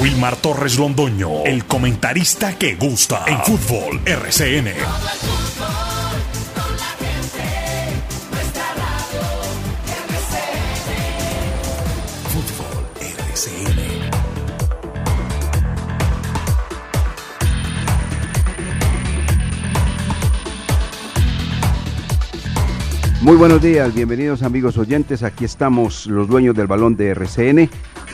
Wilmar 0.00 0.36
Torres 0.36 0.78
Londoño, 0.78 1.44
el 1.44 1.64
comentarista 1.64 2.56
que 2.56 2.76
gusta 2.76 3.24
en 3.26 3.38
fútbol 3.40 4.00
RCN. 4.06 4.68
Muy 23.20 23.36
buenos 23.36 23.60
días, 23.60 23.92
bienvenidos 23.92 24.42
amigos 24.42 24.78
oyentes. 24.78 25.24
Aquí 25.24 25.44
estamos 25.44 26.06
los 26.06 26.28
dueños 26.28 26.54
del 26.54 26.68
balón 26.68 26.96
de 26.96 27.08
RCN 27.08 27.68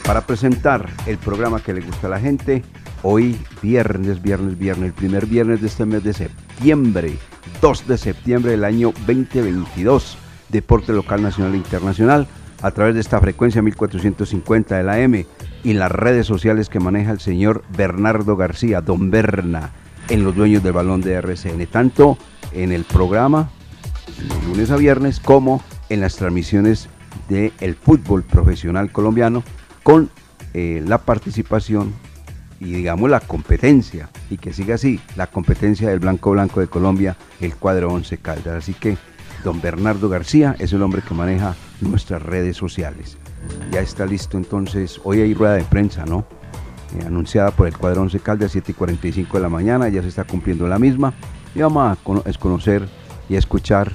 para 0.05 0.21
presentar 0.27 0.89
el 1.07 1.19
programa 1.19 1.61
que 1.61 1.73
le 1.73 1.81
gusta 1.81 2.07
a 2.07 2.11
la 2.11 2.21
gente. 2.21 2.63
Hoy 3.03 3.39
viernes, 3.63 4.23
viernes, 4.23 4.59
viernes, 4.59 4.87
el 4.87 4.93
primer 4.93 5.27
viernes 5.27 5.61
de 5.61 5.67
este 5.67 5.87
mes 5.87 6.05
de 6.05 6.13
septiembre, 6.13 7.17
2 7.61 7.89
de 7.89 7.99
septiembre 7.99 8.53
del 8.53 8.65
año 8.65 8.93
2022. 9.07 10.19
Deporte 10.51 10.93
local, 10.93 11.23
nacional 11.23 11.55
e 11.55 11.59
internacional 11.59 12.29
a 12.63 12.71
través 12.71 12.95
de 12.95 13.01
esta 13.01 13.21
frecuencia 13.21 13.61
1450 13.63 14.77
de 14.77 14.83
la 14.83 15.01
M 15.01 15.27
y 15.65 15.73
las 15.73 15.91
redes 15.91 16.27
sociales 16.27 16.69
que 16.69 16.81
maneja 16.81 17.11
el 17.11 17.21
señor 17.21 17.65
Bernardo 17.77 18.37
García, 18.37 18.81
Don 18.81 19.11
Berna, 19.11 19.71
en 20.09 20.23
los 20.23 20.35
dueños 20.35 20.63
del 20.63 20.73
balón 20.73 21.01
de 21.01 21.15
RCN, 21.15 21.67
tanto 21.67 22.17
en 22.53 22.73
el 22.73 22.85
programa 22.85 23.51
de 24.19 24.49
lunes 24.49 24.71
a 24.71 24.77
viernes 24.77 25.19
como 25.19 25.63
en 25.89 26.01
las 26.01 26.17
transmisiones 26.17 26.89
del 27.29 27.75
fútbol 27.75 28.23
profesional 28.23 28.93
colombiano 28.93 29.43
con 29.85 30.11
eh, 30.55 30.83
la 30.85 30.99
participación 30.99 31.93
y 32.59 32.73
digamos 32.73 33.11
la 33.11 33.21
competencia 33.21 34.09
y 34.31 34.39
que 34.39 34.53
siga 34.53 34.75
así 34.77 34.99
la 35.15 35.29
competencia 35.29 35.91
del 35.91 36.01
Blanco 36.01 36.33
Blanco 36.33 36.61
de 36.61 36.67
Colombia, 36.67 37.17
el 37.41 37.55
cuadro 37.55 37.93
11 37.93 38.19
Caldas. 38.19 38.57
Así 38.57 38.75
que 38.75 38.97
don 39.45 39.61
Bernardo 39.61 40.09
García 40.09 40.57
es 40.59 40.73
el 40.73 40.83
hombre 40.83 41.03
que 41.07 41.15
maneja 41.15 41.55
nuestras 41.81 42.23
redes 42.23 42.57
sociales. 42.57 43.19
Ya 43.71 43.81
está 43.81 44.07
listo 44.07 44.39
entonces, 44.39 45.01
hoy 45.05 45.21
hay 45.21 45.35
rueda 45.35 45.55
de 45.55 45.65
prensa, 45.65 46.07
¿no? 46.07 46.27
Eh, 46.99 47.05
anunciada 47.07 47.51
por 47.51 47.67
el 47.67 47.77
cuadro 47.77 48.03
11 48.03 48.21
Caldas, 48.21 48.53
7 48.53 48.73
y 48.73 48.75
45 48.75 49.37
de 49.37 49.43
la 49.43 49.51
mañana, 49.51 49.89
ya 49.91 50.01
se 50.01 50.09
está 50.09 50.25
cumpliendo 50.25 50.67
la 50.67 50.79
misma. 50.79 51.13
Y 51.55 51.61
vamos 51.61 51.99
a 51.99 52.03
conocer 52.39 52.89
y 53.29 53.37
escuchar 53.37 53.93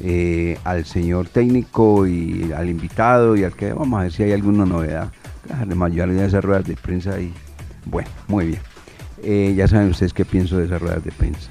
eh, 0.00 0.58
al 0.64 0.84
señor 0.84 1.28
técnico 1.28 2.06
y 2.06 2.52
al 2.52 2.68
invitado 2.68 3.36
y 3.36 3.44
al 3.44 3.52
que 3.54 3.72
vamos 3.72 4.00
a 4.00 4.04
ver 4.04 4.12
si 4.12 4.22
hay 4.22 4.32
alguna 4.32 4.64
novedad. 4.64 5.12
La 5.48 5.74
mayoría 5.74 6.22
de 6.22 6.26
esas 6.26 6.44
ruedas 6.44 6.64
de 6.64 6.76
prensa 6.76 7.20
y 7.20 7.32
bueno, 7.84 8.08
muy 8.28 8.46
bien. 8.46 8.60
Eh, 9.22 9.54
ya 9.56 9.68
saben 9.68 9.90
ustedes 9.90 10.12
qué 10.12 10.24
pienso 10.24 10.56
de 10.58 10.66
esas 10.66 10.80
ruedas 10.80 11.04
de 11.04 11.12
prensa. 11.12 11.50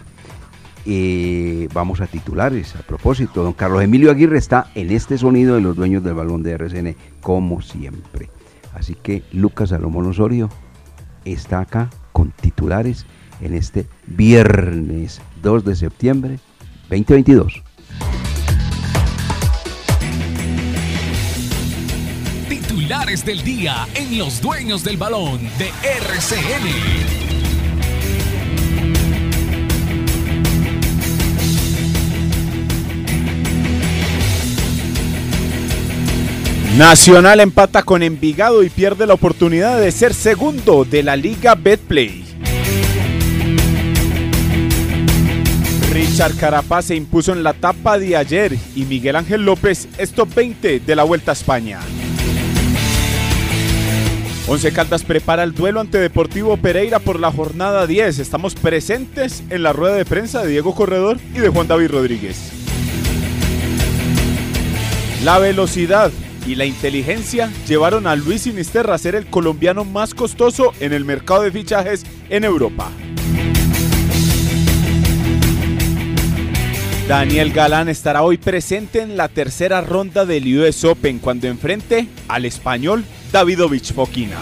Eh, 0.86 1.68
vamos 1.74 2.02
a 2.02 2.08
titulares. 2.08 2.76
A 2.76 2.80
propósito, 2.80 3.44
don 3.44 3.54
Carlos 3.54 3.84
Emilio 3.84 4.12
Aguirre 4.12 4.38
está 4.38 4.68
en 4.76 4.92
este 4.92 5.18
sonido 5.18 5.56
de 5.56 5.62
los 5.62 5.76
dueños 5.76 6.04
del 6.04 6.16
balón 6.16 6.44
de 6.44 6.52
RCN, 6.52 6.96
como 7.22 7.62
siempre. 7.62 8.30
Así 8.74 8.96
que 8.96 9.24
Lucas 9.32 9.70
Salomón 9.70 10.08
Osorio 10.08 10.50
está 11.26 11.60
acá 11.60 11.90
con 12.12 12.32
titulares 12.32 13.06
en 13.42 13.54
este 13.54 13.88
viernes 14.08 15.22
2 15.42 15.66
de 15.66 15.76
septiembre 15.76 16.40
2022. 16.90 17.64
Del 22.92 23.42
día 23.42 23.88
en 23.96 24.18
los 24.18 24.42
dueños 24.42 24.84
del 24.84 24.98
balón 24.98 25.40
de 25.58 25.72
RCN. 25.82 26.68
Nacional 36.78 37.40
empata 37.40 37.84
con 37.84 38.04
Envigado 38.04 38.62
y 38.62 38.70
pierde 38.70 39.08
la 39.08 39.14
oportunidad 39.14 39.80
de 39.80 39.94
ser 39.94 40.14
segundo 40.14 40.84
de 40.84 41.02
la 41.02 41.16
Liga 41.16 41.56
Betplay. 41.56 42.26
Richard 45.94 46.36
Carapaz 46.36 46.86
se 46.86 46.96
impuso 46.96 47.32
en 47.32 47.44
la 47.44 47.52
etapa 47.52 47.98
de 47.98 48.18
ayer 48.18 48.58
y 48.76 48.84
Miguel 48.84 49.16
Ángel 49.16 49.46
López 49.46 49.88
es 49.98 50.12
top 50.12 50.36
20 50.36 50.82
de 50.82 50.96
la 50.98 51.04
Vuelta 51.04 51.32
a 51.32 51.36
España. 51.36 51.80
Once 54.52 54.70
Caldas 54.74 55.06
prepara 55.06 55.44
el 55.44 55.54
duelo 55.54 55.80
ante 55.80 55.98
Deportivo 55.98 56.58
Pereira 56.58 57.00
por 57.00 57.22
la 57.22 57.32
jornada 57.32 57.88
10. 57.88 58.20
Estamos 58.20 58.54
presentes 58.54 59.46
en 59.50 59.64
la 59.64 59.72
rueda 59.72 59.96
de 59.96 60.04
prensa 60.04 60.44
de 60.44 60.50
Diego 60.50 60.76
Corredor 60.76 61.20
y 61.34 61.38
de 61.38 61.48
Juan 61.48 61.70
David 61.70 61.92
Rodríguez. 61.92 62.52
La 65.24 65.40
velocidad 65.40 66.12
y 66.46 66.56
la 66.56 66.66
inteligencia 66.66 67.50
llevaron 67.66 68.08
a 68.08 68.18
Luis 68.18 68.42
Sinisterra 68.42 68.96
a 68.96 68.98
ser 68.98 69.16
el 69.16 69.28
colombiano 69.28 69.86
más 69.86 70.14
costoso 70.14 70.74
en 70.82 70.92
el 70.92 71.06
mercado 71.06 71.44
de 71.44 71.52
fichajes 71.54 72.06
en 72.28 72.44
Europa. 72.44 72.92
Daniel 77.08 77.54
Galán 77.54 77.88
estará 77.88 78.22
hoy 78.22 78.38
presente 78.38 79.00
en 79.00 79.16
la 79.16 79.30
tercera 79.30 79.80
ronda 79.80 80.26
del 80.26 80.60
US 80.60 80.84
Open 80.84 81.20
cuando 81.20 81.48
enfrente 81.48 82.10
al 82.28 82.44
español 82.44 83.06
Davidovich 83.32 83.94
Fokina. 83.94 84.38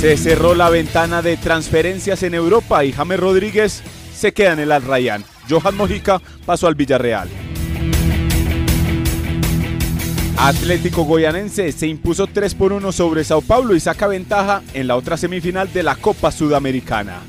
Se 0.00 0.16
cerró 0.16 0.54
la 0.54 0.70
ventana 0.70 1.22
de 1.22 1.36
transferencias 1.36 2.22
en 2.22 2.34
Europa 2.34 2.84
y 2.84 2.92
James 2.92 3.20
Rodríguez 3.20 3.82
se 4.14 4.32
queda 4.32 4.52
en 4.52 4.60
el 4.60 4.72
Al. 4.72 5.24
Johan 5.48 5.76
Mojica 5.76 6.20
pasó 6.44 6.66
al 6.66 6.74
Villarreal. 6.74 7.28
Atlético 10.38 11.04
Goyanense 11.04 11.72
se 11.72 11.86
impuso 11.86 12.26
3 12.26 12.54
por 12.54 12.72
1 12.72 12.92
sobre 12.92 13.24
Sao 13.24 13.40
Paulo 13.40 13.74
y 13.74 13.80
saca 13.80 14.06
ventaja 14.06 14.62
en 14.74 14.86
la 14.86 14.96
otra 14.96 15.16
semifinal 15.16 15.72
de 15.72 15.82
la 15.82 15.96
Copa 15.96 16.30
Sudamericana. 16.30 17.22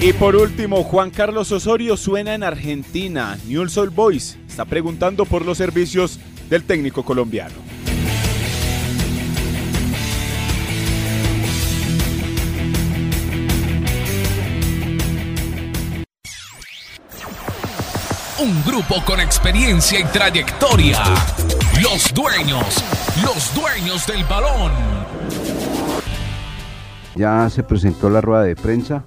Y 0.00 0.12
por 0.12 0.36
último, 0.36 0.84
Juan 0.84 1.10
Carlos 1.10 1.50
Osorio 1.50 1.96
suena 1.96 2.34
en 2.34 2.42
Argentina. 2.42 3.38
Newell's 3.46 3.76
Old 3.76 3.94
Boys 3.94 4.38
está 4.46 4.64
preguntando 4.64 5.24
por 5.24 5.44
los 5.44 5.58
servicios 5.58 6.20
del 6.48 6.64
técnico 6.64 7.02
colombiano. 7.02 7.54
Un 18.38 18.64
grupo 18.64 19.02
con 19.04 19.18
experiencia 19.18 19.98
y 19.98 20.04
trayectoria. 20.04 21.02
Los 21.82 22.12
dueños, 22.12 22.84
los 23.24 23.54
dueños 23.54 24.06
del 24.06 24.22
balón. 24.24 24.72
Ya 27.16 27.48
se 27.48 27.62
presentó 27.62 28.10
la 28.10 28.20
rueda 28.20 28.42
de 28.42 28.54
prensa, 28.54 29.04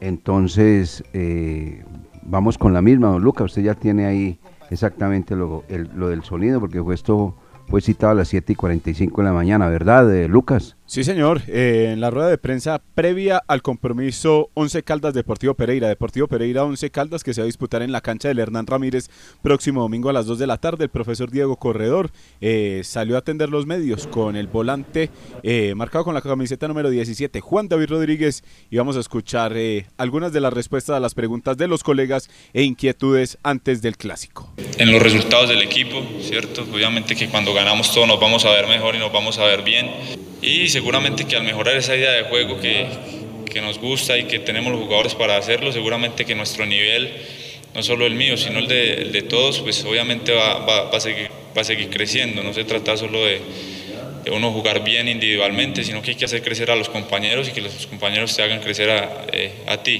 entonces 0.00 1.04
eh, 1.12 1.84
vamos 2.22 2.58
con 2.58 2.72
la 2.72 2.82
misma, 2.82 3.08
don 3.08 3.22
Luca. 3.22 3.44
Usted 3.44 3.62
ya 3.62 3.74
tiene 3.74 4.06
ahí 4.06 4.38
exactamente 4.70 5.36
lo, 5.36 5.64
el- 5.68 5.90
lo 5.94 6.08
del 6.08 6.22
sonido, 6.22 6.60
porque 6.60 6.82
fue 6.82 6.94
esto 6.94 7.34
fue 7.68 7.80
citado 7.80 8.12
a 8.12 8.14
las 8.14 8.28
7 8.28 8.52
y 8.52 8.56
45 8.56 9.22
de 9.22 9.26
la 9.26 9.32
mañana, 9.32 9.68
¿verdad, 9.68 10.14
eh, 10.14 10.28
Lucas? 10.28 10.75
Sí, 10.88 11.02
señor. 11.02 11.42
Eh, 11.48 11.90
en 11.92 12.00
la 12.00 12.10
rueda 12.10 12.28
de 12.28 12.38
prensa 12.38 12.80
previa 12.94 13.42
al 13.48 13.60
compromiso 13.60 14.50
11 14.54 14.84
Caldas 14.84 15.14
Deportivo 15.14 15.54
Pereira, 15.54 15.88
Deportivo 15.88 16.28
Pereira 16.28 16.62
11 16.62 16.90
Caldas 16.90 17.24
que 17.24 17.34
se 17.34 17.40
va 17.40 17.44
a 17.44 17.46
disputar 17.46 17.82
en 17.82 17.90
la 17.90 18.00
cancha 18.00 18.28
del 18.28 18.38
Hernán 18.38 18.68
Ramírez 18.68 19.10
próximo 19.42 19.82
domingo 19.82 20.10
a 20.10 20.12
las 20.12 20.26
2 20.26 20.38
de 20.38 20.46
la 20.46 20.58
tarde, 20.58 20.84
el 20.84 20.90
profesor 20.90 21.32
Diego 21.32 21.56
Corredor 21.56 22.10
eh, 22.40 22.82
salió 22.84 23.16
a 23.16 23.18
atender 23.18 23.48
los 23.48 23.66
medios 23.66 24.06
con 24.06 24.36
el 24.36 24.46
volante 24.46 25.10
eh, 25.42 25.74
marcado 25.74 26.04
con 26.04 26.14
la 26.14 26.22
camiseta 26.22 26.68
número 26.68 26.88
17, 26.88 27.40
Juan 27.40 27.66
David 27.66 27.88
Rodríguez, 27.88 28.44
y 28.70 28.76
vamos 28.76 28.96
a 28.96 29.00
escuchar 29.00 29.56
algunas 29.96 30.32
de 30.32 30.40
las 30.40 30.52
respuestas 30.52 30.96
a 30.96 31.00
las 31.00 31.14
preguntas 31.14 31.56
de 31.56 31.66
los 31.66 31.82
colegas 31.82 32.30
e 32.52 32.62
inquietudes 32.62 33.38
antes 33.42 33.82
del 33.82 33.96
clásico. 33.96 34.52
en 34.78 34.92
los 34.92 35.02
resultados 35.02 35.48
del 35.48 35.62
equipo, 35.62 36.00
¿cierto? 36.20 36.62
Obviamente 36.72 37.16
que 37.16 37.28
cuando 37.28 37.52
ganamos 37.54 37.92
todo 37.92 38.06
nos 38.06 38.20
vamos 38.20 38.44
a 38.44 38.50
ver 38.50 38.68
mejor 38.68 38.94
y 38.94 38.98
nos 38.98 39.12
vamos 39.12 39.38
a 39.38 39.44
ver 39.44 39.62
bien. 39.62 39.90
Y 40.46 40.68
seguramente 40.68 41.24
que 41.26 41.34
al 41.34 41.42
mejorar 41.42 41.76
esa 41.76 41.96
idea 41.96 42.12
de 42.12 42.22
juego 42.22 42.60
que, 42.60 42.86
que 43.50 43.60
nos 43.60 43.80
gusta 43.80 44.16
y 44.16 44.24
que 44.26 44.38
tenemos 44.38 44.72
los 44.72 44.80
jugadores 44.80 45.16
para 45.16 45.36
hacerlo, 45.36 45.72
seguramente 45.72 46.24
que 46.24 46.36
nuestro 46.36 46.64
nivel, 46.64 47.10
no 47.74 47.82
solo 47.82 48.06
el 48.06 48.14
mío, 48.14 48.36
sino 48.36 48.60
el 48.60 48.68
de, 48.68 49.22
todos, 49.22 49.58
pues 49.58 49.84
obviamente 49.84 50.30
va, 50.30 50.64
va- 50.64 50.90
a 50.90 51.00
seguir, 51.00 51.28
va 51.56 51.62
a 51.62 51.64
seguir 51.64 51.90
creciendo. 51.90 52.44
No 52.44 52.54
se 52.54 52.62
trata 52.62 52.96
solo 52.96 53.24
de, 53.24 53.40
de 54.24 54.30
uno 54.30 54.52
jugar 54.52 54.84
bien 54.84 55.08
individualmente, 55.08 55.82
sino 55.82 56.00
que 56.00 56.12
hay 56.12 56.16
que 56.16 56.26
hacer 56.26 56.42
crecer 56.42 56.70
a 56.70 56.76
los 56.76 56.88
compañeros 56.88 57.48
y 57.48 57.50
que 57.50 57.60
los 57.62 57.88
compañeros 57.88 58.36
te 58.36 58.42
hagan 58.44 58.60
crecer 58.60 58.88
a, 58.90 59.26
eh, 59.32 59.50
a 59.66 59.82
ti. 59.82 59.98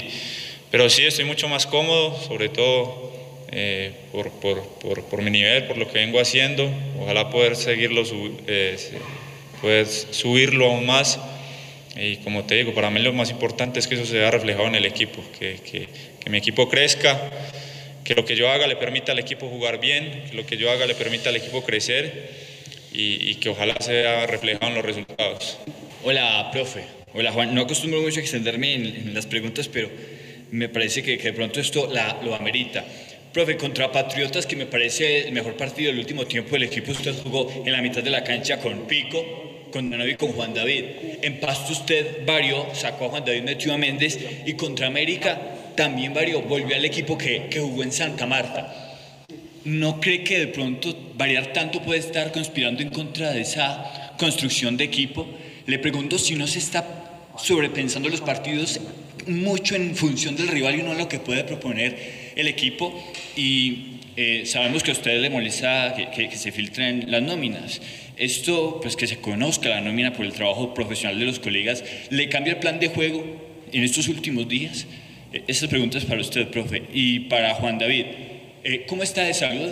Pero 0.70 0.88
sí 0.88 1.02
estoy 1.02 1.24
mucho 1.24 1.48
más 1.48 1.66
cómodo, 1.66 2.16
sobre 2.24 2.50
todo 2.50 3.12
eh, 3.50 3.90
por, 4.12 4.30
por, 4.30 4.62
por, 5.02 5.22
mi 5.22 5.30
nivel, 5.32 5.64
por 5.64 5.76
lo 5.76 5.90
que 5.90 5.98
vengo 5.98 6.20
haciendo. 6.20 6.70
Ojalá 7.00 7.30
poder 7.30 7.56
seguirlo, 7.56 8.04
eh, 8.46 8.76
poder 9.60 9.86
subirlo 9.86 10.66
aún 10.66 10.86
más. 10.86 11.18
Y 11.96 12.16
como 12.16 12.44
te 12.44 12.56
digo, 12.56 12.74
para 12.74 12.90
mí 12.90 13.00
lo 13.00 13.12
más 13.12 13.30
importante 13.30 13.78
es 13.78 13.86
que 13.86 13.94
eso 13.94 14.04
se 14.04 14.18
vea 14.18 14.30
reflejado 14.30 14.68
en 14.68 14.74
el 14.74 14.84
equipo, 14.84 15.22
que, 15.38 15.56
que, 15.56 15.88
que 16.20 16.30
mi 16.30 16.38
equipo 16.38 16.68
crezca, 16.68 17.30
que 18.04 18.14
lo 18.14 18.24
que 18.24 18.36
yo 18.36 18.50
haga 18.50 18.66
le 18.66 18.76
permita 18.76 19.12
al 19.12 19.18
equipo 19.18 19.48
jugar 19.48 19.80
bien, 19.80 20.24
que 20.30 20.36
lo 20.36 20.44
que 20.44 20.56
yo 20.56 20.70
haga 20.70 20.86
le 20.86 20.94
permita 20.94 21.30
al 21.30 21.36
equipo 21.36 21.64
crecer 21.64 22.30
y, 22.92 23.30
y 23.30 23.34
que 23.36 23.48
ojalá 23.48 23.76
se 23.80 23.92
vea 23.92 24.26
reflejado 24.26 24.68
en 24.68 24.74
los 24.74 24.84
resultados. 24.84 25.58
Hola, 26.04 26.50
profe. 26.52 26.84
Hola, 27.14 27.32
Juan. 27.32 27.54
No 27.54 27.62
acostumbro 27.62 28.02
mucho 28.02 28.20
a 28.20 28.22
extenderme 28.22 28.74
en, 28.74 29.14
las 29.14 29.26
preguntas, 29.26 29.68
pero 29.68 29.88
me 30.50 30.68
parece 30.68 31.02
que, 31.02 31.16
que 31.16 31.28
de 31.28 31.32
pronto 31.32 31.60
esto 31.60 31.88
la, 31.90 32.20
lo 32.22 32.34
amerita. 32.34 32.84
Profe, 33.32 33.56
contra 33.56 33.90
Patriotas, 33.90 34.46
que 34.46 34.54
me 34.54 34.66
parece 34.66 35.28
el 35.28 35.32
mejor 35.32 35.56
partido 35.56 35.90
del 35.90 35.98
último 35.98 36.26
tiempo 36.26 36.52
del 36.52 36.64
equipo, 36.64 36.92
usted 36.92 37.14
jugó 37.22 37.50
en 37.64 37.72
la 37.72 37.82
mitad 37.82 38.02
de 38.02 38.10
la 38.10 38.22
cancha 38.22 38.58
con 38.58 38.86
Pico, 38.86 39.45
con 39.72 39.90
Danovi 39.90 40.12
y 40.12 40.16
con 40.16 40.32
Juan 40.32 40.54
David. 40.54 40.84
En 41.22 41.40
Pasto 41.40 41.72
usted 41.72 42.24
varió, 42.26 42.66
sacó 42.74 43.06
a 43.06 43.08
Juan 43.10 43.24
David, 43.24 43.42
metió 43.42 43.72
a 43.72 43.78
Méndez 43.78 44.18
y 44.46 44.52
contra 44.54 44.86
América 44.86 45.40
también 45.76 46.14
varió, 46.14 46.42
volvió 46.42 46.76
al 46.76 46.84
equipo 46.84 47.18
que, 47.18 47.48
que 47.50 47.60
jugó 47.60 47.82
en 47.82 47.92
Santa 47.92 48.26
Marta. 48.26 48.86
¿No 49.64 50.00
cree 50.00 50.22
que 50.22 50.38
de 50.38 50.46
pronto 50.46 50.96
variar 51.16 51.52
tanto 51.52 51.82
puede 51.82 52.00
estar 52.00 52.32
conspirando 52.32 52.82
en 52.82 52.90
contra 52.90 53.32
de 53.32 53.40
esa 53.40 54.14
construcción 54.18 54.76
de 54.76 54.84
equipo? 54.84 55.26
Le 55.66 55.78
pregunto 55.78 56.18
si 56.18 56.36
no 56.36 56.46
se 56.46 56.60
está 56.60 56.84
sobrepensando 57.36 58.08
los 58.08 58.20
partidos 58.20 58.80
mucho 59.26 59.74
en 59.74 59.96
función 59.96 60.36
del 60.36 60.48
rival 60.48 60.78
y 60.78 60.82
no 60.82 60.94
lo 60.94 61.08
que 61.08 61.18
puede 61.18 61.44
proponer 61.44 62.32
el 62.36 62.46
equipo 62.46 62.94
y 63.34 63.95
eh, 64.16 64.46
sabemos 64.46 64.82
que 64.82 64.92
a 64.92 64.94
ustedes 64.94 65.20
le 65.20 65.28
molesta 65.28 65.94
que, 65.94 66.30
se 66.30 66.50
filtren 66.50 67.10
las 67.10 67.20
nóminas. 67.20 67.82
Esto, 68.16 68.80
pues 68.80 68.96
que 68.96 69.06
se 69.06 69.18
conozca 69.18 69.68
la 69.68 69.82
nómina 69.82 70.14
por 70.14 70.24
el 70.24 70.32
trabajo 70.32 70.72
profesional 70.72 71.18
de 71.18 71.26
los 71.26 71.38
colegas, 71.38 71.84
¿le 72.08 72.30
cambia 72.30 72.54
el 72.54 72.58
plan 72.58 72.80
de 72.80 72.88
juego 72.88 73.24
en 73.72 73.82
estos 73.84 74.08
últimos 74.08 74.48
días? 74.48 74.86
Eh, 75.34 75.42
Estas 75.46 75.68
preguntas 75.68 76.06
para 76.06 76.22
usted, 76.22 76.48
profe. 76.48 76.84
Y 76.94 77.20
para 77.20 77.54
Juan 77.56 77.78
David, 77.78 78.06
eh, 78.64 78.84
¿cómo 78.88 79.02
está 79.02 79.22
de 79.22 79.34
salud? 79.34 79.70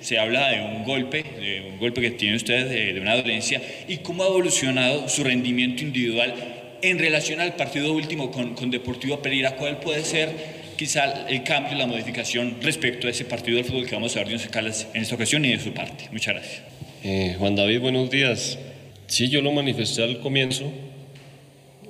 se 0.00 0.18
habla 0.18 0.50
de 0.50 0.62
un 0.62 0.82
golpe, 0.82 1.22
de 1.22 1.70
un 1.70 1.78
golpe 1.78 2.00
que 2.00 2.10
tiene 2.10 2.34
usted, 2.34 2.68
de, 2.68 3.00
una 3.00 3.14
dolencia, 3.14 3.62
y 3.86 3.98
cómo 3.98 4.24
ha 4.24 4.26
evolucionado 4.26 5.08
su 5.08 5.22
rendimiento 5.22 5.84
individual 5.84 6.34
en 6.82 6.98
relación 6.98 7.40
al 7.40 7.54
partido 7.54 7.92
último 7.92 8.32
con, 8.32 8.54
con 8.56 8.70
Deportivo 8.72 9.22
Pereira. 9.22 9.54
¿Cuál 9.54 9.78
puede 9.78 10.04
ser 10.04 10.55
quizá 10.76 11.26
el 11.28 11.42
cambio, 11.42 11.76
la 11.76 11.86
modificación 11.86 12.58
respecto 12.60 13.06
a 13.06 13.10
ese 13.10 13.24
partido 13.24 13.56
del 13.56 13.64
fútbol 13.64 13.86
que 13.86 13.94
vamos 13.94 14.14
a 14.16 14.20
ver 14.20 14.28
de 14.28 14.34
Once 14.34 14.48
Caldas 14.48 14.86
en 14.94 15.02
esta 15.02 15.14
ocasión 15.14 15.44
y 15.44 15.52
de 15.52 15.58
su 15.58 15.72
parte. 15.72 16.08
Muchas 16.12 16.34
gracias. 16.34 16.62
Eh, 17.02 17.34
Juan 17.38 17.56
David, 17.56 17.80
buenos 17.80 18.10
días. 18.10 18.58
Sí, 19.06 19.28
yo 19.28 19.40
lo 19.40 19.52
manifesté 19.52 20.02
al 20.02 20.20
comienzo 20.20 20.70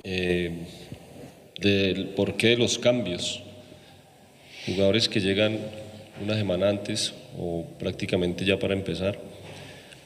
eh, 0.03 0.51
del 1.59 2.09
porqué 2.09 2.49
de 2.49 2.57
los 2.57 2.77
cambios. 2.77 3.43
Jugadores 4.65 5.09
que 5.09 5.19
llegan 5.19 5.59
una 6.23 6.35
semana 6.35 6.69
antes 6.69 7.13
o 7.37 7.65
prácticamente 7.79 8.45
ya 8.45 8.57
para 8.57 8.73
empezar. 8.73 9.19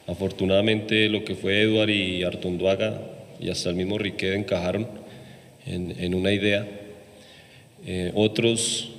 Afortunadamente 0.06 1.08
lo 1.08 1.24
que 1.24 1.34
fue 1.34 1.62
Eduard 1.62 1.90
y 1.90 2.22
Artonduaga 2.24 3.00
y 3.38 3.50
hasta 3.50 3.70
el 3.70 3.76
mismo 3.76 3.98
Riquet 3.98 4.34
encajaron 4.34 4.88
en, 5.66 5.94
en 5.98 6.14
una 6.14 6.32
idea 6.32 6.66
eh, 7.84 8.12
otros 8.14 8.92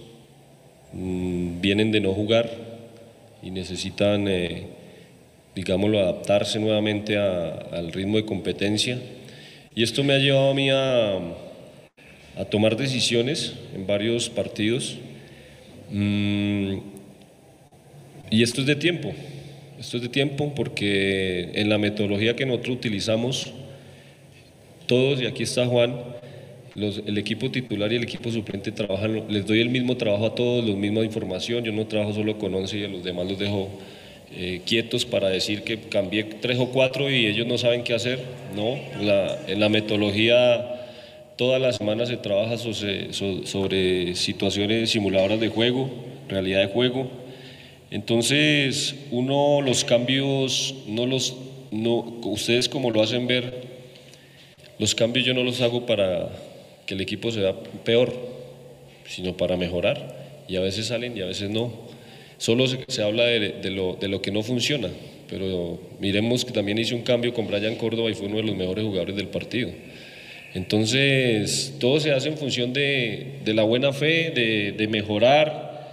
mm, 0.91 1.61
vienen 1.61 1.91
de 1.91 2.01
no 2.01 2.13
jugar 2.13 2.49
y 3.41 3.51
necesitan, 3.51 4.27
eh, 4.27 4.67
digámoslo, 5.55 5.99
adaptarse 5.99 6.59
nuevamente 6.59 7.17
al 7.17 7.91
ritmo 7.93 8.17
de 8.17 8.25
competencia. 8.25 8.99
Y 9.75 9.83
esto 9.83 10.03
me 10.03 10.13
ha 10.13 10.17
llevado 10.17 10.51
a 10.51 10.53
mí 10.53 10.69
a, 10.69 11.19
tomar 12.49 12.75
decisiones 12.75 13.53
en 13.75 13.87
varios 13.87 14.29
partidos. 14.29 14.97
Mm, 15.91 16.77
y 18.29 18.43
esto 18.43 18.61
es 18.61 18.67
de 18.67 18.75
tiempo, 18.75 19.13
esto 19.79 19.97
es 19.97 20.03
de 20.03 20.09
tiempo 20.09 20.53
porque 20.55 21.51
en 21.53 21.69
la 21.69 21.77
metodología 21.77 22.35
que 22.35 22.45
nosotros 22.45 22.77
utilizamos, 22.77 23.53
todos, 24.87 25.21
y 25.21 25.25
aquí 25.25 25.43
está 25.43 25.65
Juan, 25.65 25.95
el 26.75 27.17
equipo 27.17 27.51
titular 27.51 27.91
y 27.91 27.97
el 27.97 28.03
equipo 28.03 28.31
suplente 28.31 28.71
trabajan, 28.71 29.25
les 29.29 29.45
doy 29.45 29.61
el 29.61 29.69
mismo 29.69 29.95
trabajo 29.95 30.25
a 30.25 30.35
todos, 30.35 30.67
la 30.67 30.75
misma 30.75 31.03
información, 31.03 31.63
yo 31.63 31.71
no 31.71 31.85
trabajo 31.85 32.13
solo 32.13 32.37
con 32.39 32.53
11 32.53 32.79
y 32.79 32.83
a 32.83 32.87
los 32.87 33.03
demás 33.03 33.27
los 33.27 33.37
dejo 33.37 33.69
eh, 34.35 34.61
quietos 34.65 35.05
para 35.05 35.29
decir 35.29 35.61
que 35.61 35.77
cambié 35.77 36.23
tres 36.23 36.57
o 36.57 36.69
cuatro 36.69 37.11
y 37.11 37.27
ellos 37.27 37.45
no 37.45 37.59
saben 37.59 37.83
qué 37.83 37.93
hacer, 37.93 38.19
no, 38.55 38.77
en 39.47 39.59
la 39.59 39.69
metodología 39.69 40.73
todas 41.35 41.61
las 41.61 41.77
semanas 41.77 42.09
se 42.09 42.17
trabaja 42.17 42.57
sobre, 42.57 43.13
sobre 43.13 44.15
situaciones 44.15 44.89
simuladoras 44.89 45.39
de 45.39 45.49
juego, 45.49 45.91
realidad 46.27 46.61
de 46.61 46.67
juego, 46.67 47.07
entonces 47.91 48.95
uno 49.11 49.61
los 49.61 49.83
cambios 49.83 50.73
no 50.87 51.05
los, 51.05 51.35
no, 51.69 51.99
ustedes 52.23 52.67
como 52.67 52.89
lo 52.89 53.03
hacen 53.03 53.27
ver, 53.27 53.67
los 54.79 54.95
cambios 54.95 55.27
yo 55.27 55.35
no 55.35 55.43
los 55.43 55.61
hago 55.61 55.85
para 55.85 56.31
que 56.85 56.93
el 56.93 57.01
equipo 57.01 57.31
se 57.31 57.41
vea 57.41 57.55
peor, 57.83 58.13
sino 59.07 59.35
para 59.37 59.57
mejorar. 59.57 60.43
Y 60.47 60.55
a 60.55 60.61
veces 60.61 60.87
salen 60.87 61.17
y 61.17 61.21
a 61.21 61.25
veces 61.25 61.49
no. 61.49 61.71
Solo 62.37 62.67
se, 62.67 63.01
habla 63.01 63.23
de, 63.23 63.71
lo, 63.71 63.95
de, 63.95 64.07
lo, 64.09 64.21
que 64.21 64.31
no 64.31 64.43
funciona, 64.43 64.89
pero 65.29 65.79
miremos 65.99 66.43
que 66.43 66.51
también 66.51 66.77
hice 66.77 66.93
un 66.93 67.03
cambio 67.03 67.33
con 67.33 67.47
Brian 67.47 67.75
Córdoba 67.75 68.09
y 68.09 68.15
fue 68.15 68.27
uno 68.27 68.37
de 68.37 68.43
los 68.43 68.55
mejores 68.55 68.83
jugadores 68.83 69.15
del 69.15 69.27
partido. 69.27 69.69
Entonces, 70.53 71.75
todo 71.79 71.99
se 71.99 72.11
hace 72.11 72.29
en 72.29 72.37
función 72.37 72.73
de, 72.73 73.39
de 73.43 73.53
la 73.53 73.63
buena 73.63 73.93
fe, 73.93 74.31
de, 74.31 74.73
de, 74.73 74.87
mejorar, 74.87 75.89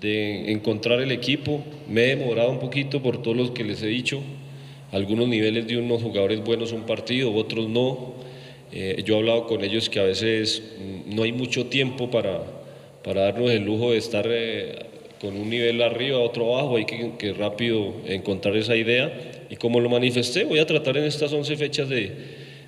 de 0.00 0.52
encontrar 0.52 1.00
el 1.00 1.10
equipo. 1.10 1.64
Me 1.88 2.04
he 2.04 2.16
demorado 2.16 2.50
un 2.50 2.60
poquito 2.60 3.02
por 3.02 3.22
todo 3.22 3.34
lo 3.34 3.54
que 3.54 3.64
les 3.64 3.82
he 3.82 3.86
dicho. 3.86 4.20
Algunos 4.92 5.28
niveles 5.28 5.66
de 5.66 5.78
unos 5.78 6.02
jugadores 6.02 6.44
buenos 6.44 6.72
un 6.72 6.82
partido, 6.82 7.34
otros 7.34 7.68
no. 7.68 8.14
Eh, 8.72 9.02
yo 9.04 9.14
he 9.14 9.18
hablado 9.18 9.46
con 9.46 9.62
ellos 9.62 9.88
que 9.88 10.00
a 10.00 10.04
veces 10.04 10.62
mm, 10.78 11.14
no 11.14 11.22
hay 11.22 11.32
mucho 11.32 11.66
tiempo 11.66 12.10
para, 12.10 12.42
para 13.04 13.22
darnos 13.22 13.50
el 13.50 13.64
lujo 13.64 13.92
de 13.92 13.98
estar 13.98 14.26
eh, 14.28 14.76
con 15.20 15.36
un 15.36 15.48
nivel 15.48 15.80
arriba, 15.82 16.18
otro 16.18 16.54
abajo, 16.54 16.76
hay 16.76 16.84
que, 16.84 17.12
que, 17.18 17.32
rápido 17.32 17.94
encontrar 18.06 18.56
esa 18.56 18.76
idea. 18.76 19.12
Y 19.48 19.56
como 19.56 19.80
lo 19.80 19.88
manifesté, 19.88 20.44
voy 20.44 20.58
a 20.58 20.66
tratar 20.66 20.96
en 20.96 21.04
estas 21.04 21.32
11 21.32 21.56
fechas 21.56 21.88
de, 21.88 22.12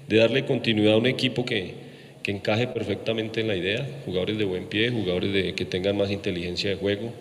de 0.07 0.17
darle 0.17 0.45
continuidad 0.45 0.95
a 0.95 0.99
un 0.99 1.07
equipo 1.07 1.45
que, 1.45 1.75
que, 2.23 2.31
encaje 2.31 2.69
perfectamente 2.69 3.41
en 3.41 3.49
la 3.49 3.57
idea, 3.57 3.87
jugadores 4.05 4.39
de 4.39 4.45
buen 4.45 4.67
pie, 4.67 4.91
jugadores 4.91 5.33
de, 5.33 5.55
que 5.55 5.65
tengan 5.65 5.97
más 5.97 6.11
inteligencia 6.11 6.71
de 6.71 6.77
juego, 6.77 7.13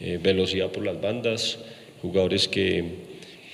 eh, 0.00 0.18
velocidad 0.22 0.70
por 0.70 0.84
las 0.84 1.00
bandas, 1.00 1.58
jugadores 2.00 2.48
que, 2.48 2.84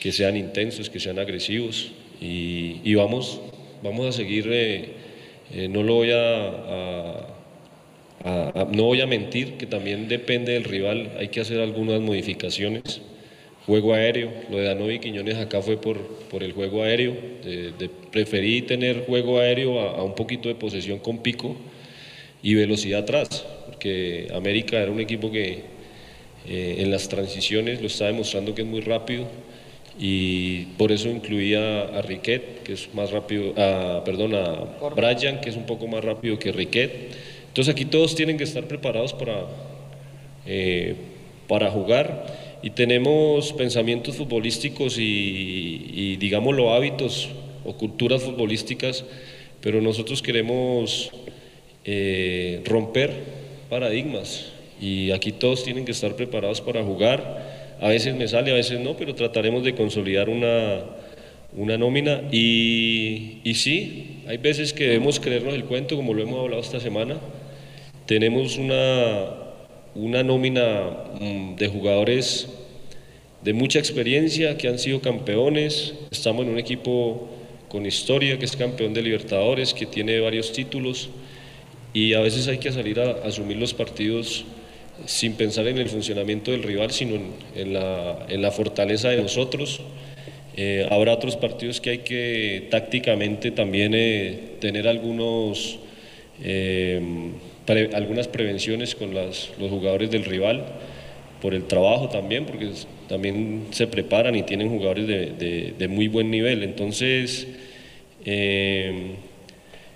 que 0.01 0.13
sean 0.13 0.37
intensos, 0.37 0.91
que 0.91 1.01
sean 1.01 1.19
agresivos. 1.19 1.93
Y, 2.21 2.81
y 2.85 2.95
vamos 2.95 3.41
vamos 3.87 4.07
a 4.07 4.13
seguir, 4.13 4.47
eh, 4.51 4.91
eh, 5.53 5.69
no 5.69 5.83
lo 5.83 5.95
voy 5.95 6.11
a, 6.13 7.27
no 8.73 8.85
voy 8.85 9.01
a 9.01 9.07
mentir, 9.07 9.53
que 9.53 9.67
también 9.67 10.09
depende 10.09 10.53
del 10.53 10.65
rival, 10.65 11.13
hay 11.19 11.29
que 11.29 11.41
hacer 11.41 11.61
algunas 11.61 12.01
modificaciones. 12.01 13.01
Juego 13.67 13.95
aéreo, 13.95 14.31
lo 14.49 14.59
de 14.59 14.65
Danovi 14.65 15.01
Quiñones 15.01 15.37
acá 15.39 15.61
fue 15.61 15.81
por, 15.81 15.99
por 16.31 16.45
el 16.45 16.53
juego 16.53 16.83
aéreo, 16.83 17.17
preferí 18.13 18.63
tener 18.63 19.07
juego 19.07 19.41
aéreo 19.41 19.81
a, 19.81 20.05
un 20.05 20.15
poquito 20.15 20.49
de 20.49 20.55
posesión 20.55 20.99
con 20.99 21.19
pico 21.19 21.57
y 22.43 22.55
velocidad 22.55 23.01
atrás, 23.01 23.45
porque 23.67 24.29
América 24.33 24.79
era 24.79 24.93
un 24.93 25.01
equipo 25.01 25.33
que 25.33 25.77
eh, 26.49 26.77
en 26.79 26.93
las 26.93 27.09
transiciones 27.09 27.81
lo 27.81 27.89
está 27.89 28.07
demostrando 28.07 28.55
que 28.55 28.63
es 28.63 28.69
muy 28.69 28.81
rápido, 28.81 29.27
y 29.99 30.67
por 30.77 30.93
eso 30.93 31.09
incluía 31.09 31.83
a 31.83 32.03
Riquet, 32.03 32.63
que 32.63 32.75
es 32.75 32.93
más 32.95 33.11
rápido, 33.11 33.55
a, 33.57 34.05
perdón, 34.05 34.35
a 34.35 34.65
Brian, 34.95 35.41
que 35.41 35.49
es 35.49 35.57
un 35.57 35.65
poco 35.65 35.87
más 35.87 36.05
rápido 36.05 36.39
que 36.39 36.53
Riquet. 36.53 37.13
Entonces 37.49 37.73
aquí 37.73 37.87
todos 37.87 38.15
tienen 38.15 38.37
que 38.37 38.45
estar 38.45 38.65
preparados 38.69 39.15
para, 39.15 39.47
eh, 40.47 40.95
para 41.49 41.71
jugar. 41.71 42.59
Y 42.63 42.71
tenemos 42.71 43.53
pensamientos 43.55 44.17
futbolísticos 44.17 44.99
y, 44.99 45.91
y, 45.95 46.17
digámoslo, 46.17 46.75
hábitos 46.75 47.31
o 47.65 47.75
culturas 47.77 48.23
futbolísticas, 48.23 49.05
pero 49.61 49.81
nosotros 49.81 50.21
queremos 50.21 51.11
eh, 51.85 52.61
romper 52.65 53.13
paradigmas. 53.71 54.53
Y 54.79 55.11
aquí 55.13 55.33
todos 55.33 55.65
tienen 55.65 55.87
que 55.87 55.93
estar 55.93 56.17
preparados 56.17 56.61
para 56.61 56.83
jugar 56.85 57.56
a 57.81 57.89
veces 57.89 58.15
me 58.15 58.29
sale, 58.29 58.51
a 58.51 58.55
veces 58.55 58.81
no, 58.81 58.97
pero 58.97 59.15
trataremos 59.15 59.65
de 59.65 59.75
consolidar 59.75 60.29
una, 60.29 60.81
una 61.57 61.77
nómina 61.77 62.23
y, 62.33 63.41
y 63.45 63.55
sí, 63.55 64.23
hay 64.27 64.39
veces 64.39 64.73
que 64.73 64.85
debemos 64.85 65.21
creernos 65.21 65.55
el 65.55 65.65
cuento, 65.65 65.97
como 65.97 66.15
lo 66.15 66.23
hemos 66.23 66.41
hablado 66.41 66.63
esta 66.63 66.81
semana. 66.81 67.17
Tenemos 68.07 68.57
una, 68.57 69.27
una 69.95 70.23
nómina 70.23 70.91
mm, 71.21 71.57
de 71.57 71.69
jugadores 71.69 72.49
de 73.43 73.53
mucha 73.53 73.79
experiencia, 73.79 74.57
que 74.57 74.69
han 74.69 74.79
sido 74.79 75.01
campeones. 75.01 75.95
Estamos 76.11 76.45
en 76.45 76.53
un 76.53 76.59
equipo 76.59 77.29
con 77.69 77.87
historia, 77.87 78.39
que 78.39 78.45
es 78.45 78.57
campeón 78.57 78.95
de 78.95 79.03
Libertadores, 79.03 79.75
que 79.75 79.87
tiene 79.87 80.19
varios 80.21 80.53
títulos 80.53 81.11
y 81.97 82.13
a 82.13 82.21
veces 82.21 82.47
hay 82.47 82.59
que 82.59 82.71
salir 82.71 83.01
a, 83.01 83.27
asumir 83.27 83.57
los 83.57 83.73
partidos 83.73 84.45
sin 85.05 85.35
pensar 85.35 85.67
en 85.67 85.79
el 85.79 85.89
funcionamiento 85.89 86.51
del 86.51 86.63
rival, 86.63 86.91
sino 86.91 87.21
en, 87.55 87.73
la, 87.73 88.51
fortaleza 88.51 89.11
de 89.11 89.23
nosotros. 89.23 89.81
Eh, 90.57 90.87
habrá 90.91 91.13
otros 91.13 91.37
partidos 91.37 91.81
que 91.81 91.91
hay 91.91 91.99
que 91.99 92.69
tácticamente 92.71 93.51
también 93.51 93.93
eh, 93.95 94.57
tener 94.59 94.89
algunos, 94.89 95.79
eh, 96.43 97.01
algunas 97.93 98.27
prevenciones 98.29 98.95
con 98.95 99.15
los 99.15 99.51
jugadores 99.59 100.11
del 100.11 100.25
rival, 100.25 100.65
por 101.43 101.55
el 101.55 101.65
trabajo 101.65 102.09
también, 102.09 102.47
porque 102.47 102.71
también 103.07 103.67
se 103.71 103.87
preparan 103.87 104.35
y 104.35 104.43
tienen 104.43 104.71
jugadores 104.71 105.07
de, 105.07 105.89
muy 105.89 106.09
buen 106.09 106.31
nivel. 106.31 106.63
Entonces, 106.63 107.47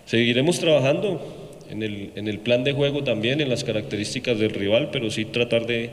seguiremos 0.05 0.61
trabajando 0.61 1.40
en 1.71 1.83
el, 1.83 2.13
en 2.17 2.29
el 2.29 2.39
plan 2.41 2.65
de 2.65 2.73
juego 2.73 3.05
también, 3.05 3.41
en 3.41 3.49
las 3.49 3.65
características 3.65 4.39
del 4.39 4.51
rival, 4.51 4.91
pero 4.91 5.11
sí 5.11 5.25
tratar 5.25 5.67
de, 5.67 5.91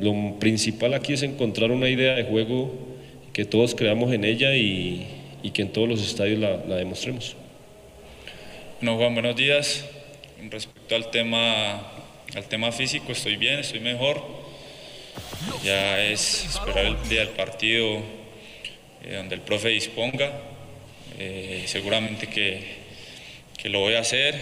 lo 0.00 0.38
principal 0.38 0.94
aquí 0.94 1.12
es 1.12 1.22
encontrar 1.22 1.70
una 1.70 1.88
idea 1.88 2.14
de 2.14 2.24
juego 2.24 2.72
que 3.32 3.44
todos 3.44 3.74
creamos 3.74 4.12
en 4.12 4.24
ella 4.24 4.56
y, 4.56 5.06
y 5.42 5.50
que 5.50 5.62
en 5.62 5.72
todos 5.72 5.88
los 5.88 6.02
estadios 6.02 6.40
la, 6.40 6.56
la, 6.66 6.76
demostremos. 6.76 7.36
Bueno, 8.80 8.96
Juan, 8.96 9.14
buenos 9.14 9.36
días. 9.36 9.86
Respecto 10.50 10.96
al 10.96 11.10
tema, 11.10 11.82
al 12.34 12.44
tema 12.48 12.72
físico, 12.72 13.12
estoy 13.12 13.36
bien, 13.36 13.60
estoy 13.60 13.80
mejor. 13.80 14.22
Ya 15.64 16.02
es 16.02 16.46
esperar 16.46 16.86
el 16.86 17.08
día 17.08 17.20
del 17.20 17.28
partido 17.30 17.98
eh, 19.04 19.14
donde 19.16 19.36
el 19.36 19.40
profe 19.42 19.68
disponga. 19.68 20.32
Eh, 21.18 21.64
seguramente 21.66 22.26
que, 22.26 22.62
que 23.56 23.68
lo 23.68 23.80
voy 23.80 23.94
a 23.94 24.00
hacer 24.00 24.34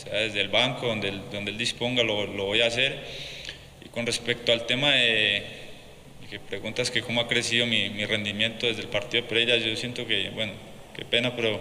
sea 0.00 0.18
desde 0.20 0.40
el 0.40 0.48
banco, 0.48 0.86
donde 0.86 1.10
donde 1.30 1.50
él 1.50 1.58
disponga, 1.58 2.02
lo, 2.02 2.26
lo, 2.26 2.46
voy 2.46 2.62
a 2.62 2.66
hacer. 2.66 2.98
Y 3.84 3.88
con 3.88 4.06
respecto 4.06 4.52
al 4.52 4.66
tema 4.66 4.92
de, 4.92 5.42
que 6.28 6.40
preguntas 6.40 6.90
que 6.90 7.02
cómo 7.02 7.20
ha 7.20 7.28
crecido 7.28 7.66
mi, 7.66 7.90
mi, 7.90 8.04
rendimiento 8.06 8.66
desde 8.66 8.82
el 8.82 8.88
partido 8.88 9.22
de 9.22 9.28
Pereira, 9.28 9.56
yo 9.56 9.74
siento 9.76 10.06
que, 10.06 10.30
bueno, 10.30 10.52
qué 10.96 11.04
pena, 11.04 11.34
pero 11.36 11.60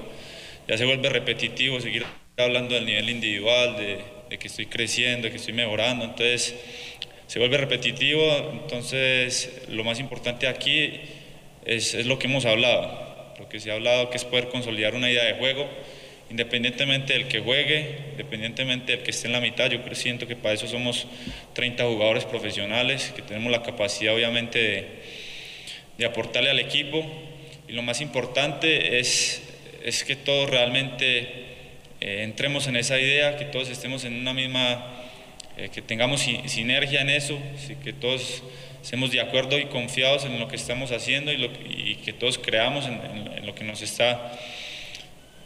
ya 0.67 0.77
se 0.77 0.85
vuelve 0.85 1.09
repetitivo 1.09 1.81
seguir 1.81 2.05
hablando 2.37 2.75
del 2.75 2.85
nivel 2.85 3.09
individual, 3.09 3.75
de, 3.77 3.99
de 4.29 4.37
que 4.37 4.47
estoy 4.47 4.67
creciendo, 4.67 5.23
de 5.23 5.31
que 5.31 5.37
estoy 5.37 5.53
mejorando, 5.53 6.05
entonces 6.05 6.55
se 7.27 7.39
vuelve 7.39 7.57
repetitivo, 7.57 8.23
entonces 8.53 9.63
lo 9.67 9.83
más 9.83 9.99
importante 9.99 10.47
aquí 10.47 11.01
es, 11.65 11.93
es 11.93 12.05
lo 12.05 12.17
que 12.17 12.27
hemos 12.27 12.45
hablado, 12.45 13.35
lo 13.39 13.49
que 13.49 13.59
se 13.59 13.71
ha 13.71 13.73
hablado 13.73 14.09
que 14.09 14.17
es 14.17 14.25
poder 14.25 14.49
consolidar 14.49 14.95
una 14.95 15.09
idea 15.09 15.25
de 15.25 15.33
juego 15.33 15.67
independientemente 16.29 17.13
del 17.13 17.27
que 17.27 17.39
juegue, 17.39 17.97
independientemente 18.11 18.91
del 18.91 19.03
que 19.03 19.11
esté 19.11 19.27
en 19.27 19.33
la 19.33 19.41
mitad, 19.41 19.69
yo 19.69 19.79
siento 19.93 20.27
que 20.27 20.35
para 20.35 20.53
eso 20.53 20.67
somos 20.67 21.07
30 21.53 21.83
jugadores 21.85 22.25
profesionales, 22.25 23.11
que 23.15 23.21
tenemos 23.21 23.51
la 23.51 23.63
capacidad 23.63 24.13
obviamente 24.13 24.87
de, 25.97 26.05
aportarle 26.05 26.49
al 26.49 26.59
equipo. 26.59 27.05
Y 27.67 27.73
lo 27.73 27.81
más 27.81 27.99
importante 28.01 28.99
es, 28.99 29.41
es 29.83 30.03
que 30.03 30.15
todos 30.15 30.49
realmente 30.49 31.27
eh, 31.99 32.23
entremos 32.23 32.67
en 32.67 32.77
esa 32.77 32.99
idea, 32.99 33.35
que 33.35 33.45
todos 33.45 33.69
estemos 33.69 34.05
en 34.05 34.15
una 34.15 34.33
misma, 34.33 35.03
eh, 35.57 35.69
que 35.73 35.81
tengamos 35.81 36.21
sinergia 36.45 37.01
en 37.01 37.09
eso, 37.09 37.37
que 37.83 37.91
todos 37.91 38.43
estemos 38.81 39.11
de 39.11 39.19
acuerdo 39.19 39.59
y 39.59 39.65
confiados 39.65 40.23
en 40.25 40.39
lo 40.39 40.47
que 40.47 40.55
estamos 40.55 40.91
haciendo 40.91 41.33
y, 41.33 41.97
que 42.05 42.13
todos 42.13 42.37
creamos 42.37 42.85
en 42.85 43.45
lo 43.45 43.53
que 43.53 43.65
nos 43.65 43.81
está 43.81 44.31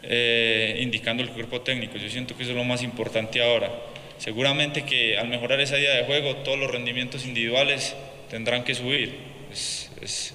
eh, 0.04 0.80
indicando 0.82 1.24
el 1.24 1.30
cuerpo 1.30 1.62
técnico. 1.62 1.98
Yo 1.98 2.10
siento 2.10 2.36
que 2.36 2.44
eso 2.44 2.52
es 2.52 2.58
lo 2.58 2.64
más 2.64 2.84
importante 2.84 3.42
ahora. 3.42 3.72
Seguramente 4.18 4.84
que 4.84 5.18
al 5.18 5.28
mejorar 5.28 5.60
esa 5.62 5.80
idea 5.80 5.96
de 5.96 6.04
juego, 6.04 6.38
todos 6.38 6.60
los 6.60 6.70
rendimientos 6.70 7.26
individuales 7.26 7.96
tendrán 8.30 8.64
que 8.64 8.76
subir. 8.76 9.16
Es, 9.52 10.34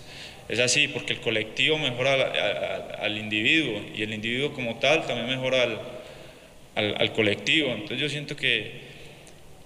así, 0.62 0.88
porque 0.88 1.12
el 1.12 1.20
colectivo 1.20 1.78
mejora 1.78 2.14
al, 2.14 2.96
al, 3.00 3.18
individuo 3.18 3.82
y 3.94 4.02
el 4.02 4.14
individuo 4.14 4.54
como 4.54 4.78
tal 4.78 5.06
también 5.06 5.28
mejora 5.28 5.62
al, 6.74 6.96
al 6.96 7.12
colectivo. 7.12 7.70
Entonces 7.70 8.00
yo 8.00 8.08
siento 8.08 8.34
que 8.36 8.87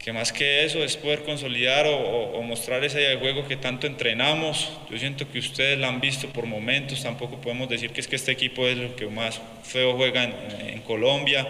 que 0.02 0.12
más 0.12 0.32
que 0.32 0.64
eso 0.64 0.82
es 0.82 0.96
poder 0.96 1.22
consolidar 1.22 1.86
o, 1.86 2.42
mostrar 2.42 2.82
esa 2.82 2.98
idea 2.98 3.10
de 3.10 3.16
juego 3.16 3.46
que 3.46 3.56
tanto 3.56 3.86
entrenamos. 3.86 4.68
Yo 4.90 4.98
siento 4.98 5.30
que 5.30 5.38
ustedes 5.38 5.78
la 5.78 5.88
han 5.88 6.00
visto 6.00 6.28
por 6.28 6.44
momentos, 6.44 7.02
tampoco 7.04 7.40
podemos 7.40 7.68
decir 7.68 7.92
que 7.92 8.00
es 8.00 8.08
que 8.08 8.16
este 8.16 8.32
equipo 8.32 8.66
es 8.66 8.76
el 8.78 8.94
que 8.96 9.06
más 9.06 9.40
feo 9.62 9.94
juega 9.94 10.24
en, 10.24 10.80
Colombia 10.80 11.46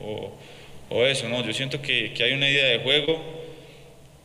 o, 0.00 1.04
eso, 1.04 1.28
¿no? 1.28 1.44
Yo 1.44 1.52
siento 1.52 1.82
que, 1.82 2.14
hay 2.18 2.32
una 2.32 2.48
idea 2.48 2.64
de 2.66 2.78
juego 2.78 3.22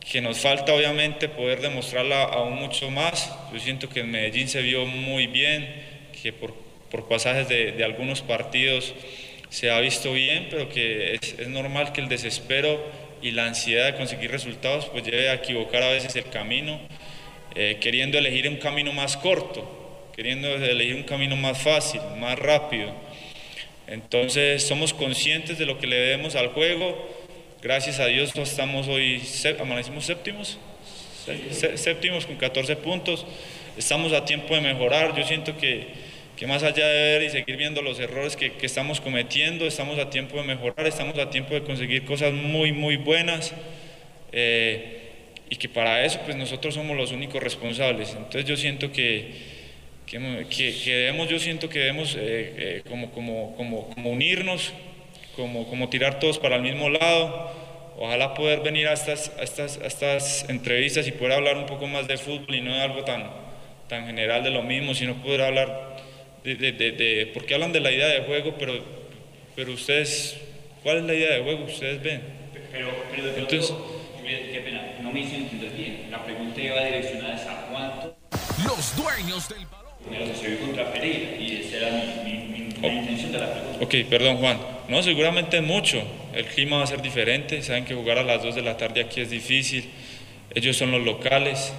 que 0.00 0.22
nos 0.22 0.38
falta 0.38 0.72
obviamente 0.72 1.28
poder 1.28 1.60
demostrarla 1.60 2.24
aún 2.24 2.54
mucho 2.54 2.90
más. 2.90 3.30
Yo 3.52 3.60
siento 3.60 3.90
que 3.90 4.00
en 4.00 4.10
Medellín 4.10 4.48
se 4.48 4.62
vio 4.62 4.86
muy 4.86 5.26
bien, 5.26 5.68
que 6.22 6.32
por, 6.32 6.54
pasajes 7.06 7.48
de, 7.48 7.84
algunos 7.84 8.22
partidos 8.22 8.94
se 9.50 9.70
ha 9.70 9.78
visto 9.80 10.12
bien, 10.14 10.48
pero 10.50 10.70
que 10.70 11.18
es 11.20 11.48
normal 11.48 11.92
que 11.92 12.00
el 12.00 12.08
desespero 12.08 13.07
y 13.22 13.32
la 13.32 13.46
ansiedad 13.46 13.86
de 13.86 13.94
conseguir 13.94 14.30
resultados 14.30 14.86
pues 14.86 15.04
lleve 15.04 15.28
a 15.28 15.34
equivocar 15.34 15.82
a 15.82 15.90
veces 15.90 16.14
el 16.16 16.28
camino, 16.30 16.80
eh, 17.54 17.78
queriendo 17.80 18.18
elegir 18.18 18.48
un 18.48 18.56
camino 18.56 18.92
más 18.92 19.16
corto, 19.16 20.10
queriendo 20.14 20.48
elegir 20.48 20.96
un 20.96 21.04
camino 21.04 21.36
más 21.36 21.62
fácil, 21.62 22.00
más 22.18 22.38
rápido. 22.38 22.92
Entonces 23.86 24.66
somos 24.66 24.92
conscientes 24.92 25.58
de 25.58 25.66
lo 25.66 25.78
que 25.78 25.86
le 25.86 25.96
debemos 25.96 26.36
al 26.36 26.48
juego. 26.48 27.08
Gracias 27.62 28.00
a 28.00 28.06
Dios 28.06 28.36
estamos 28.36 28.86
hoy, 28.86 29.22
amanecimos 29.60 30.04
séptimos, 30.04 30.58
séptimos 31.74 32.26
con 32.26 32.36
14 32.36 32.76
puntos. 32.76 33.26
Estamos 33.76 34.12
a 34.12 34.24
tiempo 34.24 34.54
de 34.54 34.60
mejorar. 34.60 35.16
Yo 35.16 35.24
siento 35.24 35.56
que 35.56 36.07
que 36.38 36.46
más 36.46 36.62
allá 36.62 36.86
de 36.86 37.18
ver 37.18 37.22
y 37.24 37.30
seguir 37.30 37.56
viendo 37.56 37.82
los 37.82 37.98
errores 37.98 38.36
que, 38.36 38.52
que, 38.52 38.66
estamos 38.66 39.00
cometiendo, 39.00 39.66
estamos 39.66 39.98
a 39.98 40.08
tiempo 40.08 40.36
de 40.36 40.44
mejorar, 40.44 40.86
estamos 40.86 41.18
a 41.18 41.30
tiempo 41.30 41.52
de 41.52 41.64
conseguir 41.64 42.04
cosas 42.04 42.32
muy, 42.32 42.70
muy 42.70 42.96
buenas 42.96 43.52
eh, 44.30 45.34
y 45.50 45.56
que 45.56 45.68
para 45.68 46.04
eso 46.04 46.20
pues 46.24 46.36
nosotros 46.36 46.74
somos 46.74 46.96
los 46.96 47.10
únicos 47.10 47.42
responsables. 47.42 48.10
Entonces 48.10 48.44
yo 48.44 48.56
siento 48.56 48.92
que, 48.92 49.32
que, 50.06 50.20
que 50.48 50.94
debemos, 50.94 51.28
yo 51.28 51.40
siento 51.40 51.68
que 51.68 51.80
debemos 51.80 52.14
eh, 52.14 52.20
eh, 52.20 52.82
como, 52.88 53.10
como, 53.10 53.56
como, 53.56 54.10
unirnos, 54.10 54.72
como, 55.34 55.66
como 55.66 55.88
tirar 55.88 56.20
todos 56.20 56.38
para 56.38 56.54
el 56.54 56.62
mismo 56.62 56.88
lado. 56.88 57.50
Ojalá 57.98 58.34
poder 58.34 58.60
venir 58.60 58.86
a 58.86 58.92
estas, 58.92 59.32
a 59.40 59.42
estas, 59.42 59.78
a 59.78 59.86
estas 59.88 60.48
entrevistas 60.48 61.08
y 61.08 61.10
poder 61.10 61.32
hablar 61.32 61.56
un 61.56 61.66
poco 61.66 61.88
más 61.88 62.06
de 62.06 62.16
fútbol 62.16 62.54
y 62.54 62.60
no 62.60 62.72
de 62.72 62.80
algo 62.80 63.02
tan, 63.02 63.28
tan 63.88 64.06
general 64.06 64.44
de 64.44 64.50
lo 64.50 64.62
mismo, 64.62 64.94
sino 64.94 65.20
poder 65.20 65.42
hablar 65.42 65.98
de, 66.54 66.72
de, 66.72 66.92
de, 66.92 67.30
porque 67.34 67.54
hablan 67.54 67.72
de 67.72 67.80
la 67.80 67.90
idea 67.90 68.08
de 68.08 68.22
juego, 68.22 68.54
pero, 68.58 68.74
pero 69.54 69.72
ustedes, 69.72 70.36
¿cuál 70.82 70.98
es 70.98 71.04
la 71.04 71.14
idea 71.14 71.32
de 71.34 71.42
juego 71.42 71.64
ustedes 71.64 72.02
ven? 72.02 72.22
Pero, 72.72 72.88
pero 73.10 73.28
Entonces, 73.36 73.74
qué 74.24 74.60
pena, 74.64 74.82
no 75.02 75.12
me 75.12 75.20
hice 75.20 75.36
entender 75.36 75.70
bien. 75.72 76.08
La 76.10 76.24
pregunta 76.24 76.60
iba 76.60 76.84
direccionada 76.84 77.34
a 77.34 77.66
cuánto. 77.66 78.16
Los 78.64 78.96
dueños 78.96 79.48
del 79.48 79.66
balón. 79.66 79.92
Pero 80.08 80.34
se 80.34 80.48
vio 80.48 80.60
contra 80.60 80.92
Pereira 80.92 81.36
y 81.38 81.56
esa 81.56 81.76
era 81.76 82.22
mi, 82.24 82.32
mi, 82.32 82.62
mi 82.62 82.88
oh. 82.88 82.92
intención 82.92 83.32
de 83.32 83.38
la 83.38 83.52
pregunta. 83.52 83.84
Ok, 83.84 83.94
perdón 84.08 84.36
Juan. 84.38 84.58
No, 84.88 85.02
seguramente 85.02 85.58
es 85.58 85.62
mucho. 85.62 86.02
El 86.34 86.46
clima 86.46 86.78
va 86.78 86.84
a 86.84 86.86
ser 86.86 87.02
diferente. 87.02 87.62
Saben 87.62 87.84
que 87.84 87.94
jugar 87.94 88.18
a 88.18 88.22
las 88.22 88.42
2 88.42 88.54
de 88.54 88.62
la 88.62 88.76
tarde 88.76 89.02
aquí 89.02 89.20
es 89.20 89.30
difícil. 89.30 89.90
Ellos 90.54 90.76
son 90.76 90.92
los 90.92 91.02
locales. 91.02 91.72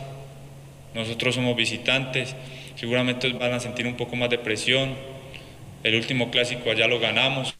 Nosotros 0.94 1.36
somos 1.36 1.56
visitantes 1.56 2.36
seguramente 2.80 3.30
van 3.34 3.54
a 3.54 3.60
sentir 3.60 3.86
un 3.86 3.96
poco 3.96 4.16
más 4.16 4.30
de 4.30 4.38
presión. 4.38 4.96
El 5.84 5.96
último 5.96 6.32
clásico 6.32 6.72
allá 6.72 6.88
lo 6.88 7.00
ganamos, 7.00 7.56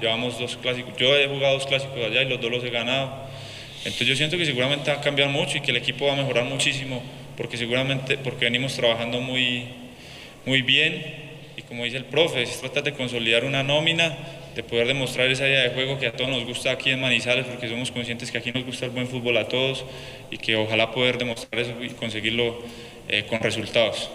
llevamos 0.00 0.38
dos 0.38 0.56
clásicos, 0.56 0.96
yo 0.96 1.14
he 1.16 1.28
jugado 1.28 1.54
dos 1.54 1.66
clásicos 1.66 1.98
allá 1.98 2.22
y 2.22 2.28
los 2.28 2.40
dos 2.40 2.50
los 2.50 2.64
he 2.64 2.70
ganado. 2.70 3.10
Entonces 3.78 4.06
yo 4.06 4.16
siento 4.16 4.38
que 4.38 4.46
seguramente 4.46 4.90
va 4.90 4.98
a 4.98 5.00
cambiar 5.00 5.28
mucho 5.28 5.58
y 5.58 5.60
que 5.60 5.72
el 5.72 5.76
equipo 5.76 6.06
va 6.06 6.14
a 6.14 6.16
mejorar 6.16 6.44
muchísimo 6.44 7.02
porque 7.36 7.56
seguramente 7.56 8.16
porque 8.18 8.44
venimos 8.46 8.74
trabajando 8.74 9.20
muy, 9.20 9.64
muy 10.46 10.62
bien 10.62 11.04
y 11.56 11.62
como 11.62 11.84
dice 11.84 11.98
el 11.98 12.04
profe, 12.04 12.46
se 12.46 12.58
trata 12.60 12.82
de 12.82 12.92
consolidar 12.92 13.44
una 13.44 13.62
nómina, 13.62 14.16
de 14.54 14.62
poder 14.62 14.86
demostrar 14.86 15.30
esa 15.30 15.46
idea 15.46 15.62
de 15.62 15.70
juego 15.70 15.98
que 15.98 16.06
a 16.06 16.12
todos 16.12 16.30
nos 16.30 16.44
gusta 16.44 16.70
aquí 16.70 16.90
en 16.90 17.00
Manizales 17.00 17.46
porque 17.46 17.68
somos 17.68 17.90
conscientes 17.90 18.30
que 18.30 18.38
aquí 18.38 18.52
nos 18.52 18.64
gusta 18.64 18.86
el 18.86 18.92
buen 18.92 19.06
fútbol 19.06 19.36
a 19.36 19.48
todos 19.48 19.84
y 20.30 20.38
que 20.38 20.56
ojalá 20.56 20.92
poder 20.92 21.18
demostrar 21.18 21.60
eso 21.60 21.72
y 21.82 21.88
conseguirlo 21.90 22.58
eh, 23.08 23.24
con 23.28 23.40
resultados. 23.40 24.10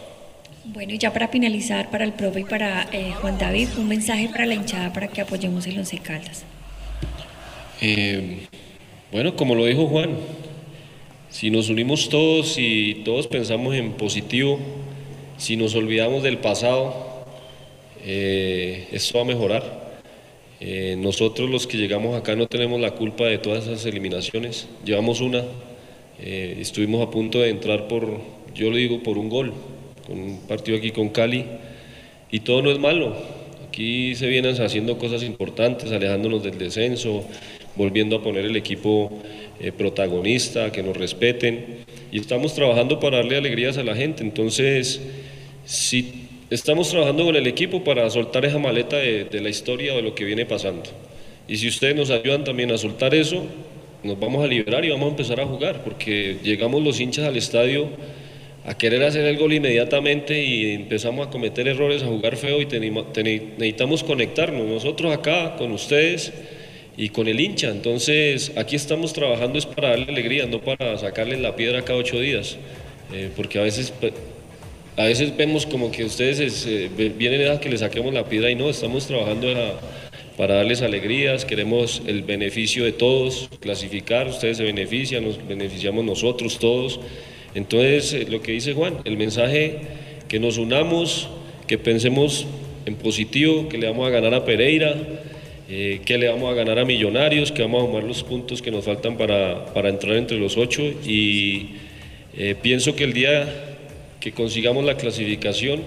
Bueno, 0.74 0.94
y 0.94 0.98
ya 0.98 1.14
para 1.14 1.30
finalizar, 1.30 1.90
para 1.90 2.04
el 2.04 2.12
profe 2.12 2.42
y 2.42 2.44
para 2.44 2.90
eh, 2.92 3.14
Juan 3.22 3.38
David, 3.38 3.70
un 3.78 3.88
mensaje 3.88 4.28
para 4.28 4.46
la 4.46 4.54
hinchada 4.54 4.92
para 4.92 5.08
que 5.08 5.22
apoyemos 5.22 5.66
el 5.66 5.78
Once 5.78 5.98
Caldas. 6.00 6.44
Eh, 7.80 8.40
bueno, 9.10 9.34
como 9.38 9.56
lo 9.56 9.66
dijo 9.66 9.88
Juan, 9.88 10.18
Si 11.30 11.52
nos 11.52 11.70
unimos 11.70 12.10
todos 12.10 12.58
y 12.58 12.96
todos 13.06 13.28
pensamos 13.28 13.76
en 13.76 13.94
positivo, 13.94 14.60
si 15.38 15.56
nos 15.56 15.74
olvidamos 15.74 16.22
del 16.24 16.40
pasado, 16.40 17.26
eh, 18.04 18.90
esto 18.92 19.20
va 19.20 19.24
a 19.24 19.28
mejorar. 19.28 19.88
Nosotros 20.98 21.50
los 21.50 21.68
que 21.68 21.78
llegamos 21.78 22.18
acá 22.18 22.36
no 22.36 22.48
tenemos 22.48 22.82
la 22.82 22.92
culpa 22.92 23.26
de 23.26 23.38
todas 23.38 23.68
esas 23.68 23.86
eliminaciones. 23.86 24.68
Llevamos 24.84 25.22
una, 25.22 25.44
estuvimos 26.20 27.08
a 27.08 27.12
punto 27.12 27.40
de 27.40 27.52
entrar 27.52 27.88
por, 27.88 28.20
yo 28.56 28.72
lo 28.72 28.76
digo, 28.76 29.04
por 29.04 29.20
un 29.20 29.30
gol, 29.30 29.54
con 30.08 30.18
un 30.20 30.40
partido 30.48 30.78
aquí 30.78 30.92
con 30.92 31.10
Cali, 31.10 31.46
y 32.32 32.40
todo 32.40 32.62
no 32.62 32.72
es 32.72 32.80
malo. 32.80 33.16
Aquí 33.68 34.16
se 34.16 34.28
vienen 34.28 34.60
haciendo 34.60 34.98
cosas 34.98 35.22
importantes, 35.22 35.92
alejándonos 35.92 36.44
del 36.44 36.58
descenso, 36.58 37.26
volviendo 37.76 38.16
a 38.16 38.24
poner 38.24 38.46
el 38.46 38.56
equipo 38.56 39.12
eh, 39.60 39.72
protagonista, 39.72 40.72
que 40.72 40.82
nos 40.82 40.96
respeten, 40.96 41.86
y 42.12 42.20
estamos 42.20 42.56
trabajando 42.56 43.00
para 43.00 43.18
darle 43.18 43.38
alegrías 43.38 43.78
a 43.78 43.84
la 43.84 43.96
gente. 43.96 44.24
Entonces, 44.24 45.02
si 45.66 46.28
estamos 46.50 46.90
trabajando 46.90 47.26
con 47.26 47.36
el 47.36 47.46
equipo 47.46 47.84
para 47.84 48.10
soltar 48.10 48.46
esa 48.46 48.58
maleta 48.58 48.96
de, 48.98 49.26
de 49.26 49.42
la 49.42 49.50
historia 49.50 49.94
o 49.94 49.98
de 49.98 50.02
lo 50.02 50.16
que 50.16 50.24
viene 50.24 50.46
pasando. 50.46 50.90
Y 51.48 51.58
si 51.58 51.68
ustedes 51.68 51.96
nos 51.96 52.10
ayudan 52.10 52.44
también 52.44 52.72
a 52.72 52.78
soltar 52.78 53.14
eso, 53.14 53.46
nos 54.04 54.20
vamos 54.20 54.44
a 54.44 54.48
liberar 54.48 54.86
y 54.86 54.90
vamos 54.90 55.08
a 55.08 55.12
empezar 55.12 55.40
a 55.40 55.46
jugar, 55.46 55.84
porque 55.84 56.38
llegamos 56.44 56.82
los 56.82 57.00
hinchas 57.00 57.26
al 57.26 57.38
estadio 57.38 57.90
a 58.68 58.78
querer 58.78 59.02
hacer 59.04 59.24
el 59.24 59.38
gol 59.38 59.54
inmediatamente 59.54 60.44
y 60.44 60.74
empezamos 60.74 61.28
a 61.28 61.30
cometer 61.30 61.70
errores, 61.70 62.04
a 62.04 62.08
jugar 62.08 62.36
feo 62.36 62.62
y 62.62 62.66
necesitamos 62.66 64.04
conectarnos 64.04 64.68
nosotros 64.68 65.14
acá 65.14 65.56
con 65.56 65.72
ustedes 65.72 66.34
y 66.98 67.08
con 67.08 67.30
el 67.30 67.40
hincha. 67.40 67.70
Entonces 67.70 68.52
aquí 68.58 68.76
estamos 68.76 69.14
trabajando 69.14 69.58
es 69.58 69.66
para 69.66 69.92
darle 69.92 70.08
alegría, 70.10 70.48
no 70.48 70.60
para 70.60 70.98
sacarle 70.98 71.38
la 71.38 71.56
piedra 71.56 71.84
cada 71.84 71.98
ocho 71.98 72.20
días, 72.20 72.58
eh, 73.14 73.30
porque 73.38 73.58
a 73.58 73.62
veces 73.62 73.94
a 74.98 75.04
veces 75.06 75.38
vemos 75.38 75.66
como 75.66 75.90
que 75.90 76.04
ustedes 76.04 76.66
eh, 76.68 76.90
vienen 77.18 77.50
a 77.50 77.62
que 77.62 77.70
le 77.70 77.78
saquemos 77.78 78.14
la 78.14 78.26
piedra 78.26 78.52
y 78.52 78.56
no, 78.56 78.70
estamos 78.70 79.08
trabajando 79.08 79.48
para 80.36 80.56
darles 80.56 80.82
alegrías, 80.82 81.46
queremos 81.46 82.02
el 82.06 82.24
beneficio 82.24 82.84
de 82.84 82.92
todos, 82.92 83.50
clasificar, 83.62 84.28
ustedes 84.28 84.58
se 84.58 84.64
benefician, 84.64 85.24
nos 85.24 85.48
beneficiamos 85.48 86.04
nosotros 86.04 86.60
todos. 86.60 87.00
Entonces, 87.56 88.14
eh, 88.14 88.28
lo 88.30 88.42
que 88.42 88.52
dice 88.52 88.74
Juan, 88.74 88.98
el 89.06 89.18
mensaje 89.18 89.80
que 90.28 90.40
nos 90.40 90.58
unamos, 90.58 91.30
que 91.68 91.78
pensemos 91.78 92.46
en 92.86 92.96
positivo, 92.96 93.70
que 93.70 93.78
le 93.78 93.88
vamos 93.88 94.08
a 94.08 94.12
ganar 94.12 94.34
a 94.34 94.46
Pereira, 94.46 94.96
eh, 95.70 96.02
que 96.06 96.18
le 96.18 96.28
vamos 96.28 96.52
a 96.52 96.56
ganar 96.56 96.80
a 96.80 96.86
Millonarios, 96.86 97.52
que 97.52 97.62
vamos 97.62 97.84
a 97.84 97.88
tomar 97.88 98.04
los 98.04 98.24
puntos 98.24 98.62
que 98.62 98.72
nos 98.72 98.86
faltan 98.86 99.18
para, 99.18 99.66
para 99.74 99.90
entrar 99.90 100.16
entre 100.16 100.38
los 100.38 100.58
ocho 100.58 100.84
y 100.84 101.72
pienso 102.62 102.96
que 102.96 103.04
el 103.04 103.14
día 103.14 103.52
que 104.20 104.32
consigamos 104.32 104.86
la 104.86 104.96
clasificación, 104.96 105.82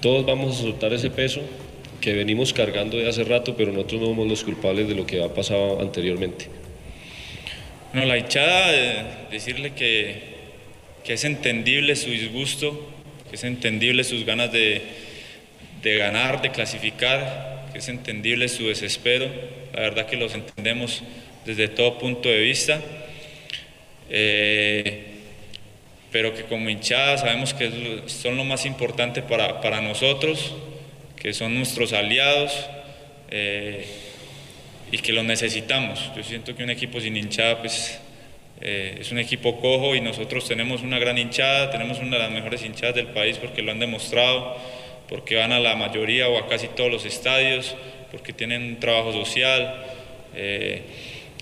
todos 0.00 0.26
vamos 0.26 0.58
a 0.58 0.62
soltar 0.62 0.92
ese 0.92 1.10
peso 1.10 1.42
que 2.00 2.12
venimos 2.12 2.52
cargando 2.52 2.96
de 2.96 3.08
hace 3.08 3.24
rato, 3.24 3.56
pero 3.56 3.72
nosotros 3.72 4.00
no 4.00 4.06
somos 4.08 4.28
los 4.28 4.44
culpables 4.44 4.88
de 4.88 4.94
lo 4.94 5.06
que 5.06 5.22
ha 5.22 5.32
pasado 5.32 5.80
anteriormente. 5.80 6.46
Bueno, 7.92 8.06
la 8.08 8.18
hinchada, 8.18 8.74
eh, 8.74 9.04
decirle 9.30 9.72
que, 9.72 10.35
que, 11.06 11.12
es 11.14 11.24
entendible 11.24 11.96
su 11.96 12.10
disgusto, 12.10 12.90
que 13.30 13.36
es 13.36 13.44
entendible 13.44 14.04
sus 14.04 14.24
ganas 14.24 14.52
de, 14.52 14.82
de 15.82 15.96
ganar, 15.96 16.42
de 16.42 16.50
clasificar, 16.50 17.68
que 17.72 17.78
es 17.78 17.88
entendible 17.88 18.48
su 18.48 18.66
desespero. 18.66 19.30
La 19.72 19.82
verdad 19.82 20.06
que 20.06 20.16
los 20.16 20.34
entendemos 20.34 21.02
desde 21.44 21.68
todo 21.68 21.98
punto 21.98 22.28
de 22.28 22.38
vista. 22.40 22.80
Eh, 24.10 25.16
pero 26.12 26.34
que 26.34 26.44
como 26.44 26.70
hinchada 26.70 27.18
sabemos 27.18 27.52
que 27.52 28.02
son 28.06 28.36
lo 28.36 28.44
más 28.44 28.64
importante 28.64 29.22
para, 29.22 29.60
para 29.60 29.80
nosotros, 29.80 30.54
que 31.16 31.34
son 31.34 31.54
nuestros 31.54 31.92
aliados 31.92 32.52
eh, 33.30 33.86
y 34.90 34.98
que 34.98 35.12
los 35.12 35.24
necesitamos. 35.24 36.10
Yo 36.16 36.22
siento 36.22 36.54
que 36.56 36.64
un 36.64 36.70
equipo 36.70 37.00
sin 37.00 37.16
hinchada 37.16 37.60
pues, 37.60 37.98
eh, 38.60 38.98
es 39.00 39.12
un 39.12 39.18
equipo 39.18 39.60
cojo 39.60 39.94
y 39.94 40.00
nosotros 40.00 40.46
tenemos 40.48 40.82
una 40.82 40.98
gran 40.98 41.18
hinchada, 41.18 41.70
tenemos 41.70 41.98
una 41.98 42.16
de 42.16 42.22
las 42.22 42.30
mejores 42.30 42.64
hinchadas 42.64 42.94
del 42.94 43.08
país 43.08 43.38
porque 43.38 43.62
lo 43.62 43.72
han 43.72 43.78
demostrado, 43.78 44.56
porque 45.08 45.36
van 45.36 45.52
a 45.52 45.60
la 45.60 45.76
mayoría 45.76 46.28
o 46.28 46.38
a 46.38 46.48
casi 46.48 46.68
todos 46.68 46.90
los 46.90 47.04
estadios, 47.04 47.76
porque 48.10 48.32
tienen 48.32 48.62
un 48.62 48.80
trabajo 48.80 49.12
social. 49.12 49.84
Eh, 50.34 50.82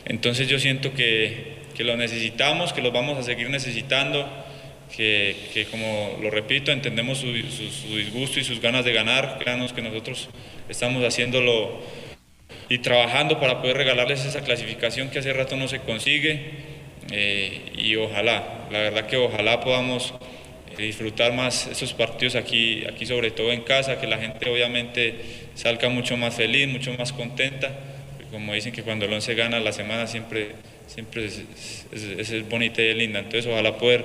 entonces 0.07 0.49
yo 0.49 0.59
siento 0.59 0.93
que, 0.93 1.55
que 1.77 1.85
lo 1.85 1.97
necesitamos, 1.97 2.73
que 2.73 2.83
los 2.83 2.93
vamos 2.93 3.19
a 3.19 3.23
seguir 3.23 3.51
necesitando 3.51 4.29
que, 4.97 5.67
como 5.71 6.19
lo 6.23 6.31
repito, 6.31 6.71
entendemos 6.71 7.19
su, 7.19 7.33
disgusto 7.33 8.41
y 8.41 8.45
sus 8.45 8.61
ganas 8.61 8.85
de 8.85 8.93
ganar. 8.93 9.39
Créanos 9.39 9.73
que 9.73 9.83
nosotros 9.83 10.29
estamos 10.69 11.05
haciéndolo 11.05 11.83
y 12.69 12.79
trabajando 12.79 13.41
para 13.41 13.61
poder 13.61 13.77
regalarles 13.77 14.25
esa 14.25 14.43
clasificación 14.43 15.11
que 15.11 15.19
hace 15.19 15.33
rato 15.33 15.57
no 15.57 15.69
se 15.69 15.81
consigue. 15.81 16.74
Eh, 17.11 17.73
y 17.77 17.97
ojalá, 17.97 18.67
la 18.71 18.79
verdad 18.79 19.07
que 19.07 19.17
ojalá 19.17 19.61
podamos 19.61 20.15
eh, 20.77 20.83
disfrutar 20.83 21.33
más 21.33 21.67
esos 21.67 21.93
partidos 21.93 22.35
aquí, 22.37 22.85
aquí 22.87 23.07
sobre 23.07 23.31
todo 23.31 23.53
en 23.53 23.63
casa, 23.63 24.01
que 24.01 24.07
la 24.07 24.19
gente 24.19 24.51
obviamente 24.51 25.21
salga 25.55 25.89
mucho 25.89 26.17
más 26.17 26.35
feliz, 26.35 26.69
mucho 26.69 26.93
más 26.95 27.13
contenta. 27.13 27.71
Como 28.31 28.53
dicen 28.53 28.73
que 28.73 28.83
cuando 28.83 29.05
el 29.05 29.13
11 29.13 29.35
gana 29.35 29.61
la 29.61 29.73
semana 29.73 30.07
siempre, 30.07 30.53
siempre 30.87 31.27
es, 31.27 31.87
es 31.93 32.49
bonita 32.49 32.83
y 32.83 32.95
linda. 32.95 33.21
Entonces 33.21 33.47
ojalá 33.47 33.77
poder 33.79 34.05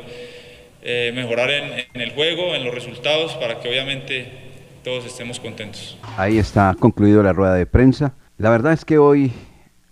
eh, 0.82 1.12
mejorar 1.14 1.50
en, 1.50 2.02
el 2.02 2.12
juego, 2.12 2.56
en 2.56 2.64
los 2.64 2.74
resultados, 2.74 3.36
para 3.36 3.60
que 3.60 3.68
obviamente 3.68 4.32
todos 4.82 5.06
estemos 5.06 5.38
contentos. 5.40 5.98
Ahí 6.16 6.38
está 6.38 6.74
concluido 6.80 7.22
la 7.22 7.34
rueda 7.34 7.56
de 7.56 7.66
prensa. 7.66 8.14
La 8.38 8.50
verdad 8.50 8.72
es 8.72 8.86
que 8.86 8.98
hoy 8.98 9.34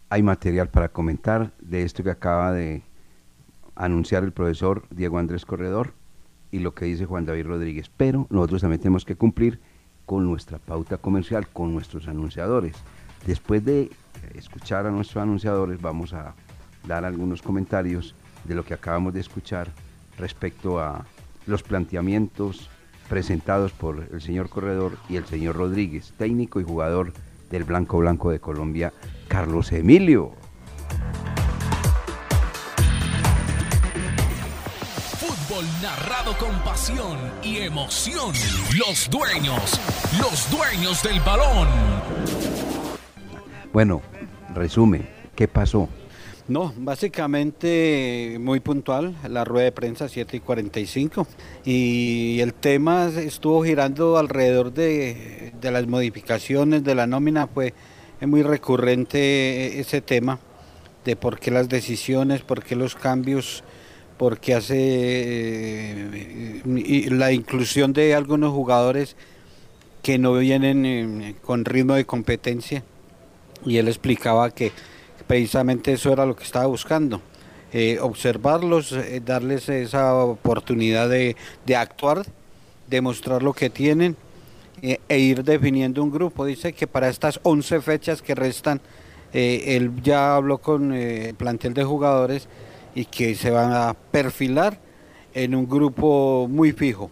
hay 0.10 0.24
material 0.24 0.70
para 0.70 0.88
comentar 0.88 1.52
de 1.60 1.84
esto 1.84 2.04
que 2.04 2.10
acaba 2.10 2.54
de 2.54 2.84
anunciar 3.78 4.24
el 4.24 4.32
profesor 4.32 4.84
Diego 4.90 5.20
Andrés 5.20 5.46
Corredor 5.46 5.94
y 6.52 6.60
lo 6.60 6.74
que 6.74 6.86
dice 6.86 7.06
Juan 7.06 7.26
David 7.26 7.46
Rodríguez. 7.46 7.90
Pero 7.96 8.28
nosotros 8.30 8.62
también 8.62 8.82
tenemos 8.82 9.06
que 9.06 9.16
cumplir 9.16 9.60
con 10.06 10.26
nuestra 10.26 10.58
pauta 10.58 10.98
comercial, 10.98 11.48
con 11.48 11.74
nuestros 11.74 12.08
anunciadores. 12.08 12.76
Después 13.26 13.63
de 13.63 13.92
escuchar 14.34 14.86
a 14.88 14.92
nuestros 14.92 15.22
anunciadores, 15.22 15.82
vamos 15.82 16.13
a 16.13 16.34
dar 16.88 17.06
algunos 17.06 17.42
comentarios 17.42 18.16
de 18.46 18.56
lo 18.56 18.63
que 18.63 18.74
acabamos 18.74 19.13
de 19.13 19.20
escuchar 19.20 19.70
respecto 20.18 20.80
a 20.80 21.06
los 21.46 21.63
planteamientos 21.63 22.70
presentados 23.10 23.72
por 23.72 24.08
el 24.12 24.22
señor 24.22 24.50
Corredor 24.50 24.98
y 25.10 25.16
el 25.18 25.26
señor 25.26 25.56
Rodríguez, 25.56 26.13
técnico 26.18 26.60
y 26.60 26.63
jugador 26.63 27.13
del 27.50 27.63
Blanco 27.63 28.00
Blanco 28.00 28.32
de 28.32 28.40
Colombia, 28.40 28.94
Carlos 29.28 29.72
Emilio. 29.72 30.34
Fútbol 35.58 35.65
narrado 35.82 36.38
con 36.38 36.52
pasión 36.63 37.17
y 37.41 37.58
emoción. 37.58 38.34
Los 38.78 39.10
dueños, 39.10 39.80
los 40.20 40.52
dueños 40.52 41.02
del 41.02 41.20
balón. 41.22 41.67
Bueno, 43.74 44.02
resumen, 44.54 45.10
¿qué 45.36 45.48
pasó? 45.48 45.89
No, 46.48 46.74
básicamente 46.78 48.38
muy 48.39 48.60
puntual, 48.60 49.15
la 49.28 49.46
rueda 49.46 49.65
de 49.65 49.72
prensa 49.72 50.08
7 50.08 50.38
y 50.38 50.39
45. 50.41 51.28
Y 51.65 52.39
el 52.39 52.54
tema 52.54 53.08
estuvo 53.08 53.63
girando 53.63 54.17
alrededor 54.17 54.74
de, 54.74 55.54
las 55.62 55.88
modificaciones 55.88 56.84
de 56.84 56.96
la 56.96 57.08
nómina, 57.08 57.48
fue 57.48 57.74
muy 58.22 58.43
recurrente 58.43 59.80
ese 59.80 60.02
tema 60.02 60.39
de 61.04 61.15
por 61.15 61.39
qué 61.39 61.52
las 61.52 61.67
decisiones, 61.67 62.41
por 62.41 62.63
qué 62.63 62.76
los 62.76 62.96
cambios, 62.96 63.63
por 64.18 64.40
qué 64.40 64.56
hace 64.56 64.76
eh, 64.80 66.62
la 67.12 67.32
inclusión 67.32 67.94
de 67.94 68.16
algunos 68.16 68.52
jugadores 68.52 69.16
que 70.02 70.18
no 70.18 70.34
vienen 70.34 70.86
eh, 70.86 71.36
con 71.44 71.66
ritmo 71.66 71.94
de 71.94 72.06
competencia. 72.06 72.84
Y 73.66 73.78
él 73.78 73.88
explicaba 73.88 74.50
que 74.52 74.72
precisamente 75.28 75.94
eso 75.94 76.12
era 76.12 76.26
lo 76.26 76.36
que 76.36 76.44
estaba 76.44 76.66
buscando. 76.66 77.22
Eh, 77.74 78.00
observarlos, 78.02 78.96
darles 79.26 79.68
esa 79.68 80.16
oportunidad 80.16 81.10
de, 81.10 81.36
actuar, 81.76 82.26
demostrar 82.88 83.44
lo 83.44 83.54
que 83.54 83.70
tienen 83.70 84.16
e 84.82 85.20
ir 85.20 85.44
definiendo 85.44 86.02
un 86.02 86.12
grupo. 86.12 86.46
Dice 86.46 86.72
que 86.72 86.88
para 86.88 87.10
estas 87.10 87.40
11 87.44 87.82
fechas 87.82 88.22
que 88.22 88.36
restan, 88.36 88.80
él 89.34 89.92
ya 90.02 90.36
habló 90.36 90.60
con 90.60 90.94
el 90.94 91.36
plantel 91.36 91.74
de 91.74 91.84
jugadores 91.84 92.48
y 92.98 93.06
que 93.06 93.36
se 93.36 93.52
van 93.52 93.74
a 93.74 93.94
perfilar 93.94 94.80
en 95.36 95.54
un 95.54 95.70
grupo 95.70 96.48
muy 96.50 96.72
fijo. 96.72 97.12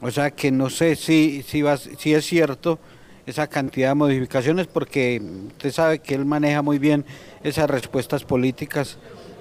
O 0.00 0.08
sea 0.08 0.30
que 0.30 0.52
no 0.52 0.70
sé 0.70 0.94
si, 0.94 1.42
si, 1.42 2.14
es 2.14 2.24
cierto 2.24 2.78
esa 3.26 3.48
cantidad 3.48 3.88
de 3.88 3.94
modificaciones 3.96 4.68
porque 4.68 5.20
usted 5.48 5.72
sabe 5.72 5.98
que 5.98 6.14
él 6.14 6.24
maneja 6.24 6.62
muy 6.62 6.78
bien 6.78 7.04
esas 7.42 7.68
respuestas 7.68 8.22
políticas 8.22 8.96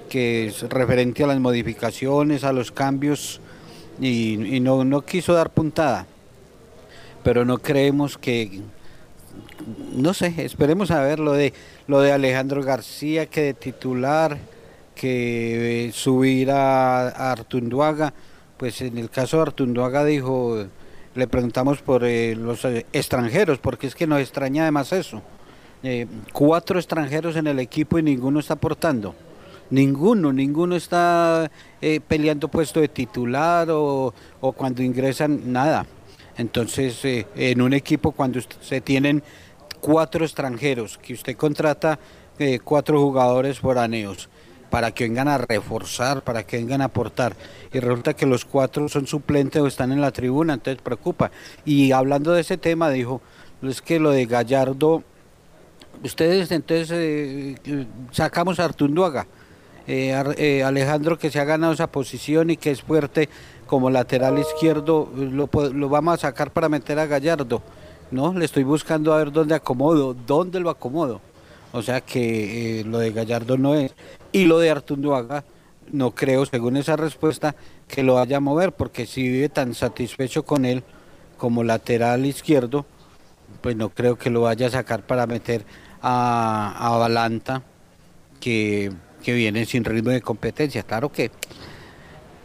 que 0.10 0.48
es 0.48 0.63
referente 0.63 1.24
a 1.24 1.28
las 1.28 1.39
modificaciones, 1.39 2.44
a 2.44 2.52
los 2.52 2.72
cambios, 2.72 3.39
y, 4.02 4.60
no, 4.60 4.84
no 4.84 5.02
quiso 5.06 5.34
dar 5.34 5.52
puntada. 5.52 6.08
Pero 7.24 7.46
no 7.46 7.60
creemos 7.60 8.18
que, 8.18 8.62
no 9.96 10.16
sé, 10.16 10.34
esperemos 10.38 10.89
a 10.89 11.02
ver 11.02 11.20
lo 11.20 11.34
de, 11.34 11.54
lo 11.86 12.02
de 12.02 12.12
Alejandro 12.12 12.63
García, 12.63 13.28
que 13.28 13.42
de 13.42 13.54
titular, 13.54 14.39
que 15.04 15.92
subir 15.94 16.50
a, 16.50 17.10
Artunduaga, 17.10 18.13
pues 18.56 18.82
en 18.82 18.98
el 18.98 19.10
caso 19.10 19.36
de 19.36 19.44
Artunduaga 19.44 20.06
dijo, 20.06 20.66
le 21.13 21.28
preguntamos 21.28 21.82
por 21.82 22.06
eh, 22.06 22.38
los 22.38 22.63
eh, 22.63 22.86
extranjeros, 22.94 23.60
porque 23.60 23.88
es 23.88 23.96
que 23.96 24.08
nos 24.08 24.22
extraña 24.22 24.62
además 24.62 24.94
eso. 24.94 25.22
Eh, 25.84 26.08
cuatro 26.32 26.80
extranjeros 26.80 27.36
en 27.36 27.48
el 27.48 27.60
equipo 27.60 28.00
y 28.00 28.04
ninguno 28.04 28.39
está 28.39 28.54
aportando. 28.54 29.13
Ninguno, 29.72 30.32
ninguno 30.32 30.78
está 30.78 31.52
peleando 32.08 32.48
puesto 32.48 32.80
de 32.80 32.88
titular 32.88 33.70
o, 33.72 34.13
o 34.39 34.52
cuando 34.54 34.84
ingresan, 34.84 35.52
nada. 35.52 35.86
Entonces, 36.38 37.02
en 37.04 37.62
un 37.62 37.74
equipo 37.74 38.13
cuando 38.13 38.39
se 38.62 38.80
tienen 38.80 39.22
cuatro 39.82 40.24
extranjeros, 40.24 40.98
que 40.98 41.13
usted 41.13 41.36
contrata 41.36 42.00
cuatro 42.63 43.02
jugadores 43.02 43.60
foráneos, 43.60 44.30
para 44.74 44.90
que 44.90 45.04
vengan 45.04 45.28
a 45.28 45.38
reforzar, 45.38 46.24
para 46.24 46.48
que 46.48 46.58
vengan 46.58 46.82
a 46.82 46.86
aportar. 46.86 47.36
Y 47.72 47.80
resulta 47.80 48.16
que 48.16 48.26
los 48.26 48.44
cuatro 48.44 48.90
son 48.90 49.06
suplentes 49.06 49.62
o 49.62 49.68
están 49.68 49.92
en 49.92 50.02
la 50.02 50.10
tribuna, 50.10 50.56
entonces 50.56 50.82
preocupa. 50.82 51.30
Y 51.64 51.92
hablando 51.92 52.32
de 52.32 52.42
ese 52.42 52.58
tema, 52.58 52.90
dijo, 52.90 53.22
es 53.62 53.84
que 53.84 54.00
lo 54.00 54.10
de 54.10 54.26
Gallardo, 54.26 55.04
ustedes 56.04 56.50
entonces 56.50 56.90
eh, 56.92 57.86
sacamos 58.10 58.60
a 58.60 58.66
Artunduaga, 58.66 59.28
eh, 59.86 60.20
eh, 60.38 60.64
Alejandro 60.64 61.20
que 61.20 61.30
se 61.30 61.40
ha 61.40 61.46
ganado 61.46 61.74
esa 61.74 61.92
posición 61.92 62.50
y 62.50 62.58
que 62.58 62.72
es 62.72 62.82
fuerte 62.82 63.30
como 63.68 63.92
lateral 63.92 64.40
izquierdo, 64.40 65.08
lo, 65.16 65.52
lo 65.72 65.90
vamos 65.90 66.16
a 66.16 66.18
sacar 66.18 66.50
para 66.50 66.68
meter 66.68 66.98
a 66.98 67.06
Gallardo. 67.06 67.62
No, 68.10 68.34
le 68.34 68.46
estoy 68.46 68.64
buscando 68.64 69.14
a 69.14 69.18
ver 69.18 69.32
dónde 69.32 69.54
acomodo, 69.54 70.16
dónde 70.16 70.60
lo 70.60 70.72
acomodo. 70.72 71.22
O 71.74 71.82
sea 71.82 72.02
que 72.02 72.80
eh, 72.80 72.84
lo 72.86 73.00
de 73.00 73.12
Gallardo 73.12 73.58
no 73.58 73.76
es. 73.76 73.94
Y 74.32 74.46
lo 74.46 74.60
de 74.60 74.70
Artunduaga, 74.70 75.44
no 75.92 76.12
creo, 76.12 76.46
según 76.46 76.78
esa 76.78 76.96
respuesta, 76.96 77.56
que 77.88 78.04
lo 78.04 78.16
vaya 78.16 78.38
a 78.38 78.40
mover, 78.40 78.72
porque 78.72 79.06
si 79.06 79.28
vive 79.28 79.50
tan 79.50 79.74
satisfecho 79.74 80.44
con 80.44 80.66
él 80.66 80.84
como 81.38 81.64
lateral 81.64 82.26
izquierdo, 82.26 82.86
pues 83.62 83.76
no 83.76 83.90
creo 83.90 84.18
que 84.18 84.30
lo 84.30 84.42
vaya 84.42 84.68
a 84.68 84.70
sacar 84.70 85.06
para 85.06 85.26
meter 85.26 85.66
a, 86.02 86.76
a 86.78 86.98
Balanta, 86.98 87.64
que, 88.40 88.92
que 89.24 89.34
viene 89.34 89.66
sin 89.66 89.84
ritmo 89.84 90.12
de 90.12 90.22
competencia. 90.22 90.84
Claro 90.84 91.12
que 91.12 91.32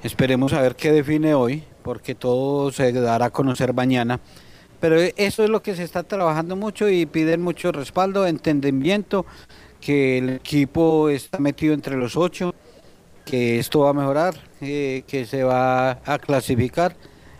esperemos 0.02 0.54
a 0.54 0.62
ver 0.62 0.74
qué 0.74 0.90
define 0.90 1.34
hoy, 1.34 1.64
porque 1.82 2.14
todo 2.14 2.72
se 2.72 2.92
dará 2.92 3.26
a 3.26 3.30
conocer 3.30 3.74
mañana 3.74 4.20
pero 4.80 4.96
eso 5.00 5.44
es 5.44 5.50
lo 5.50 5.62
que 5.62 5.74
se 5.74 5.82
está 5.82 6.02
trabajando 6.02 6.56
mucho 6.56 6.88
y 6.88 7.06
piden 7.06 7.42
mucho 7.42 7.72
respaldo, 7.72 8.26
entendimiento, 8.26 9.26
que 9.80 10.18
el 10.18 10.30
equipo 10.30 11.08
está 11.08 11.38
metido 11.38 11.74
entre 11.74 11.96
los 11.96 12.16
ocho, 12.16 12.54
que 13.24 13.58
esto 13.58 13.80
va 13.80 13.90
a 13.90 13.94
mejorar, 13.94 14.34
eh, 14.60 15.02
que 15.06 15.24
se 15.24 15.42
va 15.42 15.90
a 16.04 16.18
clasificar. 16.18 16.96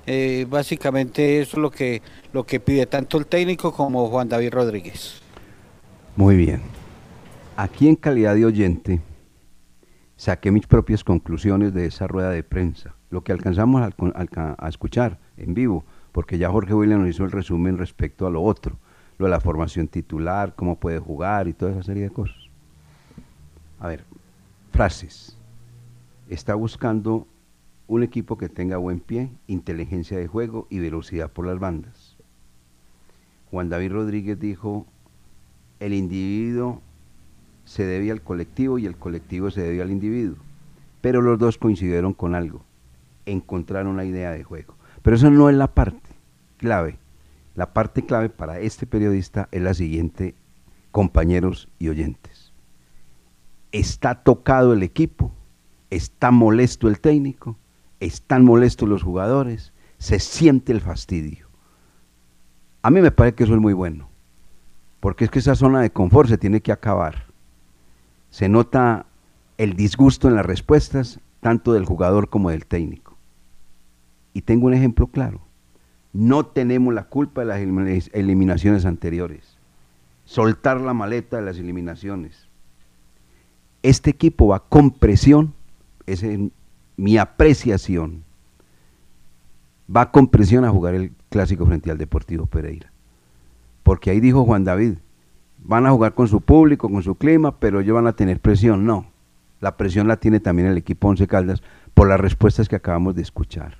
Eh, 0.07 0.46
básicamente 0.48 1.40
eso 1.40 1.59
es 1.59 1.62
lo 1.62 1.70
que, 1.70 2.03
lo 2.33 2.44
que 2.44 2.61
pide 2.61 2.87
tanto 2.87 3.18
el 3.18 3.27
técnico 3.27 3.72
como 3.72 4.09
Juan 4.09 4.29
David 4.29 4.51
Rodríguez. 4.53 5.20
Muy 6.16 6.37
bien. 6.37 6.62
Aquí 7.57 7.88
en 7.88 7.96
calidad 7.96 8.35
de 8.35 8.46
oyente 8.46 9.01
saqué 10.16 10.51
mis 10.51 10.66
propias 10.66 11.05
conclusiones 11.05 11.74
de 11.74 11.87
esa 11.87 12.07
rueda 12.07 12.31
de 12.31 12.42
prensa, 12.42 12.94
lo 13.11 13.22
que 13.22 13.33
alcanzamos 13.33 13.83
a 13.83 14.68
escuchar 14.68 15.18
en 15.37 15.55
vivo 15.55 15.85
porque 16.18 16.37
ya 16.37 16.50
Jorge 16.50 16.74
William 16.74 17.02
nos 17.02 17.11
hizo 17.11 17.22
el 17.22 17.31
resumen 17.31 17.78
respecto 17.78 18.26
a 18.26 18.31
lo 18.31 18.42
otro, 18.42 18.76
lo 19.18 19.26
de 19.26 19.31
la 19.31 19.38
formación 19.38 19.87
titular, 19.87 20.57
cómo 20.57 20.74
puede 20.74 20.98
jugar 20.98 21.46
y 21.46 21.52
toda 21.52 21.70
esa 21.70 21.85
serie 21.85 22.02
de 22.02 22.11
cosas. 22.11 22.37
A 23.78 23.87
ver, 23.87 24.02
frases. 24.72 25.38
Está 26.28 26.57
buscando 26.57 27.28
un 27.87 28.02
equipo 28.02 28.37
que 28.37 28.48
tenga 28.48 28.78
buen 28.78 28.98
pie, 28.98 29.31
inteligencia 29.46 30.18
de 30.18 30.26
juego 30.26 30.66
y 30.70 30.81
velocidad 30.81 31.31
por 31.31 31.46
las 31.46 31.61
bandas. 31.61 32.16
Juan 33.52 33.68
David 33.68 33.92
Rodríguez 33.92 34.40
dijo, 34.40 34.87
el 35.78 35.94
individuo 35.94 36.83
se 37.64 37.87
debe 37.87 38.11
al 38.11 38.22
colectivo 38.22 38.81
y 38.81 38.87
el 38.87 38.96
colectivo 38.96 39.52
se 39.52 39.62
debe 39.62 39.83
al 39.83 39.92
individuo. 39.92 40.38
Pero 41.00 41.22
los 41.22 41.38
dos 41.38 41.59
coincidieron 41.59 42.12
con 42.12 42.35
algo, 42.35 42.64
encontraron 43.24 43.92
una 43.92 44.04
idea 44.04 44.33
de 44.33 44.42
juego. 44.42 44.74
Pero 45.02 45.14
eso 45.14 45.31
no 45.31 45.48
es 45.48 45.54
la 45.54 45.68
parte 45.68 46.07
clave, 46.58 46.98
la 47.54 47.72
parte 47.72 48.04
clave 48.04 48.28
para 48.28 48.60
este 48.60 48.86
periodista 48.86 49.48
es 49.50 49.62
la 49.62 49.74
siguiente, 49.74 50.34
compañeros 50.92 51.68
y 51.78 51.88
oyentes. 51.88 52.52
Está 53.72 54.22
tocado 54.22 54.74
el 54.74 54.82
equipo, 54.82 55.32
está 55.90 56.30
molesto 56.30 56.88
el 56.88 57.00
técnico, 57.00 57.56
están 58.00 58.44
molestos 58.44 58.88
los 58.88 59.02
jugadores, 59.02 59.72
se 59.98 60.20
siente 60.20 60.72
el 60.72 60.80
fastidio. 60.80 61.48
A 62.82 62.90
mí 62.90 63.00
me 63.00 63.10
parece 63.10 63.34
que 63.34 63.44
eso 63.44 63.54
es 63.54 63.60
muy 63.60 63.72
bueno, 63.72 64.08
porque 65.00 65.24
es 65.24 65.30
que 65.30 65.40
esa 65.40 65.54
zona 65.54 65.80
de 65.80 65.90
confort 65.90 66.28
se 66.28 66.38
tiene 66.38 66.60
que 66.60 66.72
acabar. 66.72 67.26
Se 68.30 68.48
nota 68.48 69.06
el 69.56 69.74
disgusto 69.74 70.28
en 70.28 70.36
las 70.36 70.46
respuestas, 70.46 71.18
tanto 71.40 71.72
del 71.72 71.86
jugador 71.86 72.28
como 72.28 72.50
del 72.50 72.66
técnico. 72.66 73.16
Y 74.32 74.42
tengo 74.42 74.66
un 74.66 74.74
ejemplo 74.74 75.08
claro. 75.08 75.47
No 76.18 76.46
tenemos 76.46 76.92
la 76.92 77.04
culpa 77.04 77.42
de 77.42 77.46
las 77.46 77.61
eliminaciones 78.12 78.85
anteriores. 78.87 79.57
Soltar 80.24 80.81
la 80.81 80.92
maleta 80.92 81.37
de 81.37 81.44
las 81.44 81.59
eliminaciones. 81.59 82.48
Este 83.85 84.11
equipo 84.11 84.48
va 84.48 84.64
con 84.68 84.90
presión, 84.90 85.54
es 86.07 86.24
mi 86.96 87.18
apreciación, 87.18 88.24
va 89.88 90.11
con 90.11 90.26
presión 90.26 90.64
a 90.64 90.70
jugar 90.70 90.96
el 90.96 91.12
clásico 91.28 91.64
frente 91.66 91.88
al 91.92 91.98
Deportivo 91.98 92.46
Pereira. 92.46 92.90
Porque 93.85 94.11
ahí 94.11 94.18
dijo 94.18 94.44
Juan 94.44 94.64
David, 94.64 94.94
van 95.59 95.87
a 95.87 95.92
jugar 95.92 96.14
con 96.14 96.26
su 96.26 96.40
público, 96.40 96.90
con 96.90 97.04
su 97.04 97.14
clima, 97.14 97.61
pero 97.61 97.78
ellos 97.78 97.94
van 97.94 98.09
a 98.09 98.14
tener 98.14 98.40
presión. 98.40 98.85
No, 98.85 99.07
la 99.61 99.76
presión 99.76 100.09
la 100.09 100.16
tiene 100.16 100.40
también 100.40 100.66
el 100.66 100.78
equipo 100.78 101.07
Once 101.07 101.28
Caldas 101.28 101.62
por 101.94 102.09
las 102.09 102.18
respuestas 102.18 102.68
que 102.68 102.74
acabamos 102.74 103.14
de 103.14 103.22
escuchar. 103.22 103.78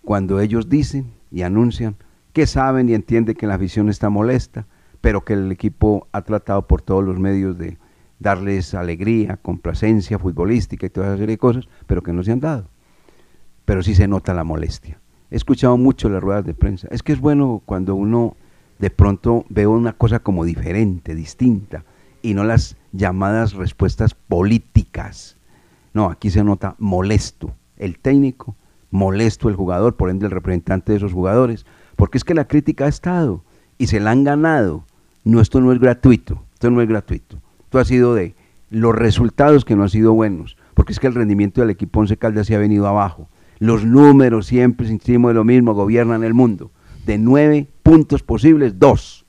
Cuando 0.00 0.40
ellos 0.40 0.70
dicen 0.70 1.20
y 1.32 1.42
anuncian 1.42 1.96
que 2.32 2.46
saben 2.46 2.88
y 2.88 2.94
entienden 2.94 3.34
que 3.34 3.46
la 3.46 3.54
afición 3.54 3.88
está 3.88 4.10
molesta, 4.10 4.66
pero 5.00 5.24
que 5.24 5.32
el 5.32 5.50
equipo 5.50 6.08
ha 6.12 6.22
tratado 6.22 6.66
por 6.66 6.82
todos 6.82 7.04
los 7.04 7.18
medios 7.18 7.58
de 7.58 7.78
darles 8.18 8.74
alegría, 8.74 9.36
complacencia 9.36 10.18
futbolística 10.18 10.86
y 10.86 10.90
toda 10.90 11.08
esa 11.08 11.16
serie 11.16 11.34
de 11.34 11.38
cosas, 11.38 11.68
pero 11.86 12.02
que 12.02 12.12
no 12.12 12.22
se 12.22 12.32
han 12.32 12.40
dado. 12.40 12.68
Pero 13.64 13.82
sí 13.82 13.94
se 13.94 14.08
nota 14.08 14.34
la 14.34 14.44
molestia. 14.44 15.00
He 15.30 15.36
escuchado 15.36 15.76
mucho 15.76 16.08
las 16.08 16.22
ruedas 16.22 16.44
de 16.44 16.54
prensa. 16.54 16.88
Es 16.90 17.02
que 17.02 17.12
es 17.12 17.20
bueno 17.20 17.62
cuando 17.64 17.94
uno 17.94 18.36
de 18.78 18.90
pronto 18.90 19.44
ve 19.48 19.66
una 19.66 19.92
cosa 19.92 20.20
como 20.20 20.44
diferente, 20.44 21.14
distinta, 21.14 21.84
y 22.22 22.34
no 22.34 22.44
las 22.44 22.76
llamadas 22.92 23.54
respuestas 23.54 24.14
políticas. 24.14 25.36
No, 25.92 26.10
aquí 26.10 26.30
se 26.30 26.44
nota 26.44 26.76
molesto 26.78 27.54
el 27.76 27.98
técnico 27.98 28.56
molesto 28.92 29.48
el 29.48 29.56
jugador, 29.56 29.96
por 29.96 30.10
ende 30.10 30.26
el 30.26 30.30
representante 30.30 30.92
de 30.92 30.98
esos 30.98 31.12
jugadores, 31.12 31.66
porque 31.96 32.18
es 32.18 32.24
que 32.24 32.34
la 32.34 32.46
crítica 32.46 32.84
ha 32.84 32.88
estado 32.88 33.42
y 33.78 33.88
se 33.88 33.98
la 33.98 34.12
han 34.12 34.22
ganado. 34.22 34.84
No, 35.24 35.40
esto 35.40 35.60
no 35.60 35.72
es 35.72 35.80
gratuito, 35.80 36.44
esto 36.52 36.70
no 36.70 36.80
es 36.80 36.88
gratuito. 36.88 37.38
Esto 37.64 37.78
ha 37.80 37.84
sido 37.84 38.14
de 38.14 38.36
los 38.70 38.94
resultados 38.94 39.64
que 39.64 39.74
no 39.74 39.82
han 39.82 39.88
sido 39.88 40.12
buenos, 40.12 40.56
porque 40.74 40.92
es 40.92 41.00
que 41.00 41.06
el 41.06 41.14
rendimiento 41.14 41.60
del 41.60 41.70
equipo 41.70 42.00
Once 42.00 42.16
Caldas 42.16 42.46
se 42.46 42.54
ha 42.54 42.58
venido 42.58 42.86
abajo. 42.86 43.28
Los 43.58 43.84
números 43.84 44.46
siempre, 44.46 44.86
insistimos 44.86 45.30
de 45.30 45.34
lo 45.34 45.44
mismo, 45.44 45.74
gobiernan 45.74 46.22
el 46.22 46.34
mundo. 46.34 46.70
De 47.06 47.18
nueve 47.18 47.68
puntos 47.82 48.22
posibles, 48.22 48.78
dos. 48.78 49.24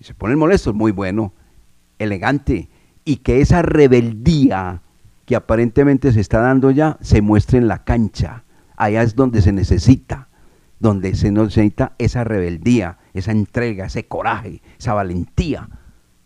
Y 0.00 0.04
se 0.04 0.14
ponen 0.14 0.38
molestos, 0.38 0.74
muy 0.74 0.90
bueno, 0.92 1.32
elegante. 1.98 2.68
Y 3.04 3.16
que 3.16 3.40
esa 3.40 3.62
rebeldía 3.62 4.82
que 5.28 5.36
aparentemente 5.36 6.10
se 6.10 6.20
está 6.20 6.40
dando 6.40 6.70
ya 6.70 6.96
se 7.02 7.20
muestre 7.20 7.58
en 7.58 7.68
la 7.68 7.84
cancha. 7.84 8.44
Allá 8.78 9.02
es 9.02 9.14
donde 9.14 9.42
se 9.42 9.52
necesita, 9.52 10.28
donde 10.80 11.14
se 11.16 11.30
necesita 11.30 11.92
esa 11.98 12.24
rebeldía, 12.24 12.96
esa 13.12 13.32
entrega, 13.32 13.84
ese 13.84 14.06
coraje, 14.06 14.62
esa 14.78 14.94
valentía 14.94 15.68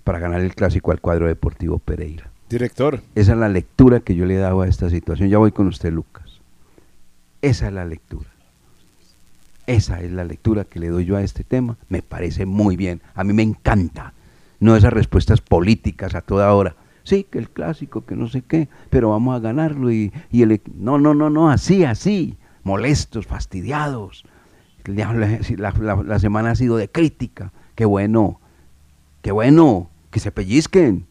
para 0.05 0.21
ganar 0.21 0.41
el 0.41 0.55
clásico 0.55 0.93
al 0.93 1.01
cuadro 1.01 1.27
deportivo 1.27 1.81
Pereira. 1.81 2.31
Director. 2.49 3.01
Esa 3.17 3.33
es 3.33 3.38
la 3.38 3.49
lectura 3.49 3.99
que 3.99 4.15
yo 4.15 4.25
le 4.25 4.37
he 4.37 4.38
dado 4.38 4.61
a 4.61 4.69
esta 4.69 4.88
situación. 4.88 5.29
Ya 5.31 5.38
voy 5.38 5.51
con 5.51 5.67
usted, 5.67 5.93
Lucas. 5.93 6.41
Esa 7.41 7.67
es 7.67 7.73
la 7.73 7.85
lectura. 7.85 8.31
Esa 9.67 10.01
es 10.01 10.12
la 10.12 10.23
lectura 10.23 10.62
que 10.62 10.79
le 10.79 10.91
doy 10.91 11.07
yo 11.07 11.17
a 11.17 11.23
este 11.23 11.43
tema. 11.43 11.77
Me 11.88 12.03
parece 12.03 12.47
muy 12.47 12.77
bien. 12.77 13.03
A 13.17 13.25
mí 13.25 13.33
me 13.33 13.43
encanta. 13.43 14.12
No 14.61 14.77
esas 14.77 14.93
respuestas 14.93 15.41
políticas 15.41 16.15
a 16.15 16.21
toda 16.21 16.55
hora 16.55 16.77
Sí, 17.05 17.25
que 17.25 17.38
el 17.38 17.51
clásico, 17.51 18.05
que 18.05 18.17
no 18.17 18.29
sé 18.29 18.43
qué, 18.43 18.69
pero 18.91 19.11
vamos 19.11 19.37
a 19.37 19.41
ganarlo 19.41 19.91
y, 19.91 20.12
y 20.31 20.43
el... 20.43 20.61
No, 20.75 20.99
no, 20.99 21.15
no, 21.15 21.31
no, 21.31 21.51
así, 21.51 21.85
así, 21.85 22.37
molestos, 22.62 23.27
fastidiados. 23.27 24.25
La, 24.85 25.12
la, 25.79 26.03
la 26.03 26.19
semana 26.19 26.51
ha 26.51 26.55
sido 26.57 26.77
de 26.77 26.88
crítica. 26.88 27.53
Qué 27.77 27.85
bueno, 27.85 28.41
qué 29.23 29.31
bueno, 29.31 29.91
que 30.11 30.19
se 30.19 30.33
pellizquen. 30.33 31.07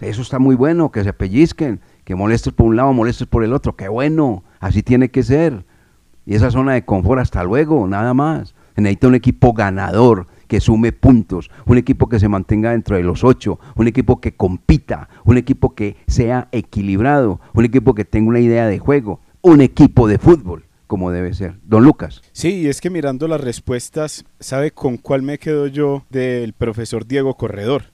Eso 0.00 0.22
está 0.22 0.38
muy 0.38 0.54
bueno, 0.54 0.90
que 0.90 1.02
se 1.04 1.12
pellizquen, 1.12 1.80
que 2.04 2.14
molestes 2.14 2.52
por 2.52 2.66
un 2.66 2.76
lado, 2.76 2.92
molestes 2.92 3.26
por 3.26 3.44
el 3.44 3.52
otro. 3.52 3.76
Qué 3.76 3.88
bueno, 3.88 4.44
así 4.58 4.82
tiene 4.82 5.10
que 5.10 5.22
ser. 5.22 5.64
Y 6.26 6.34
esa 6.34 6.50
zona 6.50 6.72
de 6.72 6.84
confort, 6.84 7.20
hasta 7.20 7.42
luego, 7.44 7.86
nada 7.86 8.14
más. 8.14 8.54
Necesita 8.76 9.08
un 9.08 9.14
equipo 9.14 9.52
ganador, 9.52 10.26
que 10.50 10.60
sume 10.60 10.90
puntos, 10.90 11.48
un 11.64 11.78
equipo 11.78 12.08
que 12.08 12.18
se 12.18 12.26
mantenga 12.26 12.72
dentro 12.72 12.96
de 12.96 13.04
los 13.04 13.22
ocho, 13.22 13.60
un 13.76 13.86
equipo 13.86 14.20
que 14.20 14.34
compita, 14.34 15.08
un 15.24 15.36
equipo 15.36 15.76
que 15.76 15.96
sea 16.08 16.48
equilibrado, 16.50 17.40
un 17.54 17.64
equipo 17.64 17.94
que 17.94 18.04
tenga 18.04 18.30
una 18.30 18.40
idea 18.40 18.66
de 18.66 18.80
juego, 18.80 19.20
un 19.42 19.60
equipo 19.60 20.08
de 20.08 20.18
fútbol 20.18 20.64
como 20.88 21.12
debe 21.12 21.34
ser. 21.34 21.60
Don 21.62 21.84
Lucas. 21.84 22.20
Sí, 22.32 22.66
es 22.68 22.80
que 22.80 22.90
mirando 22.90 23.28
las 23.28 23.40
respuestas, 23.40 24.24
¿sabe 24.40 24.72
con 24.72 24.96
cuál 24.96 25.22
me 25.22 25.38
quedo 25.38 25.68
yo 25.68 26.04
del 26.10 26.52
profesor 26.52 27.06
Diego 27.06 27.36
Corredor? 27.36 27.84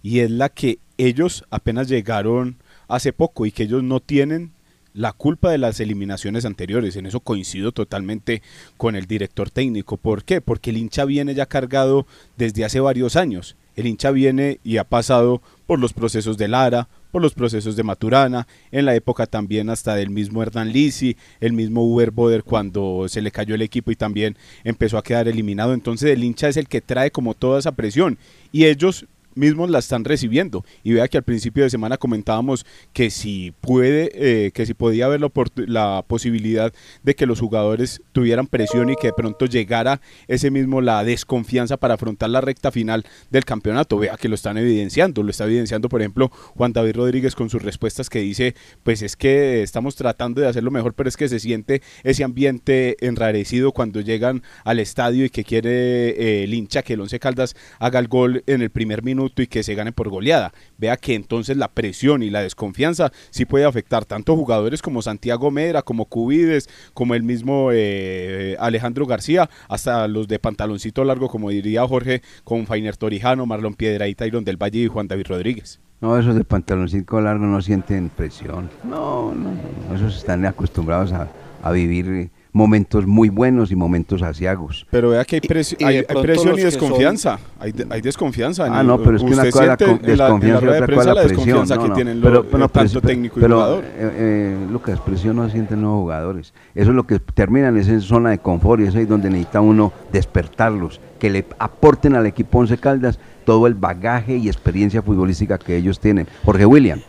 Y 0.00 0.20
es 0.20 0.30
la 0.30 0.50
que 0.50 0.78
ellos 0.96 1.44
apenas 1.50 1.88
llegaron 1.88 2.58
hace 2.86 3.12
poco 3.12 3.44
y 3.44 3.50
que 3.50 3.64
ellos 3.64 3.82
no 3.82 3.98
tienen 3.98 4.52
la 4.94 5.12
culpa 5.12 5.50
de 5.50 5.58
las 5.58 5.80
eliminaciones 5.80 6.46
anteriores. 6.46 6.96
En 6.96 7.04
eso 7.04 7.20
coincido 7.20 7.72
totalmente 7.72 8.40
con 8.78 8.96
el 8.96 9.06
director 9.06 9.50
técnico. 9.50 9.98
¿Por 9.98 10.24
qué? 10.24 10.40
Porque 10.40 10.70
el 10.70 10.78
hincha 10.78 11.04
viene 11.04 11.34
ya 11.34 11.46
cargado 11.46 12.06
desde 12.38 12.64
hace 12.64 12.80
varios 12.80 13.16
años. 13.16 13.56
El 13.76 13.88
hincha 13.88 14.12
viene 14.12 14.60
y 14.62 14.76
ha 14.76 14.84
pasado 14.84 15.42
por 15.66 15.80
los 15.80 15.92
procesos 15.92 16.38
de 16.38 16.46
Lara, 16.46 16.88
por 17.10 17.22
los 17.22 17.34
procesos 17.34 17.74
de 17.74 17.82
Maturana, 17.82 18.46
en 18.70 18.84
la 18.84 18.94
época 18.94 19.26
también 19.26 19.68
hasta 19.68 19.96
del 19.96 20.10
mismo 20.10 20.42
Hernán 20.42 20.72
Lisi, 20.72 21.16
el 21.40 21.52
mismo 21.52 21.82
Uber 21.82 22.12
Boder 22.12 22.44
cuando 22.44 23.06
se 23.08 23.20
le 23.20 23.32
cayó 23.32 23.56
el 23.56 23.62
equipo 23.62 23.90
y 23.90 23.96
también 23.96 24.36
empezó 24.62 24.96
a 24.96 25.02
quedar 25.02 25.26
eliminado. 25.26 25.74
Entonces 25.74 26.10
el 26.10 26.22
hincha 26.22 26.48
es 26.48 26.56
el 26.56 26.68
que 26.68 26.80
trae 26.80 27.10
como 27.10 27.34
toda 27.34 27.58
esa 27.58 27.72
presión 27.72 28.16
y 28.52 28.66
ellos 28.66 29.06
mismos 29.34 29.70
la 29.70 29.78
están 29.78 30.04
recibiendo. 30.04 30.64
Y 30.82 30.92
vea 30.92 31.08
que 31.08 31.18
al 31.18 31.24
principio 31.24 31.64
de 31.64 31.70
semana 31.70 31.96
comentábamos 31.96 32.66
que 32.92 33.10
si 33.10 33.52
puede, 33.60 34.10
eh, 34.14 34.50
que 34.52 34.66
si 34.66 34.74
podía 34.74 35.06
haber 35.06 35.20
la, 35.20 35.30
la, 35.66 36.04
posibilidad 36.06 36.72
de 37.02 37.14
que 37.14 37.26
los 37.26 37.40
jugadores 37.40 38.02
tuvieran 38.12 38.46
presión 38.46 38.90
y 38.90 38.96
que 38.96 39.08
de 39.08 39.12
pronto 39.12 39.46
llegara 39.46 40.00
ese 40.28 40.50
mismo 40.50 40.80
la 40.80 41.04
desconfianza 41.04 41.76
para 41.76 41.94
afrontar 41.94 42.30
la 42.30 42.40
recta 42.40 42.70
final 42.70 43.04
del 43.30 43.44
campeonato. 43.44 43.98
Vea 43.98 44.16
que 44.16 44.28
lo 44.28 44.34
están 44.34 44.58
evidenciando, 44.58 45.22
lo 45.22 45.30
está 45.30 45.44
evidenciando 45.44 45.88
por 45.88 46.00
ejemplo 46.00 46.30
Juan 46.54 46.72
David 46.72 46.96
Rodríguez 46.96 47.34
con 47.34 47.50
sus 47.50 47.62
respuestas 47.62 48.10
que 48.10 48.20
dice, 48.20 48.54
pues 48.82 49.02
es 49.02 49.16
que 49.16 49.62
estamos 49.62 49.96
tratando 49.96 50.40
de 50.40 50.48
hacerlo 50.48 50.70
mejor, 50.70 50.94
pero 50.94 51.08
es 51.08 51.16
que 51.16 51.28
se 51.28 51.40
siente 51.40 51.82
ese 52.02 52.24
ambiente 52.24 52.96
enrarecido 53.06 53.72
cuando 53.72 54.00
llegan 54.00 54.42
al 54.64 54.78
estadio 54.78 55.24
y 55.24 55.30
que 55.30 55.44
quiere 55.44 56.42
eh, 56.42 56.46
hincha 56.54 56.82
que 56.82 56.94
el 56.94 57.00
Once 57.00 57.18
Caldas 57.18 57.56
haga 57.78 57.98
el 57.98 58.08
gol 58.08 58.42
en 58.46 58.62
el 58.62 58.70
primer 58.70 59.02
minuto 59.02 59.23
y 59.36 59.46
que 59.46 59.62
se 59.62 59.74
gane 59.74 59.92
por 59.92 60.08
goleada. 60.08 60.52
Vea 60.78 60.96
que 60.96 61.14
entonces 61.14 61.56
la 61.56 61.68
presión 61.68 62.22
y 62.22 62.30
la 62.30 62.42
desconfianza 62.42 63.12
sí 63.30 63.44
puede 63.44 63.64
afectar 63.64 64.04
tanto 64.04 64.36
jugadores 64.36 64.82
como 64.82 65.02
Santiago 65.02 65.50
Medra, 65.50 65.82
como 65.82 66.06
Cubides, 66.06 66.68
como 66.92 67.14
el 67.14 67.22
mismo 67.22 67.70
eh, 67.72 68.56
Alejandro 68.58 69.06
García, 69.06 69.48
hasta 69.68 70.06
los 70.08 70.28
de 70.28 70.38
pantaloncito 70.38 71.04
largo, 71.04 71.28
como 71.28 71.50
diría 71.50 71.86
Jorge, 71.86 72.22
con 72.44 72.66
Fainer 72.66 72.96
Torijano, 72.96 73.46
Marlon 73.46 73.74
Piedra 73.74 74.08
y 74.08 74.14
Tyron 74.14 74.44
del 74.44 74.56
Valle 74.56 74.80
y 74.80 74.88
Juan 74.88 75.08
David 75.08 75.26
Rodríguez. 75.28 75.80
No, 76.00 76.18
esos 76.18 76.34
de 76.34 76.44
pantaloncito 76.44 77.20
largo 77.20 77.46
no 77.46 77.62
sienten 77.62 78.10
presión. 78.10 78.68
No, 78.82 79.34
no, 79.34 79.54
esos 79.94 80.16
están 80.16 80.44
acostumbrados 80.44 81.12
a, 81.12 81.28
a 81.62 81.72
vivir 81.72 82.30
momentos 82.54 83.04
muy 83.04 83.28
buenos 83.28 83.72
y 83.72 83.76
momentos 83.76 84.22
asiagos. 84.22 84.86
Pero 84.90 85.10
vea 85.10 85.24
que 85.24 85.40
hay, 85.80 85.96
hay, 85.96 86.04
presión 86.22 86.56
y 86.56 86.62
desconfianza. 86.62 87.38
Hay, 87.58 88.00
desconfianza. 88.00 88.66
Ah, 88.70 88.84
no, 88.84 89.02
pero 89.02 89.16
es 89.16 89.24
que 89.24 89.32
una 89.32 89.50
cosa 89.50 89.66
la 89.66 89.76
desconfianza 89.76 90.64
y 90.64 90.68
otra 90.68 90.94
cosa 90.94 91.14
la 91.14 91.22
presión. 91.24 91.68
No, 91.68 91.76
no, 91.88 91.94
tienen 91.94 92.20
pero, 92.22 92.46
lo, 92.52 92.68
tanto 92.68 93.00
técnico 93.02 93.34
pero, 93.40 93.56
y 93.56 93.58
jugador. 93.58 93.84
Eh, 93.84 93.90
eh, 93.98 94.66
Lucas, 94.70 95.00
presión 95.00 95.36
no 95.36 95.50
sienten 95.50 95.82
los 95.82 95.94
jugadores. 95.94 96.54
Eso 96.76 96.90
es 96.90 96.96
lo 96.96 97.04
que 97.06 97.18
terminan 97.18 97.76
en 97.76 97.82
esa 97.82 98.00
zona 98.00 98.30
de 98.30 98.38
confort 98.38 98.80
y 98.82 98.84
es 98.84 98.94
ahí 98.94 99.04
donde 99.04 99.30
necesita 99.30 99.60
uno 99.60 99.92
despertarlos, 100.12 101.00
que 101.18 101.30
le 101.30 101.44
aporten 101.58 102.14
al 102.14 102.26
equipo 102.26 102.60
Once 102.60 102.78
Caldas 102.78 103.18
todo 103.44 103.66
el 103.66 103.74
bagaje 103.74 104.36
y 104.36 104.46
experiencia 104.46 105.02
futbolística 105.02 105.58
que 105.58 105.76
ellos 105.76 105.98
tienen. 105.98 106.28
Jorge 106.44 106.66
William. 106.66 107.00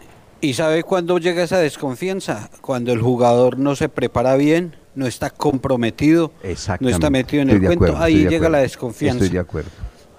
¿Y 0.42 0.54
sabe 0.54 0.82
cuándo 0.84 1.20
llega 1.20 1.44
esa 1.44 1.60
desconfianza? 1.60 2.50
Cuando 2.62 2.92
el 2.92 3.02
jugador 3.02 3.60
no 3.60 3.76
se 3.76 3.90
prepara 3.90 4.36
bien, 4.36 4.76
no 4.96 5.06
está 5.06 5.30
comprometido, 5.30 6.32
no 6.80 6.90
está 6.90 7.10
metido 7.10 7.44
en 7.44 7.50
el 7.50 7.62
cuento, 7.62 7.98
ahí 7.98 8.28
llega 8.28 8.50
la 8.50 8.60
desconfianza. 8.60 9.26
Estoy 9.26 9.36
de 9.36 9.42
acuerdo. 9.42 9.70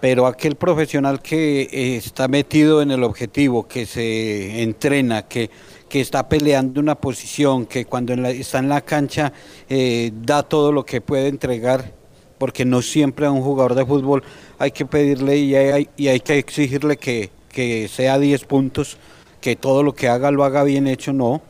Pero 0.01 0.27
aquel 0.27 0.57
profesional 0.57 1.23
que 1.23 1.62
eh, 1.62 1.97
está 1.97 2.29
metido 2.29 2.83
en 2.83 2.91
el 2.91 3.03
objetivo, 3.03 3.67
que 3.67 3.87
se 3.87 4.62
entrena, 4.62 5.23
que, 5.23 5.51
que 5.89 6.01
está 6.01 6.29
peleando 6.29 6.81
una 6.81 6.95
posición, 6.95 7.65
que 7.65 7.87
cuando 7.87 8.12
está 8.12 8.59
en 8.59 8.69
la 8.69 8.83
cancha 8.83 9.33
eh, 9.69 10.12
da 10.15 10.43
todo 10.43 10.71
lo 10.71 10.85
que 10.85 11.01
puede 11.01 11.29
entregar, 11.29 11.93
porque 12.37 12.67
no 12.67 12.83
siempre 12.83 13.25
a 13.25 13.31
un 13.31 13.41
jugador 13.41 13.75
de 13.75 13.87
fútbol 13.87 14.23
hay 14.59 14.71
que 14.71 14.85
pedirle 14.85 15.39
y 15.39 15.55
hay, 15.55 15.89
y 15.97 16.09
hay 16.09 16.21
que 16.21 16.39
exigirle 16.39 16.99
que, 16.99 17.31
que 17.49 17.89
sea 17.89 18.19
10 18.19 18.45
puntos, 18.45 18.99
que 19.41 19.57
todo 19.57 19.83
lo 19.83 19.95
que 19.95 20.09
haga 20.09 20.31
lo 20.31 20.45
haga 20.45 20.62
bien 20.62 20.87
hecho, 20.87 21.15
no 21.15 21.41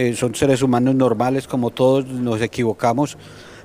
eh, 0.00 0.16
son 0.16 0.34
seres 0.34 0.62
humanos 0.62 0.94
normales 0.94 1.46
como 1.46 1.72
todos 1.72 2.06
nos 2.06 2.40
equivocamos, 2.40 3.18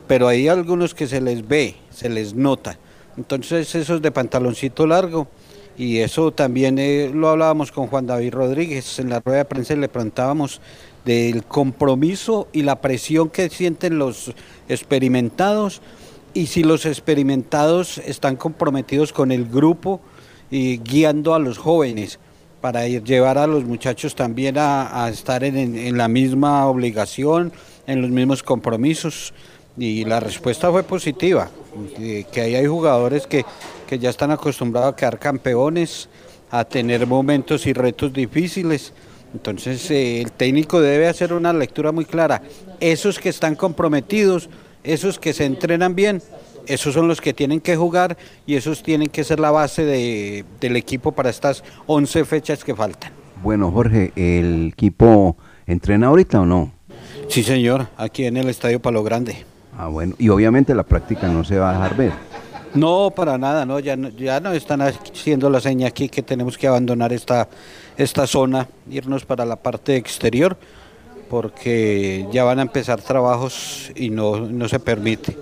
pero 0.06 0.28
hay 0.28 0.50
algunos 0.50 0.94
que 0.94 1.08
se 1.08 1.22
les 1.22 1.48
ve, 1.48 1.76
se 1.92 2.10
les 2.10 2.34
nota. 2.34 2.78
Entonces 3.16 3.74
esos 3.74 4.02
de 4.02 4.12
pantaloncito 4.12 4.86
largo, 4.86 5.30
y 5.78 6.00
eso 6.00 6.34
también 6.34 6.78
eh, 6.78 7.10
lo 7.14 7.30
hablábamos 7.30 7.72
con 7.72 7.88
Juan 7.88 8.06
David 8.06 8.34
Rodríguez 8.34 9.00
en 9.00 9.12
la 9.12 9.22
rueda 9.22 9.38
de 9.38 9.46
prensa 9.46 9.78
le 9.78 9.88
preguntábamos 9.88 10.60
del 11.06 11.46
compromiso 11.46 12.50
y 12.52 12.64
la 12.64 12.82
presión 12.82 13.30
que 13.30 13.50
sienten 13.50 13.98
los 13.98 14.34
experimentados 14.68 15.82
y 16.34 16.48
si 16.48 16.66
los 16.66 16.86
experimentados 16.86 17.98
están 18.00 18.36
comprometidos 18.36 19.14
con 19.14 19.32
el 19.32 19.46
grupo 19.46 20.02
y 20.52 20.80
guiando 20.80 21.34
a 21.34 21.40
los 21.40 21.58
jóvenes 21.58 22.20
para 22.66 22.88
llevar 22.88 23.38
a 23.38 23.46
los 23.46 23.64
muchachos 23.64 24.16
también 24.16 24.56
a, 24.58 25.08
estar 25.14 25.44
en, 25.44 25.96
la 25.96 26.08
misma 26.08 26.66
obligación, 26.66 27.54
en 27.86 28.02
los 28.02 28.10
mismos 28.10 28.42
compromisos. 28.42 29.36
Y 29.78 30.04
la 30.04 30.20
respuesta 30.20 30.72
fue 30.72 30.82
positiva, 30.82 31.48
que 31.96 32.42
ahí 32.42 32.56
hay 32.56 32.66
jugadores 32.66 33.28
que, 33.28 33.46
que 33.86 34.00
ya 34.00 34.10
están 34.10 34.32
acostumbrados 34.32 34.94
a 34.94 34.96
quedar 34.96 35.20
campeones, 35.20 36.10
a 36.50 36.66
tener 36.66 37.06
momentos 37.06 37.68
y 37.68 37.74
retos 37.74 38.12
difíciles. 38.12 38.94
Entonces 39.32 39.92
eh, 39.92 40.22
el 40.22 40.32
técnico 40.32 40.82
debe 40.82 41.08
hacer 41.08 41.34
una 41.34 41.54
lectura 41.54 41.92
muy 41.92 42.06
clara. 42.06 42.42
Esos 42.80 43.20
que 43.20 43.30
están 43.30 43.54
comprometidos, 43.54 44.50
esos 44.84 45.20
que 45.20 45.34
se 45.34 45.46
entrenan 45.46 45.94
bien, 45.94 46.20
esos 46.68 46.94
son 46.94 47.08
los 47.08 47.22
que 47.22 47.34
tienen 47.34 47.62
que 47.62 47.76
jugar 47.76 48.18
y 48.46 48.56
esos 48.56 48.84
tienen 48.84 49.10
que 49.10 49.24
ser 49.24 49.40
la 49.40 49.52
base 49.52 49.86
de, 49.86 50.46
del 50.60 50.76
equipo 50.76 51.12
para 51.12 51.30
estas 51.30 51.64
11 51.88 52.26
fechas 52.26 52.64
que 52.64 52.76
faltan. 52.76 53.12
Bueno, 53.44 53.72
Jorge, 53.72 54.12
¿el 54.16 54.70
equipo 54.74 55.38
entrena 55.68 56.08
ahorita 56.08 56.42
o 56.42 56.46
no? 56.46 56.72
Sí, 57.28 57.44
señor, 57.44 57.88
aquí 57.98 58.26
en 58.26 58.38
el 58.38 58.50
Estadio 58.50 58.82
Palo 58.82 59.04
Grande. 59.04 59.46
Ah, 59.78 59.88
bueno, 59.88 60.16
y 60.18 60.30
obviamente 60.30 60.74
la 60.74 60.84
práctica 60.84 61.28
no 61.28 61.44
se 61.44 61.58
va 61.58 61.72
a 61.72 61.74
dejar 61.74 61.98
ver. 61.98 62.12
No, 62.74 63.12
para 63.16 63.38
nada, 63.38 63.66
no, 63.66 63.80
ya 63.80 63.96
no, 63.96 64.10
ya 64.10 64.40
no 64.40 64.52
están 64.52 64.82
haciendo 64.82 65.50
la 65.50 65.62
seña 65.62 65.88
aquí 65.88 66.10
que 66.10 66.22
tenemos 66.22 66.58
que 66.58 66.68
abandonar 66.68 67.14
esta, 67.14 67.48
esta 67.98 68.28
zona, 68.28 68.68
irnos 68.90 69.26
para 69.26 69.46
la 69.46 69.56
parte 69.56 69.96
exterior, 69.96 70.58
porque 71.30 72.28
ya 72.32 72.44
van 72.44 72.60
a 72.60 72.64
empezar 72.64 73.02
trabajos 73.02 73.92
y 73.96 74.10
no, 74.10 74.40
no 74.40 74.68
se 74.68 74.80
permite 74.80 75.38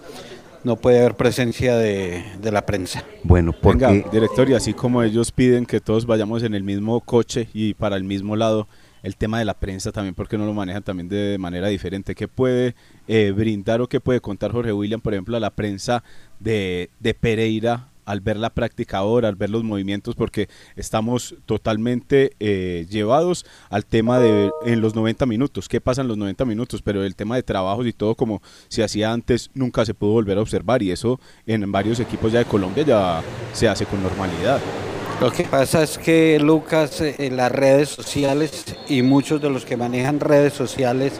no 0.63 0.75
puede 0.77 0.99
haber 0.99 1.15
presencia 1.15 1.77
de, 1.77 2.23
la 2.41 2.65
prensa. 2.65 3.03
Bueno, 3.23 3.53
porque... 3.53 3.85
Venga, 3.85 4.09
director, 4.11 4.49
y 4.49 4.53
así 4.53 4.73
como 4.73 5.03
ellos 5.03 5.31
piden 5.31 5.65
que 5.65 5.79
todos 5.79 6.05
vayamos 6.05 6.43
en 6.43 6.53
el 6.53 6.63
mismo 6.63 6.99
coche 7.01 7.47
y 7.53 7.73
para 7.73 7.95
el 7.95 8.03
mismo 8.03 8.35
lado, 8.35 8.67
el 9.01 9.15
tema 9.15 9.39
de 9.39 9.45
la 9.45 9.53
prensa 9.53 9.91
también, 9.91 10.15
porque 10.15 10.37
no 10.37 10.45
lo 10.45 10.53
manejan 10.53 10.83
también 10.83 11.09
de 11.09 11.37
manera 11.37 11.67
diferente. 11.67 12.15
¿Qué 12.15 12.27
puede 12.27 12.75
eh, 13.07 13.33
brindar 13.35 13.81
o 13.81 13.87
qué 13.87 13.99
puede 13.99 14.21
contar 14.21 14.51
Jorge 14.51 14.73
William, 14.73 15.01
por 15.01 15.13
ejemplo, 15.13 15.37
a 15.37 15.39
la 15.39 15.51
prensa 15.51 16.03
de, 16.39 16.89
de 16.99 17.13
Pereira 17.13 17.89
al 18.05 18.21
ver 18.21 18.37
la 18.37 18.49
práctica 18.49 18.97
ahora, 18.97 19.27
al 19.29 19.35
ver 19.35 19.49
los 19.49 19.63
movimientos, 19.63 20.15
porque 20.15 20.49
estamos 20.75 21.35
totalmente 21.45 22.33
eh, 22.39 22.85
llevados 22.89 23.45
al 23.69 23.85
tema 23.85 24.19
de 24.19 24.51
en 24.65 24.81
los 24.81 24.95
90 24.95 25.25
minutos, 25.25 25.67
qué 25.69 25.81
pasa 25.81 26.01
en 26.01 26.07
los 26.07 26.17
90 26.17 26.45
minutos, 26.45 26.81
pero 26.81 27.03
el 27.03 27.15
tema 27.15 27.35
de 27.35 27.43
trabajos 27.43 27.85
y 27.87 27.93
todo 27.93 28.15
como 28.15 28.41
se 28.67 28.83
hacía 28.83 29.11
antes 29.11 29.49
nunca 29.53 29.85
se 29.85 29.93
pudo 29.93 30.11
volver 30.11 30.37
a 30.37 30.41
observar 30.41 30.81
y 30.83 30.91
eso 30.91 31.19
en 31.45 31.71
varios 31.71 31.99
equipos 31.99 32.31
ya 32.31 32.39
de 32.39 32.45
Colombia 32.45 32.83
ya 32.83 33.21
se 33.53 33.67
hace 33.67 33.85
con 33.85 34.01
normalidad. 34.01 34.59
Lo 35.21 35.31
que 35.31 35.43
pasa 35.43 35.83
es 35.83 35.97
que 35.97 36.39
Lucas, 36.39 36.99
eh, 37.01 37.15
en 37.19 37.37
las 37.37 37.51
redes 37.51 37.89
sociales 37.89 38.65
y 38.89 39.01
muchos 39.01 39.41
de 39.41 39.49
los 39.49 39.63
que 39.63 39.77
manejan 39.77 40.19
redes 40.19 40.53
sociales 40.53 41.13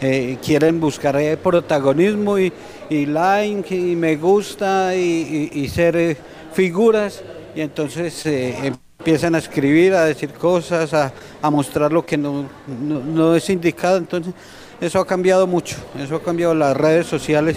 eh, 0.00 0.38
quieren 0.44 0.80
buscar 0.80 1.16
protagonismo 1.38 2.38
y, 2.38 2.52
y 2.90 3.06
like 3.06 3.74
y 3.74 3.96
me 3.96 4.16
gusta 4.16 4.94
y, 4.94 5.68
ser 5.68 5.96
eh, 5.96 6.16
figuras 6.52 7.22
y 7.54 7.60
entonces 7.60 8.26
eh, 8.26 8.72
empiezan 8.98 9.34
a 9.34 9.38
escribir, 9.38 9.94
a 9.94 10.04
decir 10.04 10.30
cosas, 10.30 10.92
a, 10.94 11.12
mostrar 11.50 11.92
lo 11.92 12.04
que 12.04 12.16
no, 12.16 12.46
no, 12.66 13.36
es 13.36 13.48
indicado. 13.50 13.98
Entonces 13.98 14.34
eso 14.80 14.98
ha 14.98 15.06
cambiado 15.06 15.46
mucho, 15.46 15.76
eso 15.98 16.16
ha 16.16 16.22
cambiado 16.22 16.54
las 16.54 16.76
redes 16.76 17.06
sociales 17.06 17.56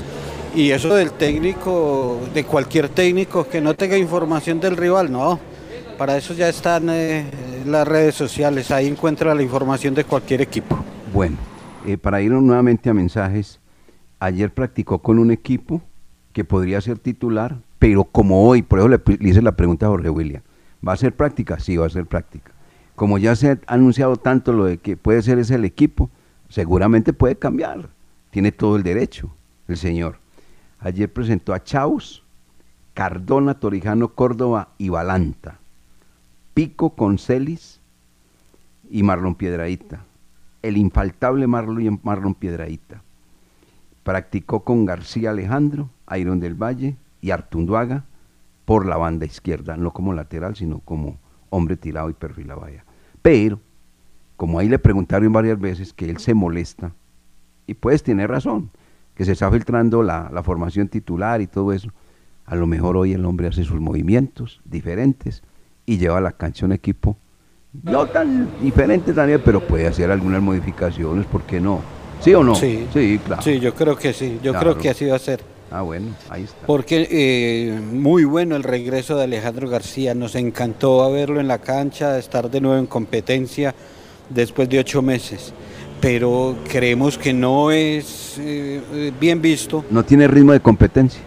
y 0.56 0.72
eso 0.72 0.96
del 0.96 1.12
técnico, 1.12 2.20
de 2.34 2.44
cualquier 2.44 2.90
técnico 2.90 3.48
que 3.48 3.62
no 3.62 3.76
tenga 3.76 3.98
información 3.98 4.60
del 4.60 4.78
rival, 4.78 5.12
no. 5.12 5.40
Para 5.98 6.16
eso 6.16 6.36
ya 6.36 6.48
están 6.48 6.90
eh, 6.92 7.26
las 7.66 7.88
redes 7.88 8.14
sociales, 8.14 8.70
ahí 8.70 8.88
encuentra 8.88 9.34
la 9.34 9.42
información 9.42 9.96
de 9.96 10.04
cualquier 10.04 10.42
equipo. 10.42 10.78
Bueno, 11.12 11.38
para 12.02 12.22
ir 12.22 12.32
nuevamente 12.32 12.90
a 12.90 12.94
mensajes, 12.94 13.60
ayer 14.20 14.54
practicó 14.54 15.00
con 15.00 15.20
un 15.20 15.32
equipo 15.32 15.82
que 16.34 16.44
podría 16.44 16.82
ser 16.82 17.00
titular, 17.00 17.58
pero 17.80 18.04
como 18.04 18.48
hoy, 18.48 18.62
por 18.62 18.80
eso 18.80 18.88
le, 18.88 19.02
hice 19.20 19.42
la 19.42 19.54
pregunta 19.54 19.86
a 19.86 19.90
Jorge 19.90 20.10
William, 20.10 20.42
¿va 20.88 20.94
a 20.94 20.98
ser 20.98 21.16
práctica? 21.16 21.60
Sí, 21.60 21.78
va 21.78 21.86
a 21.86 21.90
ser 21.90 22.06
práctica. 22.06 22.52
Como 22.96 23.18
ya 23.18 23.36
se 23.36 23.52
ha 23.52 23.60
anunciado 23.68 24.16
tanto 24.18 24.54
lo 24.54 24.66
de 24.66 24.78
que 24.80 24.98
puede 24.98 25.22
ser 25.22 25.38
ese 25.40 25.56
el 25.56 25.66
equipo, 25.66 26.10
seguramente 26.50 27.14
puede 27.14 27.36
cambiar. 27.36 27.90
Tiene 28.32 28.52
todo 28.52 28.76
el 28.76 28.84
derecho, 28.84 29.32
el 29.68 29.78
señor. 29.78 30.18
Ayer 30.80 31.12
presentó 31.12 31.54
a 31.54 31.64
Chaus, 31.64 32.24
Cardona, 32.94 33.56
Torijano, 33.60 34.10
Córdoba 34.10 34.70
y 34.78 34.90
Balanta. 34.90 35.60
Pico 36.54 36.92
con 36.92 37.20
Celis 37.20 37.80
y 38.90 39.04
Marlon 39.04 39.36
Piedraíta. 39.36 40.04
El 40.64 40.78
infaltable 40.78 41.46
Marlon, 41.46 42.00
Marlon 42.04 42.34
Piedraíta. 42.34 43.04
Practicó 44.08 44.64
con 44.64 44.86
García 44.86 45.32
Alejandro, 45.32 45.90
Iron 46.18 46.40
del 46.40 46.56
Valle 46.56 46.96
y 47.20 47.32
Artunduaga 47.32 48.06
por 48.64 48.86
la 48.86 48.96
banda 48.96 49.26
izquierda, 49.26 49.76
no 49.76 49.92
como 49.92 50.14
lateral, 50.14 50.56
sino 50.56 50.80
como 50.80 51.18
hombre 51.50 51.76
tirado 51.76 52.10
y 52.10 52.14
perfilado 52.14 52.64
allá. 52.64 52.86
Pero, 53.22 53.60
como 54.38 54.60
ahí 54.60 54.70
le 54.70 54.80
preguntaron 54.80 55.34
varias 55.34 55.60
veces 55.60 55.92
que 55.92 56.10
él 56.10 56.20
se 56.20 56.34
molesta, 56.34 56.94
y 57.66 57.74
pues 57.74 58.02
tiene 58.02 58.28
razón, 58.28 58.72
que 59.14 59.26
se 59.26 59.34
está 59.34 59.52
filtrando 59.52 60.02
la, 60.02 60.30
la 60.32 60.42
formación 60.42 60.88
titular 60.88 61.42
y 61.42 61.48
todo 61.48 61.74
eso, 61.74 61.90
a 62.46 62.56
lo 62.56 62.66
mejor 62.66 62.96
hoy 62.96 63.12
el 63.12 63.26
hombre 63.26 63.50
hace 63.50 63.66
sus 63.66 63.82
movimientos 63.82 64.62
diferentes 64.64 65.44
y 65.86 65.98
lleva 65.98 66.20
a 66.20 66.22
la 66.22 66.32
cancha 66.32 66.66
un 66.66 66.72
equipo 66.72 67.18
no 67.84 68.06
tan 68.06 68.48
diferente 68.62 69.12
también, 69.12 69.42
pero 69.44 69.60
puede 69.60 69.86
hacer 69.86 70.10
algunas 70.12 70.42
modificaciones, 70.42 71.26
¿por 71.26 71.44
qué 71.44 71.60
no? 71.60 71.82
¿Sí 72.24 72.34
o 72.34 72.44
no? 72.44 72.56
Sí. 72.56 72.86
sí 72.94 73.20
claro. 73.26 73.42
Sí, 73.42 73.60
yo 73.60 73.74
creo 73.74 73.96
que 73.96 74.14
sí, 74.14 74.40
yo 74.44 74.52
Claro. 74.52 74.72
creo 74.72 74.82
que 74.82 74.90
así 74.90 75.06
va 75.06 75.16
a 75.16 75.20
ser. 75.20 75.42
Ah, 75.70 75.82
bueno, 75.82 76.08
ahí 76.30 76.44
está. 76.44 76.66
Porque 76.66 77.08
eh, 77.12 77.80
muy 77.80 78.24
bueno 78.24 78.56
el 78.56 78.64
regreso 78.64 79.18
de 79.18 79.26
Alejandro 79.26 79.68
García, 79.70 80.14
nos 80.16 80.36
encantó 80.36 81.12
verlo 81.12 81.40
en 81.42 81.48
la 81.48 81.60
cancha, 81.60 82.18
estar 82.18 82.50
de 82.50 82.62
nuevo 82.62 82.78
en 82.80 82.88
competencia 82.88 83.76
después 84.30 84.70
de 84.70 84.80
ocho 84.80 85.02
meses. 85.02 85.54
Pero 86.00 86.56
creemos 86.70 87.18
que 87.18 87.34
no 87.34 87.72
es 87.72 88.36
eh, 88.40 88.82
eh, 88.94 89.12
bien 89.20 89.42
visto, 89.42 89.84
No 89.90 90.06
tiene 90.06 90.28
ritmo 90.28 90.54
de 90.54 90.60
competencia. 90.62 91.20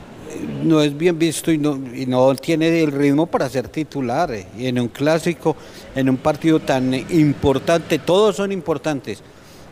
no 0.64 0.80
es 0.80 0.96
bien 0.96 1.18
visto 1.18 1.50
y 1.52 1.58
no, 1.58 1.78
y 1.94 2.06
no 2.06 2.34
tiene 2.34 2.82
el 2.82 2.92
ritmo 2.92 3.26
para 3.26 3.48
ser 3.50 3.68
titular. 3.68 4.32
eh. 4.32 4.46
Y 4.56 4.66
en 4.68 4.78
un 4.80 4.88
clásico, 4.88 5.54
en 5.94 6.08
un 6.08 6.16
partido 6.16 6.60
tan 6.60 6.94
importante, 6.94 7.98
todos 7.98 8.36
son 8.36 8.52
importantes. 8.52 9.22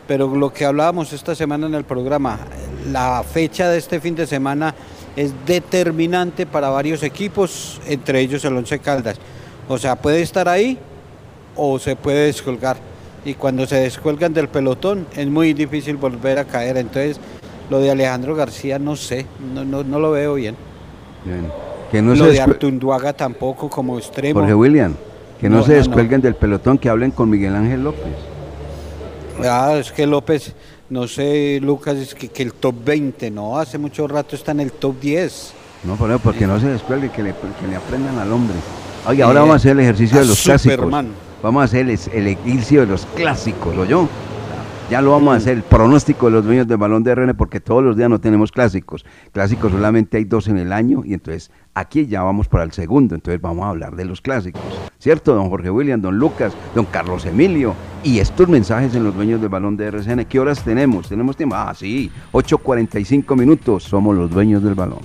Pero 0.09 0.27
lo 0.35 0.51
que 0.51 0.65
hablábamos 0.65 1.13
esta 1.13 1.35
semana 1.35 1.67
en 1.67 1.75
el 1.75 1.83
programa, 1.83 2.39
la 2.91 3.21
fecha 3.21 3.69
de 3.69 3.77
este 3.77 3.99
fin 3.99 4.15
de 4.15 4.25
semana 4.25 4.73
es 5.15 5.31
determinante 5.45 6.47
para 6.47 6.69
varios 6.69 7.03
equipos, 7.03 7.79
entre 7.85 8.19
ellos 8.19 8.43
el 8.43 8.57
Once 8.57 8.79
Caldas. 8.79 9.17
O 9.67 9.77
sea, 9.77 9.95
puede 9.97 10.23
estar 10.23 10.49
ahí 10.49 10.79
o 11.55 11.77
se 11.77 11.95
puede 11.95 12.25
descolgar. 12.25 12.77
Y 13.23 13.35
cuando 13.35 13.67
se 13.67 13.75
descuelgan 13.75 14.33
del 14.33 14.47
pelotón 14.47 15.05
es 15.15 15.27
muy 15.27 15.53
difícil 15.53 15.97
volver 15.97 16.39
a 16.39 16.45
caer. 16.45 16.77
Entonces, 16.77 17.19
lo 17.69 17.77
de 17.77 17.91
Alejandro 17.91 18.35
García 18.35 18.79
no 18.79 18.95
sé, 18.95 19.27
no, 19.53 19.63
no, 19.63 19.83
no 19.83 19.99
lo 19.99 20.09
veo 20.09 20.33
bien. 20.33 20.55
Bien. 21.23 21.51
Que 21.91 22.01
no 22.01 22.15
lo 22.15 22.25
se 22.25 22.31
de 22.31 22.41
Artunduaga 22.41 23.13
tampoco 23.13 23.69
como 23.69 23.99
extremo. 23.99 24.39
Jorge 24.39 24.55
William, 24.55 24.95
que 25.39 25.49
no, 25.49 25.57
No, 25.57 25.63
se 25.63 25.75
descuelguen 25.75 26.19
del 26.19 26.33
pelotón, 26.33 26.79
que 26.79 26.89
hablen 26.89 27.11
con 27.11 27.29
Miguel 27.29 27.55
Ángel 27.55 27.83
López. 27.83 28.38
Ah, 29.45 29.75
es 29.79 29.91
que 29.91 30.05
López, 30.07 30.53
no 30.89 31.07
sé, 31.07 31.59
Lucas, 31.61 31.97
es 31.97 32.15
que, 32.15 32.27
que 32.29 32.43
el 32.43 32.53
top 32.53 32.75
20, 32.85 33.29
no, 33.31 33.57
hace 33.57 33.77
mucho 33.77 34.07
rato 34.07 34.35
está 34.35 34.51
en 34.51 34.59
el 34.61 34.71
top 34.71 34.99
10. 34.99 35.53
No, 35.83 35.95
por 35.95 36.09
eso, 36.09 36.19
porque 36.19 36.45
no 36.47 36.59
se 36.59 36.67
descuelgue, 36.67 37.09
que 37.11 37.23
le, 37.23 37.33
que 37.33 37.67
le 37.69 37.75
aprendan 37.75 38.17
al 38.19 38.31
hombre. 38.31 38.55
Oye, 39.07 39.21
Eh, 39.21 39.23
ahora 39.23 39.41
vamos 39.41 39.53
a 39.53 39.57
hacer 39.57 39.71
el 39.71 39.79
ejercicio 39.81 40.19
de 40.19 40.25
los 40.25 40.37
Superman. 40.39 41.05
clásicos. 41.05 41.41
Vamos 41.41 41.61
a 41.61 41.63
hacer 41.65 41.89
el, 41.89 41.99
el 42.13 42.27
ejercicio 42.27 42.81
de 42.81 42.87
los 42.87 43.05
clásicos, 43.15 43.77
¿oyó? 43.77 44.07
Ya 44.89 45.03
lo 45.03 45.11
vamos 45.11 45.35
a 45.35 45.37
hacer, 45.37 45.57
el 45.57 45.61
pronóstico 45.61 46.25
de 46.25 46.31
los 46.31 46.45
dueños 46.45 46.67
del 46.67 46.77
balón 46.77 47.03
de 47.03 47.13
RN, 47.13 47.35
porque 47.35 47.59
todos 47.59 47.83
los 47.83 47.95
días 47.95 48.09
no 48.09 48.19
tenemos 48.19 48.51
clásicos. 48.51 49.05
Clásicos 49.31 49.71
solamente 49.71 50.17
hay 50.17 50.23
dos 50.23 50.47
en 50.47 50.57
el 50.57 50.73
año, 50.73 51.03
y 51.05 51.13
entonces 51.13 51.51
aquí 51.75 52.07
ya 52.07 52.23
vamos 52.23 52.47
para 52.47 52.63
el 52.63 52.71
segundo, 52.71 53.13
entonces 53.13 53.39
vamos 53.39 53.65
a 53.65 53.69
hablar 53.69 53.95
de 53.95 54.05
los 54.05 54.19
clásicos. 54.19 54.63
¿Cierto, 54.97 55.35
don 55.35 55.47
Jorge 55.47 55.69
William, 55.69 56.01
don 56.01 56.17
Lucas, 56.17 56.53
don 56.73 56.85
Carlos 56.85 57.27
Emilio? 57.27 57.75
Y 58.03 58.17
estos 58.17 58.49
mensajes 58.49 58.95
en 58.95 59.03
los 59.03 59.13
dueños 59.13 59.39
del 59.39 59.49
balón 59.49 59.77
de 59.77 59.85
RCN, 59.85 60.25
¿qué 60.25 60.39
horas 60.39 60.63
tenemos? 60.63 61.07
¿Tenemos 61.07 61.37
tiempo? 61.37 61.55
Ah, 61.55 61.71
sí, 61.75 62.09
8.45 62.31 63.37
minutos, 63.37 63.83
somos 63.83 64.17
los 64.17 64.31
dueños 64.31 64.63
del 64.63 64.73
balón. 64.73 65.01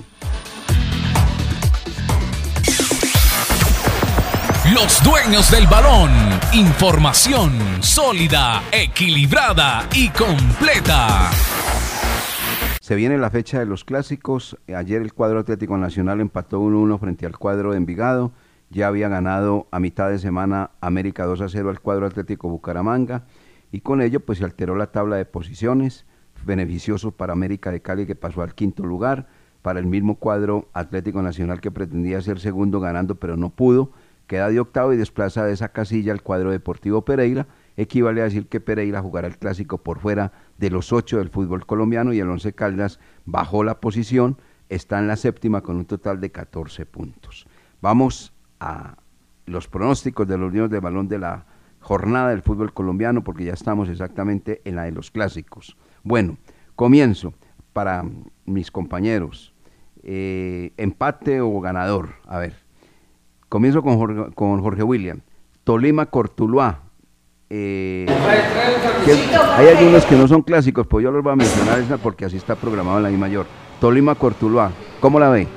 Los 4.75 5.01
dueños 5.05 5.49
del 5.51 5.67
balón. 5.67 6.11
Información 6.53 7.53
sólida, 7.79 8.61
equilibrada 8.73 9.87
y 9.95 10.09
completa. 10.09 11.31
Se 12.81 12.95
viene 12.95 13.17
la 13.17 13.29
fecha 13.29 13.57
de 13.57 13.65
los 13.65 13.85
clásicos. 13.85 14.57
Ayer 14.67 15.01
el 15.01 15.13
cuadro 15.13 15.39
Atlético 15.39 15.77
Nacional 15.77 16.19
empató 16.19 16.59
1-1 16.59 16.99
frente 16.99 17.25
al 17.25 17.37
cuadro 17.37 17.71
de 17.71 17.77
Envigado. 17.77 18.33
Ya 18.69 18.87
había 18.87 19.07
ganado 19.07 19.69
a 19.71 19.79
mitad 19.79 20.09
de 20.09 20.19
semana 20.19 20.71
América 20.81 21.23
2 21.23 21.39
a 21.39 21.47
0 21.47 21.69
al 21.69 21.79
cuadro 21.79 22.05
Atlético 22.05 22.49
Bucaramanga. 22.49 23.23
Y 23.71 23.79
con 23.79 24.01
ello 24.01 24.19
pues 24.19 24.39
se 24.39 24.43
alteró 24.43 24.75
la 24.75 24.91
tabla 24.91 25.15
de 25.15 25.23
posiciones. 25.23 26.05
Beneficioso 26.45 27.11
para 27.11 27.31
América 27.31 27.71
de 27.71 27.81
Cali 27.81 28.05
que 28.05 28.15
pasó 28.15 28.41
al 28.41 28.55
quinto 28.55 28.83
lugar. 28.83 29.27
Para 29.61 29.79
el 29.79 29.85
mismo 29.85 30.15
cuadro 30.15 30.67
Atlético 30.73 31.21
Nacional 31.21 31.61
que 31.61 31.71
pretendía 31.71 32.21
ser 32.21 32.41
segundo 32.41 32.81
ganando 32.81 33.15
pero 33.15 33.37
no 33.37 33.51
pudo. 33.51 33.93
Queda 34.27 34.49
de 34.49 34.59
octavo 34.59 34.93
y 34.93 34.97
desplaza 34.97 35.45
de 35.45 35.53
esa 35.53 35.69
casilla 35.69 36.11
al 36.11 36.23
cuadro 36.23 36.51
Deportivo 36.51 37.03
Pereira. 37.03 37.47
Equivale 37.77 38.21
a 38.21 38.25
decir 38.25 38.47
que 38.47 38.59
Pereira 38.59 39.01
jugará 39.01 39.27
el 39.27 39.37
clásico 39.37 39.77
por 39.77 39.99
fuera 39.99 40.31
de 40.57 40.69
los 40.69 40.93
ocho 40.93 41.17
del 41.17 41.29
fútbol 41.29 41.65
colombiano 41.65 42.13
y 42.13 42.19
el 42.19 42.29
Once 42.29 42.53
Caldas 42.53 42.99
bajó 43.25 43.63
la 43.63 43.79
posición, 43.81 44.37
está 44.69 44.99
en 44.99 45.07
la 45.07 45.15
séptima 45.15 45.61
con 45.61 45.75
un 45.75 45.85
total 45.85 46.21
de 46.21 46.31
14 46.31 46.85
puntos. 46.85 47.45
Vamos 47.81 48.33
a 48.59 48.97
los 49.45 49.67
pronósticos 49.67 50.27
de 50.27 50.37
los 50.37 50.51
niños 50.51 50.69
de 50.69 50.79
balón 50.79 51.07
de 51.07 51.19
la 51.19 51.45
jornada 51.79 52.29
del 52.29 52.41
fútbol 52.41 52.73
colombiano 52.73 53.23
porque 53.23 53.43
ya 53.43 53.53
estamos 53.53 53.89
exactamente 53.89 54.61
en 54.65 54.75
la 54.75 54.83
de 54.83 54.91
los 54.91 55.11
clásicos. 55.11 55.77
Bueno, 56.03 56.37
comienzo 56.75 57.33
para 57.73 58.03
mis 58.45 58.71
compañeros. 58.71 59.53
Eh, 60.01 60.71
empate 60.77 61.41
o 61.41 61.59
ganador. 61.61 62.15
A 62.25 62.39
ver, 62.39 62.64
comienzo 63.55 63.81
con 63.81 63.97
Jorge, 63.97 64.35
con 64.35 64.61
Jorge 64.61 64.83
William. 64.83 65.21
Tolima 65.63 66.07
Cortuluá. 66.07 66.81
Eh, 67.49 68.05
hay 69.55 69.67
algunos 69.69 70.03
que 70.03 70.17
no 70.17 70.27
son 70.27 70.41
clásicos, 70.41 70.85
pues 70.87 71.05
yo 71.05 71.09
los 71.09 71.23
voy 71.23 71.31
a 71.31 71.35
mencionar 71.37 71.79
esa 71.79 71.97
porque 71.97 72.25
así 72.25 72.35
está 72.35 72.57
programado 72.57 72.97
en 72.97 73.03
la 73.03 73.11
I 73.11 73.15
mayor. 73.15 73.45
Tolima 73.79 74.15
Cortuluá. 74.15 74.73
¿Cómo 74.99 75.21
la 75.21 75.29
ve? 75.29 75.47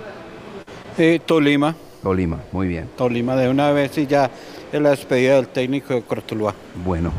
Eh, 0.97 1.19
Tolima, 1.27 1.75
Tolima, 2.01 2.39
muy 2.53 2.69
bien. 2.69 2.89
Tolima 2.97 3.35
de 3.35 3.49
una 3.49 3.73
vez 3.73 3.99
y 3.99 4.07
ya 4.07 4.31
es 4.71 4.81
la 4.81 4.91
despedida 4.91 5.35
del 5.35 5.49
técnico 5.49 5.93
de 5.93 6.03
Cortuluá. 6.03 6.55
Bueno. 6.85 7.11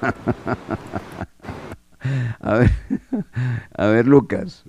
a 2.40 2.54
ver, 2.54 2.70
a 3.76 3.86
ver, 3.88 4.06
Lucas. 4.06 4.64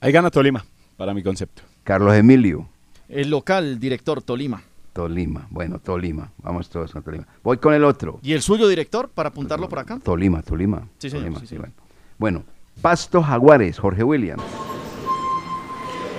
Ahí 0.00 0.12
gana 0.12 0.30
Tolima, 0.30 0.64
para 0.96 1.12
mi 1.12 1.22
concepto. 1.22 1.60
Carlos 1.84 2.14
Emilio. 2.14 2.70
El 3.08 3.30
local, 3.30 3.78
director 3.78 4.22
Tolima. 4.22 4.62
Tolima, 4.92 5.46
bueno, 5.50 5.78
Tolima. 5.78 6.32
Vamos 6.38 6.68
todos 6.68 6.92
con 6.92 7.02
Tolima. 7.02 7.26
Voy 7.42 7.58
con 7.58 7.74
el 7.74 7.84
otro. 7.84 8.18
¿Y 8.22 8.32
el 8.32 8.42
suyo, 8.42 8.66
director, 8.66 9.08
para 9.10 9.28
apuntarlo 9.28 9.68
por 9.68 9.78
acá? 9.78 10.00
Tolima, 10.02 10.42
Tolima. 10.42 10.88
Sí, 10.98 11.10
señor, 11.10 11.24
Tolima, 11.24 11.40
sí, 11.40 11.46
sí, 11.46 11.56
bueno. 11.58 11.74
Bueno, 12.18 12.44
Pasto 12.80 13.22
Jaguares, 13.22 13.78
Jorge 13.78 14.02
William. 14.02 14.38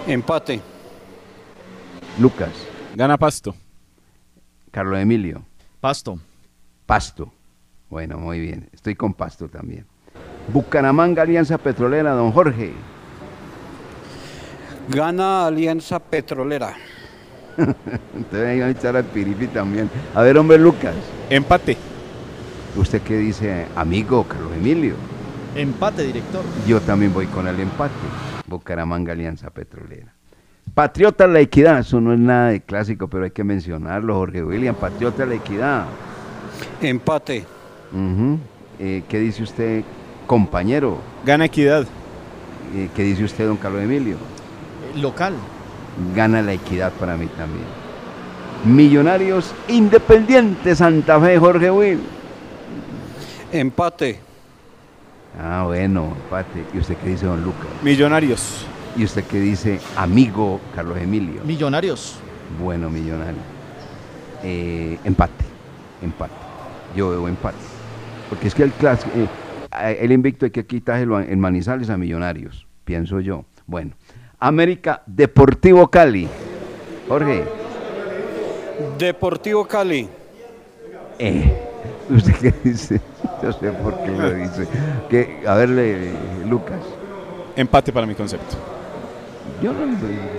Empate. 0.05 0.61
Lucas. 2.19 2.51
Gana 2.95 3.17
Pasto. 3.17 3.55
Carlos 4.71 4.99
Emilio. 4.99 5.43
Pasto. 5.79 6.19
Pasto. 6.85 7.31
Bueno, 7.89 8.17
muy 8.17 8.39
bien. 8.39 8.69
Estoy 8.71 8.95
con 8.95 9.13
Pasto 9.13 9.47
también. 9.49 9.85
Bucaramanga, 10.53 11.23
Alianza 11.23 11.57
Petrolera, 11.57 12.11
don 12.11 12.31
Jorge. 12.31 12.73
Gana 14.87 15.47
Alianza 15.47 15.99
Petrolera. 15.99 16.73
Entonces 17.57 18.47
ahí 18.47 18.59
van 18.59 18.69
a 18.69 18.71
echar 18.71 18.95
al 18.95 19.05
Piripi 19.05 19.47
también. 19.47 19.89
A 20.13 20.21
ver, 20.21 20.37
hombre, 20.37 20.57
Lucas. 20.57 20.95
Empate. 21.29 21.77
¿Usted 22.75 23.01
qué 23.01 23.17
dice, 23.17 23.65
amigo 23.75 24.23
Carlos 24.23 24.53
Emilio? 24.55 24.93
Empate, 25.55 26.03
director. 26.03 26.43
Yo 26.67 26.79
también 26.81 27.13
voy 27.13 27.25
con 27.25 27.47
el 27.47 27.59
empate. 27.59 27.93
Bucaramanga, 28.45 29.13
Alianza 29.13 29.49
Petrolera. 29.49 30.13
Patriota 30.73 31.25
La 31.25 31.39
Equidad, 31.39 31.79
eso 31.79 31.99
no 31.99 32.13
es 32.13 32.19
nada 32.19 32.49
de 32.49 32.61
clásico, 32.61 33.07
pero 33.07 33.23
hay 33.23 33.31
que 33.31 33.43
mencionarlo, 33.43 34.13
Jorge 34.13 34.43
William. 34.43 34.75
Patriota 34.75 35.25
La 35.25 35.33
Equidad. 35.35 35.85
Empate. 36.81 37.43
Eh, 38.79 39.03
¿Qué 39.09 39.19
dice 39.19 39.41
usted, 39.41 39.83
compañero? 40.27 40.99
Gana 41.25 41.45
Equidad. 41.45 41.87
Eh, 42.75 42.89
¿Qué 42.95 43.03
dice 43.03 43.23
usted, 43.23 43.47
don 43.47 43.57
Carlos 43.57 43.81
Emilio? 43.81 44.17
Local. 44.95 45.33
Gana 46.15 46.41
la 46.41 46.53
equidad 46.53 46.91
para 46.93 47.17
mí 47.17 47.27
también. 47.37 47.65
Millonarios 48.65 49.53
Independiente 49.67 50.75
Santa 50.75 51.19
Fe, 51.19 51.37
Jorge 51.37 51.71
Will. 51.71 51.99
Empate. 53.51 54.19
Ah, 55.39 55.63
bueno, 55.65 56.15
empate. 56.23 56.63
¿Y 56.73 56.79
usted 56.79 56.97
qué 56.97 57.09
dice, 57.09 57.25
don 57.25 57.43
Lucas? 57.43 57.67
Millonarios. 57.83 58.65
¿Y 58.95 59.03
usted 59.03 59.23
qué 59.25 59.39
dice, 59.39 59.79
amigo 59.95 60.59
Carlos 60.75 60.97
Emilio? 60.97 61.43
Millonarios. 61.43 62.19
Bueno, 62.59 62.89
millonario. 62.89 63.39
Eh, 64.43 64.97
empate, 65.03 65.45
empate. 66.01 66.33
Yo 66.95 67.09
veo 67.09 67.27
empate. 67.27 67.57
Porque 68.29 68.47
es 68.47 68.55
que 68.55 68.63
el 68.63 68.71
clásico, 68.71 69.11
eh, 69.15 69.97
el 70.01 70.11
invicto 70.11 70.45
hay 70.45 70.51
que 70.51 70.65
quitárselo 70.65 71.19
en 71.19 71.39
Manizales 71.39 71.89
a 71.89 71.97
Millonarios, 71.97 72.65
pienso 72.85 73.19
yo. 73.19 73.45
Bueno, 73.67 73.91
América 74.39 75.03
Deportivo 75.05 75.87
Cali. 75.89 76.27
Jorge, 77.07 77.43
Deportivo 78.97 79.65
Cali. 79.67 80.07
eh, 81.19 81.63
¿usted 82.09 82.33
qué 82.35 82.53
dice? 82.63 83.01
Yo 83.41 83.51
sé 83.53 83.71
por 83.71 83.97
qué 84.03 84.11
lo 84.11 84.33
dice. 84.33 84.67
Que, 85.09 85.43
a 85.47 85.55
ver, 85.55 85.69
le- 85.69 86.11
Lucas. 86.45 86.81
Empate 87.55 87.91
para 87.91 88.05
mi 88.05 88.13
concepto. 88.15 88.55
Yo 89.61 89.73
no, 89.73 89.79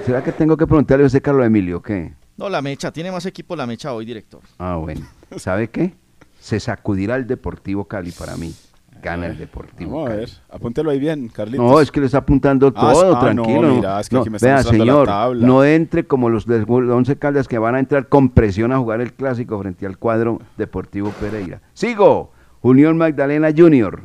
¿Será 0.06 0.22
que 0.22 0.30
tengo 0.30 0.56
que 0.56 0.66
preguntarle 0.66 1.04
a 1.04 1.06
usted, 1.06 1.20
Carlos 1.22 1.44
Emilio, 1.46 1.82
qué? 1.82 2.12
No, 2.36 2.48
la 2.48 2.62
mecha. 2.62 2.92
Tiene 2.92 3.10
más 3.10 3.26
equipo 3.26 3.56
la 3.56 3.66
mecha 3.66 3.92
hoy, 3.92 4.04
director. 4.04 4.40
Ah, 4.58 4.76
bueno. 4.76 5.04
¿Sabe 5.36 5.68
qué? 5.68 5.94
Se 6.38 6.60
sacudirá 6.60 7.16
el 7.16 7.26
Deportivo 7.26 7.86
Cali 7.86 8.12
para 8.12 8.36
mí. 8.36 8.54
Gana 9.02 9.26
el 9.26 9.38
Deportivo 9.38 9.92
Vamos 10.04 10.10
a 10.10 10.14
ver. 10.16 10.28
Apúntelo 10.50 10.90
ahí 10.90 10.98
bien, 10.98 11.28
Carlitos. 11.28 11.64
No, 11.64 11.80
es 11.80 11.90
que 11.92 12.00
le 12.00 12.06
está 12.06 12.18
apuntando 12.18 12.72
Ah, 12.74 12.92
todo, 12.92 13.16
ah, 13.16 13.20
tranquilo. 13.20 13.62
no, 13.62 13.74
mira, 13.76 14.00
es 14.00 14.08
que 14.08 14.16
aquí 14.18 14.30
me 14.30 14.36
está 14.36 14.46
vea, 14.48 14.56
mostrando 14.56 14.84
la 14.84 14.92
señor, 14.92 15.06
tabla. 15.06 15.46
no 15.46 15.64
entre 15.64 16.06
como 16.06 16.28
los 16.30 16.46
de 16.46 16.62
11 16.66 17.16
Caldas 17.16 17.46
que 17.48 17.58
van 17.58 17.74
a 17.76 17.78
entrar 17.78 18.08
con 18.08 18.30
presión 18.30 18.72
a 18.72 18.78
jugar 18.78 19.00
el 19.00 19.12
clásico 19.12 19.58
frente 19.60 19.86
al 19.86 19.98
cuadro 19.98 20.40
Deportivo 20.56 21.10
Pereira. 21.20 21.60
Sigo, 21.74 22.32
Unión 22.60 22.96
Magdalena 22.98 23.48
Junior. 23.56 24.02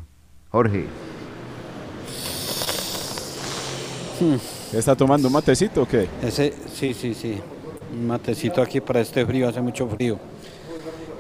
Jorge, 0.49 0.85
¿Está 4.73 4.95
tomando 4.95 5.27
un 5.27 5.33
matecito 5.33 5.81
o 5.83 5.87
qué? 5.87 6.07
Ese, 6.21 6.53
sí, 6.73 6.93
sí, 6.93 7.13
sí. 7.13 7.37
Un 7.93 8.07
matecito 8.07 8.61
aquí 8.61 8.79
para 8.79 9.01
este 9.01 9.25
frío, 9.25 9.49
hace 9.49 9.61
mucho 9.61 9.87
frío. 9.87 10.17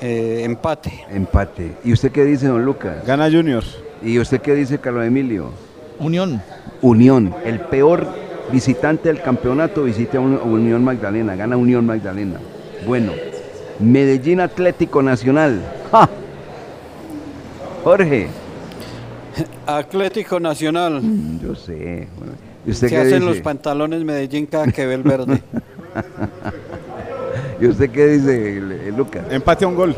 Eh, 0.05 0.43
empate. 0.43 0.91
empate. 1.09 1.71
¿Y 1.85 1.93
usted 1.93 2.11
qué 2.11 2.25
dice, 2.25 2.47
don 2.47 2.65
Lucas? 2.65 3.05
Gana 3.07 3.31
Junior. 3.31 3.63
¿Y 4.03 4.19
usted 4.19 4.41
qué 4.41 4.53
dice, 4.53 4.77
Carlos 4.77 5.05
Emilio? 5.05 5.51
Unión. 5.97 6.41
Unión, 6.81 7.33
el 7.45 7.61
peor 7.61 8.05
visitante 8.51 9.07
del 9.07 9.21
campeonato 9.21 9.83
visita 9.83 10.17
a 10.17 10.21
Un- 10.21 10.35
Unión 10.43 10.83
Magdalena, 10.83 11.35
gana 11.37 11.55
Unión 11.55 11.85
Magdalena. 11.85 12.35
Bueno, 12.85 13.13
Medellín 13.79 14.41
Atlético 14.41 15.01
Nacional. 15.01 15.61
¡Ja! 15.89 16.09
Jorge, 17.85 18.27
Atlético 19.65 20.39
Nacional. 20.41 21.01
yo 21.41 21.55
sé. 21.55 22.09
bueno, 22.17 22.33
¿Y 22.65 22.71
usted 22.71 22.89
Se 22.89 22.95
qué 22.95 23.01
hacen 23.01 23.19
dice? 23.19 23.25
los 23.25 23.37
pantalones 23.39 24.03
Medellín 24.03 24.45
cada 24.47 24.67
que 24.67 24.85
ve 24.85 24.95
el 24.95 25.03
verde. 25.03 25.41
¿Y 27.63 27.67
usted 27.67 27.91
qué 27.91 28.07
dice, 28.07 28.61
Lucas? 28.91 29.23
Empate 29.29 29.63
a 29.63 29.69
un 29.69 29.75
gol. 29.75 29.95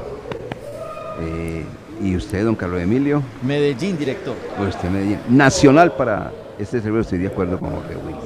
Eh, 1.20 1.66
¿Y 1.99 2.16
usted, 2.16 2.43
don 2.43 2.53
Carlos 2.53 2.80
Emilio? 2.80 3.24
Medellín, 3.41 3.97
director. 3.97 4.36
Pues 4.55 4.76
usted 4.76 4.88
Medellín. 4.88 5.18
Nacional 5.30 5.93
para 5.93 6.32
este 6.59 6.80
servidor, 6.80 7.01
estoy 7.01 7.18
de 7.18 7.28
acuerdo 7.28 7.59
con 7.59 7.72
Jorge 7.72 7.95
William. 8.05 8.22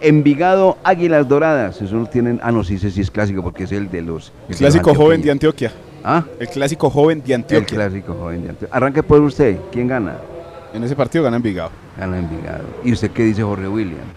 Envigado 0.00 0.78
Águilas 0.82 1.28
Doradas, 1.28 1.80
eso 1.80 1.94
no 1.94 2.06
tienen, 2.06 2.40
ah 2.42 2.50
no, 2.50 2.64
sí, 2.64 2.74
ese 2.74 2.90
sí 2.90 3.02
es 3.02 3.10
clásico 3.12 3.40
porque 3.40 3.62
es 3.64 3.70
el 3.72 3.88
de 3.88 4.02
los... 4.02 4.32
el 4.48 4.54
de 4.54 4.58
Clásico 4.58 4.94
joven 4.96 5.22
de. 5.22 5.30
Antioquia. 5.30 5.70
¿Ah? 6.02 6.24
El 6.40 6.48
clásico 6.48 6.90
joven 6.90 7.22
de 7.22 7.34
El 7.34 7.42
Antioquia. 7.42 7.76
clásico 7.76 8.14
joven 8.14 8.42
de 8.42 8.48
Antioquia. 8.48 8.76
Arranque 8.76 9.04
por 9.04 9.20
usted, 9.20 9.58
¿quién 9.70 9.86
gana? 9.86 10.16
En 10.74 10.82
ese 10.82 10.96
partido 10.96 11.22
gana 11.22 11.36
Envigado. 11.36 11.70
Gana 11.96 12.18
Envigado. 12.18 12.64
¿Y 12.82 12.92
usted 12.92 13.12
qué 13.12 13.22
dice 13.22 13.44
Jorge 13.44 13.68
William? 13.68 14.08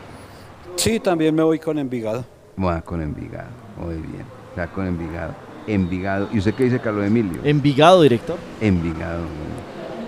Sí, 0.75 0.99
también 0.99 1.35
me 1.35 1.43
voy 1.43 1.59
con 1.59 1.77
Envigado. 1.77 2.25
Va 2.61 2.81
con 2.81 2.99
Envigado, 3.01 3.47
muy 3.77 3.93
bien, 3.93 4.25
está 4.59 4.73
con 4.73 4.87
Envigado. 4.87 5.33
Envigado. 5.67 6.27
¿Y 6.33 6.39
usted 6.39 6.53
qué 6.53 6.65
dice 6.65 6.79
Carlos 6.79 7.05
Emilio? 7.05 7.39
Envigado, 7.43 8.01
director. 8.01 8.37
Envigado. 8.59 9.23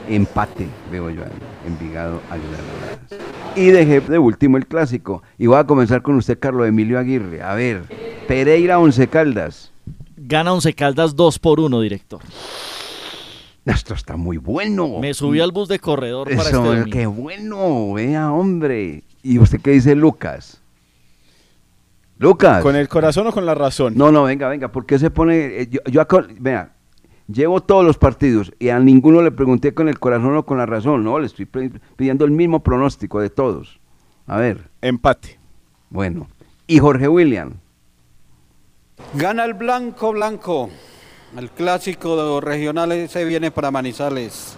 Empate, 0.10 0.68
veo 0.92 1.10
yo 1.10 1.22
ahí. 1.24 1.30
Envigado, 1.68 2.20
Doradas. 2.30 3.56
Y 3.56 3.68
dejé 3.68 4.02
de 4.02 4.20
último 4.20 4.58
el 4.58 4.66
clásico. 4.66 5.24
Y 5.38 5.48
voy 5.48 5.58
a 5.58 5.64
comenzar 5.66 6.02
con 6.02 6.16
usted, 6.16 6.38
Carlos 6.40 6.68
Emilio 6.68 7.00
Aguirre. 7.00 7.42
A 7.42 7.54
ver, 7.54 7.84
Pereira 8.28 8.80
Once 8.80 9.08
Caldas. 9.08 9.72
Gana 10.18 10.52
Once 10.52 10.74
Caldas 10.74 11.16
2 11.16 11.40
por 11.40 11.60
1, 11.60 11.80
director. 11.80 12.22
Esto 13.64 13.94
está 13.94 14.18
muy 14.18 14.38
bueno. 14.38 15.00
Me 15.00 15.14
subí 15.14 15.40
al 15.40 15.52
bus 15.52 15.70
de 15.70 15.80
corredor 15.80 16.28
para 16.28 16.42
este 16.42 16.50
Eso, 16.52 16.64
domingo. 16.64 16.90
qué 16.92 17.06
bueno, 17.06 17.94
vea, 17.94 18.32
hombre. 18.34 19.04
¿Y 19.24 19.38
usted 19.38 19.62
qué 19.62 19.72
dice, 19.72 19.96
Lucas? 19.96 20.61
Lucas. 22.22 22.62
¿Con 22.62 22.76
el 22.76 22.88
corazón 22.88 23.28
o 23.28 23.32
con 23.32 23.46
la 23.46 23.56
razón? 23.56 23.94
No, 23.98 24.12
no, 24.12 24.24
venga, 24.24 24.48
venga, 24.48 24.72
¿por 24.72 24.86
qué 24.86 24.98
se 25.00 25.10
pone? 25.10 25.62
eh, 25.62 25.68
Yo, 25.70 25.80
yo 25.86 26.06
vea, 26.40 26.74
llevo 27.28 27.62
todos 27.62 27.84
los 27.84 27.98
partidos 27.98 28.54
y 28.60 28.70
a 28.70 28.80
ninguno 28.80 29.22
le 29.24 29.32
pregunté 29.32 29.74
con 29.74 29.90
el 29.90 29.98
corazón 30.00 30.38
o 30.38 30.46
con 30.46 30.58
la 30.60 30.66
razón, 30.68 31.04
no, 31.04 31.18
le 31.20 31.26
estoy 31.26 31.46
pidiendo 31.96 32.24
el 32.24 32.32
mismo 32.32 32.62
pronóstico 32.62 33.20
de 33.20 33.30
todos. 33.32 33.80
A 34.28 34.38
ver, 34.38 34.70
Empate. 34.82 35.40
bueno. 35.90 36.28
Y 36.68 36.78
Jorge 36.80 37.08
William, 37.08 37.54
Gana 39.16 39.44
el 39.46 39.56
blanco 39.56 40.12
blanco. 40.14 40.70
El 41.36 41.50
clásico 41.50 42.40
regional 42.40 43.10
se 43.10 43.26
viene 43.26 43.50
para 43.52 43.72
Manizales. 43.72 44.58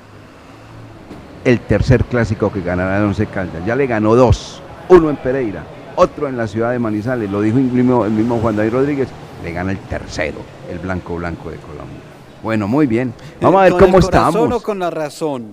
el 1.45 1.59
tercer 1.61 2.03
clásico 2.05 2.51
que 2.51 2.61
ganará 2.61 2.97
el 2.97 3.03
Once 3.05 3.25
Caldas. 3.27 3.65
Ya 3.65 3.75
le 3.75 3.87
ganó 3.87 4.15
dos, 4.15 4.61
uno 4.89 5.09
en 5.09 5.15
Pereira, 5.17 5.63
otro 5.95 6.27
en 6.27 6.37
la 6.37 6.47
ciudad 6.47 6.71
de 6.71 6.79
Manizales, 6.79 7.29
lo 7.29 7.41
dijo 7.41 7.57
el 7.57 7.63
mismo, 7.65 8.05
el 8.05 8.11
mismo 8.11 8.39
Juan 8.39 8.55
David 8.55 8.71
Rodríguez, 8.73 9.07
le 9.43 9.51
gana 9.51 9.71
el 9.71 9.79
tercero, 9.79 10.37
el 10.71 10.79
blanco 10.79 11.15
blanco 11.15 11.49
de 11.51 11.57
Colombia. 11.57 11.99
Bueno, 12.41 12.67
muy 12.67 12.87
bien. 12.87 13.13
Vamos 13.41 13.59
a 13.61 13.63
ver 13.63 13.71
¿Con 13.73 13.79
cómo 13.81 13.97
el 13.97 14.03
corazón 14.03 14.27
estamos. 14.35 14.61
o 14.61 14.63
con 14.63 14.79
la 14.79 14.89
razón? 14.89 15.45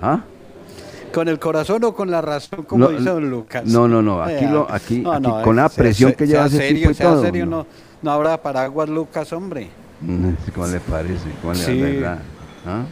¿Ah? 0.00 0.20
¿Con 1.12 1.28
el 1.28 1.38
corazón 1.38 1.82
o 1.84 1.94
con 1.94 2.10
la 2.10 2.20
razón, 2.20 2.62
como 2.64 2.84
No, 2.84 2.90
dice 2.90 3.04
don 3.10 3.28
Lucas? 3.30 3.64
no, 3.64 3.88
no, 3.88 4.02
no, 4.02 4.22
aquí 4.22 4.44
lo- 4.46 4.70
aquí- 4.70 4.98
No, 5.00 5.12
aquí 5.12 5.22
no, 5.22 5.42
con 5.42 5.56
la 5.56 5.68
sea- 5.68 5.82
presión 5.82 6.10
sea- 6.10 6.16
que 6.16 6.26
lleva 6.26 6.46
ese 6.46 6.58
serio, 6.58 6.78
tipo 6.80 6.90
y 6.90 6.94
sea 6.94 7.06
todo, 7.10 7.22
serio, 7.22 7.46
no. 7.46 7.56
no, 7.58 7.66
no 8.02 8.10
habrá 8.10 8.40
paraguas 8.42 8.88
Lucas, 8.88 9.32
hombre. 9.32 9.68
¿Cómo 10.54 10.66
le 10.66 10.80
parece? 10.80 11.30
¿Cómo 11.40 11.54
le 11.54 11.58
Sí. 11.58 11.80
verdad? 11.80 12.18
¿Ah? 12.66 12.82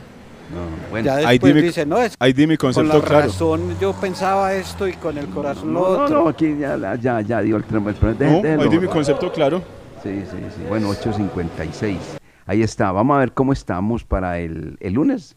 No, 0.55 0.61
bueno. 0.90 1.05
Ya 1.07 1.16
ahí 1.28 1.38
di 1.38 1.52
mi- 1.55 1.62
dice, 1.62 1.84
no, 1.84 1.98
es 1.98 2.14
ahí 2.18 2.32
di 2.32 2.46
mi 2.46 2.57
con 2.57 2.72
concepto 2.72 2.98
la 2.98 3.05
claro. 3.05 3.26
razón 3.26 3.76
yo 3.80 3.92
pensaba 3.92 4.55
esto 4.55 4.86
y 4.88 4.92
con 4.94 5.18
el 5.18 5.26
corazón 5.26 5.72
lo 5.74 5.80
No, 5.80 5.96
no, 5.96 6.02
otro. 6.05 6.22
no, 6.22 6.28
aquí 6.28 6.57
ya, 6.59 6.76
ya, 6.96 7.20
ya 7.20 7.40
dio 7.42 7.57
el 7.57 7.64
No, 7.70 7.80
déjelo. 8.14 8.62
ahí 8.62 8.68
di 8.68 8.78
mi 8.78 8.86
concepto 8.86 9.32
claro. 9.32 9.62
Sí, 10.02 10.22
sí, 10.30 10.36
sí. 10.55 10.62
Bueno, 10.68 10.90
8.56. 10.90 11.96
Ahí 12.46 12.62
está. 12.62 12.92
Vamos 12.92 13.16
a 13.16 13.20
ver 13.20 13.32
cómo 13.32 13.52
estamos 13.52 14.05
para 14.05 14.38
el, 14.38 14.76
el 14.80 14.92
lunes. 14.92 15.34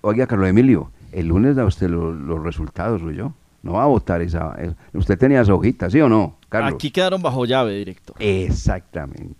Oiga, 0.00 0.26
Carlos 0.26 0.48
Emilio, 0.48 0.90
el 1.12 1.26
lunes 1.28 1.56
da 1.56 1.64
usted 1.66 1.88
lo- 1.88 2.12
los 2.12 2.42
resultados, 2.42 3.02
¿o 3.02 3.10
yo? 3.10 3.32
No 3.62 3.72
va 3.74 3.82
a 3.82 3.86
votar 3.86 4.22
esa. 4.22 4.56
Usted 4.94 5.18
tenía 5.18 5.42
esa 5.42 5.52
hojita, 5.54 5.90
¿sí 5.90 6.00
o 6.00 6.08
no, 6.08 6.36
Carlos? 6.48 6.74
Aquí 6.74 6.90
quedaron 6.90 7.20
bajo 7.20 7.44
llave, 7.44 7.74
director. 7.74 8.16
Exactamente. 8.18 9.34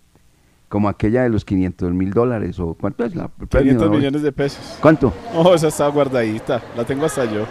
Como 0.69 0.87
aquella 0.87 1.23
de 1.23 1.29
los 1.29 1.43
500 1.45 1.91
mil 1.93 2.11
dólares, 2.11 2.59
o 2.59 2.75
¿cuánto 2.75 3.03
es 3.03 3.15
la 3.15 3.23
el 3.41 3.47
premio 3.47 3.73
500 3.73 3.89
hoy? 3.89 3.97
millones 3.97 4.21
de 4.21 4.31
pesos. 4.31 4.77
¿Cuánto? 4.79 5.11
Oh, 5.33 5.55
esa 5.55 5.67
está 5.69 5.87
guardadita. 5.87 6.61
La 6.77 6.85
tengo 6.85 7.05
hasta 7.05 7.25
yo. 7.25 7.45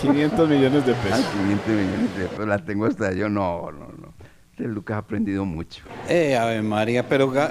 500 0.00 0.48
millones 0.48 0.86
de 0.86 0.92
Ah, 0.92 0.96
pesos. 1.02 1.24
500 1.32 1.68
millones 1.68 2.16
de 2.18 2.26
pesos, 2.26 2.46
la 2.48 2.58
tengo 2.64 2.86
hasta 2.86 3.12
yo. 3.12 3.28
No, 3.28 3.72
no, 3.72 3.86
no. 3.98 4.14
Este 4.52 4.64
Lucas 4.64 4.94
ha 4.96 4.98
aprendido 4.98 5.44
mucho. 5.44 5.82
Eh, 6.08 6.36
Ave 6.36 6.62
María, 6.62 7.08
pero 7.08 7.32
ga- 7.32 7.50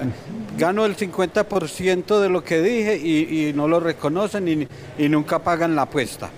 gano 0.58 0.86
el 0.86 0.96
50% 0.96 2.20
de 2.22 2.30
lo 2.30 2.44
que 2.44 2.62
dije 2.62 2.98
y, 2.98 3.50
y 3.50 3.54
no 3.54 3.68
lo 3.68 3.80
reconocen 3.80 4.48
y, 4.48 4.68
y 5.04 5.10
nunca 5.10 5.40
pagan 5.40 5.76
la 5.76 5.84
apuesta. 5.84 6.30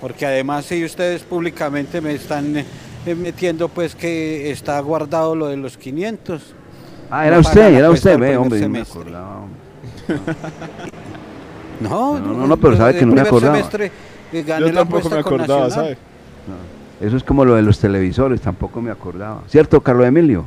Porque 0.00 0.24
además 0.26 0.64
si 0.64 0.84
ustedes 0.84 1.22
públicamente 1.24 2.00
me 2.00 2.12
están 2.14 2.56
eh, 2.56 2.64
metiendo 3.14 3.68
pues 3.68 3.94
que 3.94 4.50
está 4.50 4.80
guardado 4.80 5.36
lo 5.36 5.46
de 5.48 5.56
los 5.58 5.76
500. 5.76 6.54
Ah, 7.10 7.26
era 7.26 7.36
No 7.36 7.40
usted, 7.40 7.74
era 7.74 7.90
usted, 7.90 8.18
ve, 8.18 8.36
hombre, 8.36 8.60
no 8.60 8.68
me 8.68 8.84
semestre. 8.84 9.00
acordaba. 9.00 9.36
hombre. 9.38 9.58
No, 11.80 12.18
No, 12.18 12.32
no, 12.34 12.46
no, 12.48 12.56
pero 12.56 12.76
sabe 12.76 12.96
que 12.96 13.06
no 13.06 13.14
me 13.14 13.20
acordaba. 13.20 13.54
semestre, 13.54 13.92
eh, 14.32 14.42
gané 14.42 14.66
Yo 14.66 14.74
tampoco 14.74 15.08
me 15.10 15.18
acordaba. 15.18 15.70
¿sabe? 15.70 15.96
Eso 17.00 17.16
es 17.16 17.22
como 17.22 17.44
lo 17.44 17.54
de 17.54 17.62
los 17.62 17.78
televisores, 17.78 18.40
tampoco 18.40 18.80
me 18.82 18.90
acordaba. 18.90 19.42
¿Cierto, 19.46 19.80
Carlos 19.80 20.06
Emilio? 20.06 20.44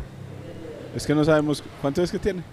Es 0.94 1.08
que 1.08 1.16
no 1.16 1.24
sabemos 1.24 1.64
cuánto 1.82 2.04
es 2.04 2.12
que 2.12 2.20
tiene. 2.20 2.44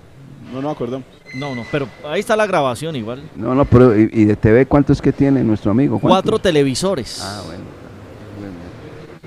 No 0.55 0.63
nos 0.63 0.73
acordamos. 0.77 1.05
No, 1.35 1.55
no, 1.57 1.65
pero 1.73 1.89
ahí 2.09 2.21
está 2.21 2.37
la 2.37 2.47
grabación 2.47 2.95
igual. 2.95 3.21
No, 3.35 3.53
no, 3.55 3.65
pero 3.65 3.99
¿y, 3.99 4.09
y 4.13 4.25
de 4.27 4.37
TV 4.37 4.65
cuánto 4.67 4.93
es 4.93 5.03
que 5.03 5.13
tiene 5.13 5.43
nuestro 5.43 5.73
amigo? 5.73 5.99
Cuatro 5.99 6.39
televisores. 6.39 7.21
Ah, 7.23 7.43
bueno. 7.47 7.65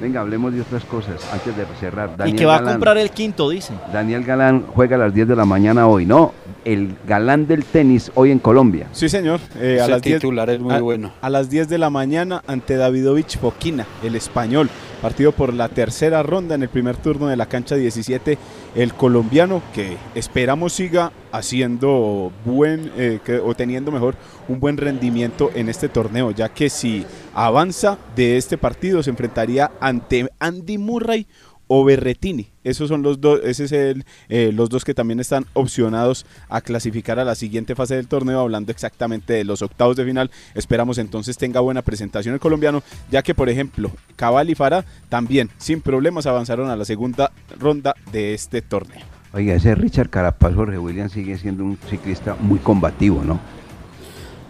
Venga, 0.01 0.21
hablemos 0.21 0.51
de 0.53 0.61
otras 0.61 0.83
cosas 0.85 1.21
antes 1.31 1.55
de 1.55 1.63
cerrar. 1.79 2.09
y 2.15 2.17
Daniel 2.17 2.37
que 2.37 2.45
va 2.45 2.55
a 2.55 2.59
Galán. 2.59 2.73
comprar 2.73 2.97
el 2.97 3.11
quinto, 3.11 3.49
dice. 3.49 3.73
Daniel 3.93 4.23
Galán 4.23 4.65
juega 4.73 4.95
a 4.95 4.99
las 4.99 5.13
10 5.13 5.27
de 5.27 5.35
la 5.35 5.45
mañana 5.45 5.87
hoy, 5.87 6.05
¿no? 6.05 6.33
El 6.65 6.95
galán 7.07 7.47
del 7.47 7.63
tenis 7.65 8.11
hoy 8.15 8.31
en 8.31 8.39
Colombia. 8.39 8.87
Sí, 8.91 9.09
señor. 9.09 9.39
Eh, 9.59 9.77
a 9.79 9.83
Ese 9.83 9.91
las 9.91 10.01
10 10.01 10.19
titular 10.19 10.49
es 10.49 10.59
muy 10.59 10.73
a- 10.73 10.79
bueno. 10.81 11.11
A 11.21 11.29
las 11.29 11.49
10 11.49 11.69
de 11.69 11.77
la 11.77 11.89
mañana 11.89 12.41
ante 12.47 12.75
Davidovich 12.77 13.37
Fokina, 13.39 13.85
el 14.03 14.15
español. 14.15 14.69
Partido 15.01 15.31
por 15.31 15.51
la 15.53 15.67
tercera 15.67 16.21
ronda 16.21 16.53
en 16.53 16.61
el 16.61 16.69
primer 16.69 16.95
turno 16.95 17.27
de 17.27 17.35
la 17.35 17.47
cancha 17.47 17.75
17. 17.75 18.37
El 18.75 18.93
colombiano 18.93 19.63
que 19.73 19.97
esperamos 20.13 20.73
siga 20.73 21.11
haciendo 21.31 22.31
buen 22.45 22.91
eh, 22.97 23.19
que- 23.25 23.39
o 23.39 23.55
teniendo 23.55 23.91
mejor 23.91 24.15
un 24.47 24.59
buen 24.59 24.77
rendimiento 24.77 25.49
en 25.55 25.69
este 25.69 25.89
torneo, 25.89 26.29
ya 26.31 26.49
que 26.49 26.69
si 26.69 27.03
avanza 27.33 27.97
de 28.15 28.37
este 28.37 28.59
partido 28.59 29.01
se 29.01 29.09
enfrentaría 29.09 29.71
ante 29.79 30.29
Andy 30.39 30.77
Murray 30.77 31.25
o 31.73 31.85
Berretini. 31.85 32.49
Esos 32.65 32.89
son 32.89 33.01
los 33.01 33.21
dos, 33.21 33.39
ese 33.45 33.63
es 33.63 33.71
el, 33.71 34.03
eh, 34.27 34.51
los 34.53 34.69
dos 34.69 34.83
que 34.83 34.93
también 34.93 35.21
están 35.21 35.45
opcionados 35.53 36.25
a 36.49 36.59
clasificar 36.59 37.17
a 37.17 37.23
la 37.23 37.33
siguiente 37.33 37.75
fase 37.75 37.95
del 37.95 38.09
torneo, 38.09 38.41
hablando 38.41 38.73
exactamente 38.73 39.31
de 39.31 39.45
los 39.45 39.61
octavos 39.61 39.95
de 39.95 40.03
final. 40.03 40.31
Esperamos 40.53 40.97
entonces 40.97 41.37
tenga 41.37 41.61
buena 41.61 41.81
presentación 41.81 42.33
el 42.33 42.41
colombiano, 42.41 42.83
ya 43.09 43.23
que 43.23 43.33
por 43.33 43.47
ejemplo 43.47 43.89
Cabal 44.17 44.49
y 44.49 44.55
Farah 44.55 44.83
también 45.07 45.49
sin 45.59 45.79
problemas 45.79 46.25
avanzaron 46.25 46.69
a 46.69 46.75
la 46.75 46.83
segunda 46.83 47.31
ronda 47.57 47.95
de 48.11 48.33
este 48.33 48.61
torneo. 48.61 49.05
Oiga, 49.31 49.55
ese 49.55 49.73
Richard 49.73 50.09
Carapaz 50.09 50.53
Jorge 50.53 50.77
William 50.77 51.09
sigue 51.09 51.37
siendo 51.37 51.63
un 51.63 51.77
ciclista 51.89 52.35
muy 52.37 52.59
combativo, 52.59 53.23
¿no? 53.23 53.39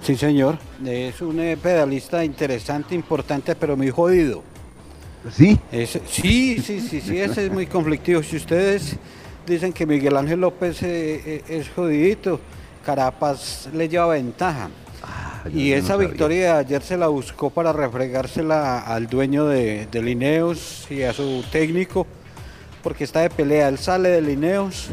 Sí, 0.01 0.15
señor. 0.15 0.57
Es 0.83 1.21
un 1.21 1.39
eh, 1.39 1.55
pedalista 1.55 2.25
interesante, 2.25 2.95
importante, 2.95 3.55
pero 3.55 3.77
muy 3.77 3.91
jodido. 3.91 4.41
¿Sí? 5.29 5.59
Sí, 6.07 6.57
sí, 6.59 6.81
sí, 6.81 7.01
sí, 7.01 7.19
ese 7.19 7.45
es 7.45 7.51
muy 7.51 7.67
conflictivo. 7.67 8.23
Si 8.23 8.37
ustedes 8.37 8.95
dicen 9.45 9.71
que 9.73 9.85
Miguel 9.85 10.17
Ángel 10.17 10.41
López 10.41 10.81
eh, 10.81 11.21
eh, 11.25 11.43
es 11.47 11.69
jodidito, 11.69 12.39
Carapaz 12.85 13.69
le 13.73 13.87
lleva 13.87 14.07
ventaja. 14.07 14.69
Ah, 15.03 15.43
Y 15.53 15.71
no 15.71 15.75
esa 15.75 15.97
victoria 15.97 16.53
de 16.55 16.59
ayer 16.59 16.81
se 16.81 16.97
la 16.97 17.07
buscó 17.07 17.49
para 17.49 17.71
refregársela 17.73 18.79
al 18.79 19.07
dueño 19.07 19.45
de, 19.45 19.87
de 19.91 20.01
Lineos 20.01 20.87
y 20.89 21.03
a 21.03 21.13
su 21.13 21.43
técnico, 21.51 22.07
porque 22.81 23.03
está 23.03 23.21
de 23.21 23.29
pelea. 23.29 23.67
Él 23.67 23.77
sale 23.77 24.09
de 24.09 24.21
Lineos, 24.21 24.89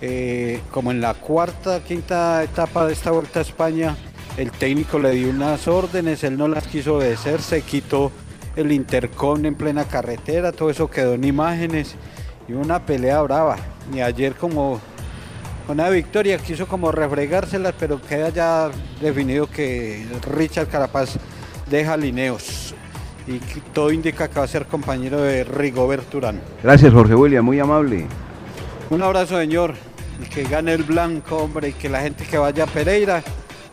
eh, 0.00 0.60
como 0.70 0.90
en 0.90 1.00
la 1.00 1.14
cuarta, 1.14 1.82
quinta 1.82 2.42
etapa 2.42 2.86
de 2.86 2.92
esta 2.92 3.10
vuelta 3.10 3.38
a 3.38 3.42
España, 3.42 3.96
el 4.36 4.50
técnico 4.50 4.98
le 4.98 5.12
dio 5.12 5.30
unas 5.30 5.68
órdenes, 5.68 6.24
él 6.24 6.36
no 6.36 6.48
las 6.48 6.66
quiso 6.66 6.96
obedecer, 6.96 7.40
se 7.40 7.62
quitó 7.62 8.10
el 8.56 8.72
intercom 8.72 9.44
en 9.44 9.54
plena 9.54 9.84
carretera, 9.84 10.52
todo 10.52 10.70
eso 10.70 10.90
quedó 10.90 11.14
en 11.14 11.24
imágenes 11.24 11.96
y 12.48 12.52
una 12.52 12.84
pelea 12.84 13.20
brava. 13.22 13.56
Y 13.92 14.00
ayer 14.00 14.34
como 14.34 14.80
una 15.68 15.88
victoria 15.88 16.38
quiso 16.38 16.66
como 16.66 16.92
refregárselas, 16.92 17.74
pero 17.78 18.00
queda 18.00 18.28
ya 18.30 18.70
definido 19.00 19.48
que 19.48 20.06
Richard 20.30 20.68
Carapaz 20.68 21.16
deja 21.70 21.96
Lineos 21.96 22.74
y 23.26 23.38
todo 23.72 23.90
indica 23.90 24.28
que 24.28 24.38
va 24.38 24.44
a 24.44 24.48
ser 24.48 24.66
compañero 24.66 25.20
de 25.20 25.44
Rigobert 25.44 26.12
Urán. 26.14 26.40
Gracias, 26.62 26.92
Jorge 26.92 27.14
William, 27.14 27.44
muy 27.44 27.58
amable. 27.58 28.06
Un 28.90 29.02
abrazo, 29.02 29.38
señor. 29.38 29.74
Y 30.22 30.28
que 30.28 30.44
gane 30.44 30.72
el 30.74 30.84
blanco, 30.84 31.38
hombre, 31.38 31.70
y 31.70 31.72
que 31.72 31.88
la 31.88 32.00
gente 32.00 32.24
que 32.24 32.38
vaya 32.38 32.64
a 32.64 32.66
Pereira, 32.66 33.22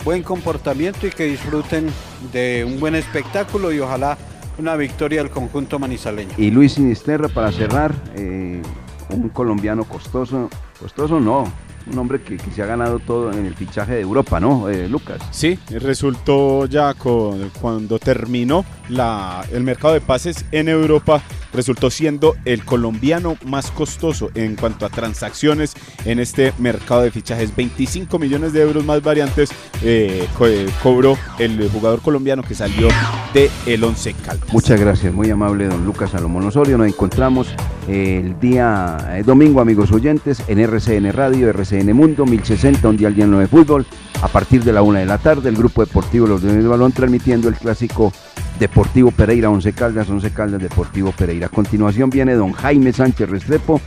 buen 0.04 0.24
comportamiento 0.24 1.06
y 1.06 1.12
que 1.12 1.26
disfruten 1.26 1.90
de 2.32 2.66
un 2.66 2.80
buen 2.80 2.96
espectáculo 2.96 3.72
y 3.72 3.80
ojalá 3.80 4.18
una 4.62 4.76
victoria 4.76 5.22
del 5.24 5.32
conjunto 5.32 5.80
manizaleño. 5.80 6.32
Y 6.38 6.52
Luis 6.52 6.74
Sinisterra, 6.74 7.28
para 7.28 7.52
cerrar, 7.52 7.94
eh, 8.16 8.62
un 9.10 9.30
colombiano 9.30 9.84
costoso, 9.84 10.50
costoso 10.80 11.20
no, 11.20 11.52
un 11.92 11.98
hombre 11.98 12.22
que, 12.22 12.38
que 12.38 12.52
se 12.52 12.62
ha 12.62 12.68
ganado 12.68 13.00
todo 13.00 13.32
en 13.34 13.46
el 13.48 13.56
fichaje 13.56 13.96
de 13.96 14.02
Europa, 14.02 14.40
¿no, 14.40 14.70
eh, 14.70 14.88
Lucas? 14.88 15.20
Sí, 15.32 15.58
resultó 15.70 16.68
ya 16.68 16.94
con- 16.94 17.50
cuando 17.60 17.98
terminó 17.98 18.64
la, 18.88 19.44
el 19.52 19.64
mercado 19.64 19.96
de 19.96 20.02
pases 20.02 20.46
en 20.52 20.70
Europa, 20.70 21.22
resultó 21.54 21.90
siendo 21.90 22.36
el 22.46 22.66
colombiano 22.66 23.38
más 23.46 23.72
costoso 23.72 24.30
en 24.36 24.56
cuanto 24.56 24.86
a 24.86 24.90
transacciones 24.90 25.74
en 26.06 26.20
este 26.20 26.54
mercado 26.58 27.02
de 27.02 27.12
fichajes. 27.12 27.56
25 27.56 28.20
millones 28.20 28.54
de 28.54 28.62
euros 28.62 28.86
más 28.86 29.02
variantes 29.02 29.52
eh, 29.84 30.28
eh, 30.42 30.70
cobró 30.82 31.18
el 31.40 31.70
jugador 31.70 32.02
colombiano 32.02 32.44
que 32.44 32.56
salió 32.56 32.88
de 33.34 33.50
el 33.66 33.84
Once 33.84 34.14
Caldas. 34.14 34.52
Muchas 34.52 34.80
gracias, 34.80 35.14
muy 35.14 35.30
amable 35.30 35.68
don 35.68 35.86
Lucas 35.86 36.12
Salomón 36.12 36.46
Osorio. 36.46 36.78
Nos 36.78 36.88
encontramos 36.88 37.48
el 37.88 38.40
día 38.40 38.98
eh, 39.18 39.24
domingo, 39.24 39.62
amigos 39.62 39.92
oyentes, 39.92 40.42
en 40.48 40.60
RCN 40.60 41.12
Radio, 41.12 41.50
RCN 41.50 41.94
Mundo, 41.94 42.26
1060, 42.26 42.88
un 42.88 42.98
día 42.98 43.08
al 43.08 43.16
día 43.16 43.28
de 43.28 43.48
fútbol, 43.48 43.86
a 44.22 44.28
partir 44.28 44.64
de 44.64 44.74
la 44.74 44.82
una 44.82 45.00
de 45.00 45.06
la 45.06 45.18
tarde, 45.18 45.50
el 45.50 45.56
Grupo 45.56 45.84
Deportivo 45.86 46.28
Los 46.28 46.42
Dueños 46.42 46.64
del 46.64 46.70
Balón 46.70 46.92
transmitiendo 46.92 47.50
el 47.50 47.56
clásico 47.56 48.12
Deportivo 48.62 49.10
Pereira, 49.10 49.50
Once 49.50 49.74
Caldas, 49.74 50.08
Once 50.08 50.30
Caldas, 50.30 50.62
Deportivo 50.62 51.12
Pereira. 51.12 51.48
A 51.48 51.50
continuación 51.50 52.12
viene 52.12 52.36
don 52.36 52.52
Jaime 52.52 52.94
Sánchez 52.94 53.28
Restrepo. 53.28 53.82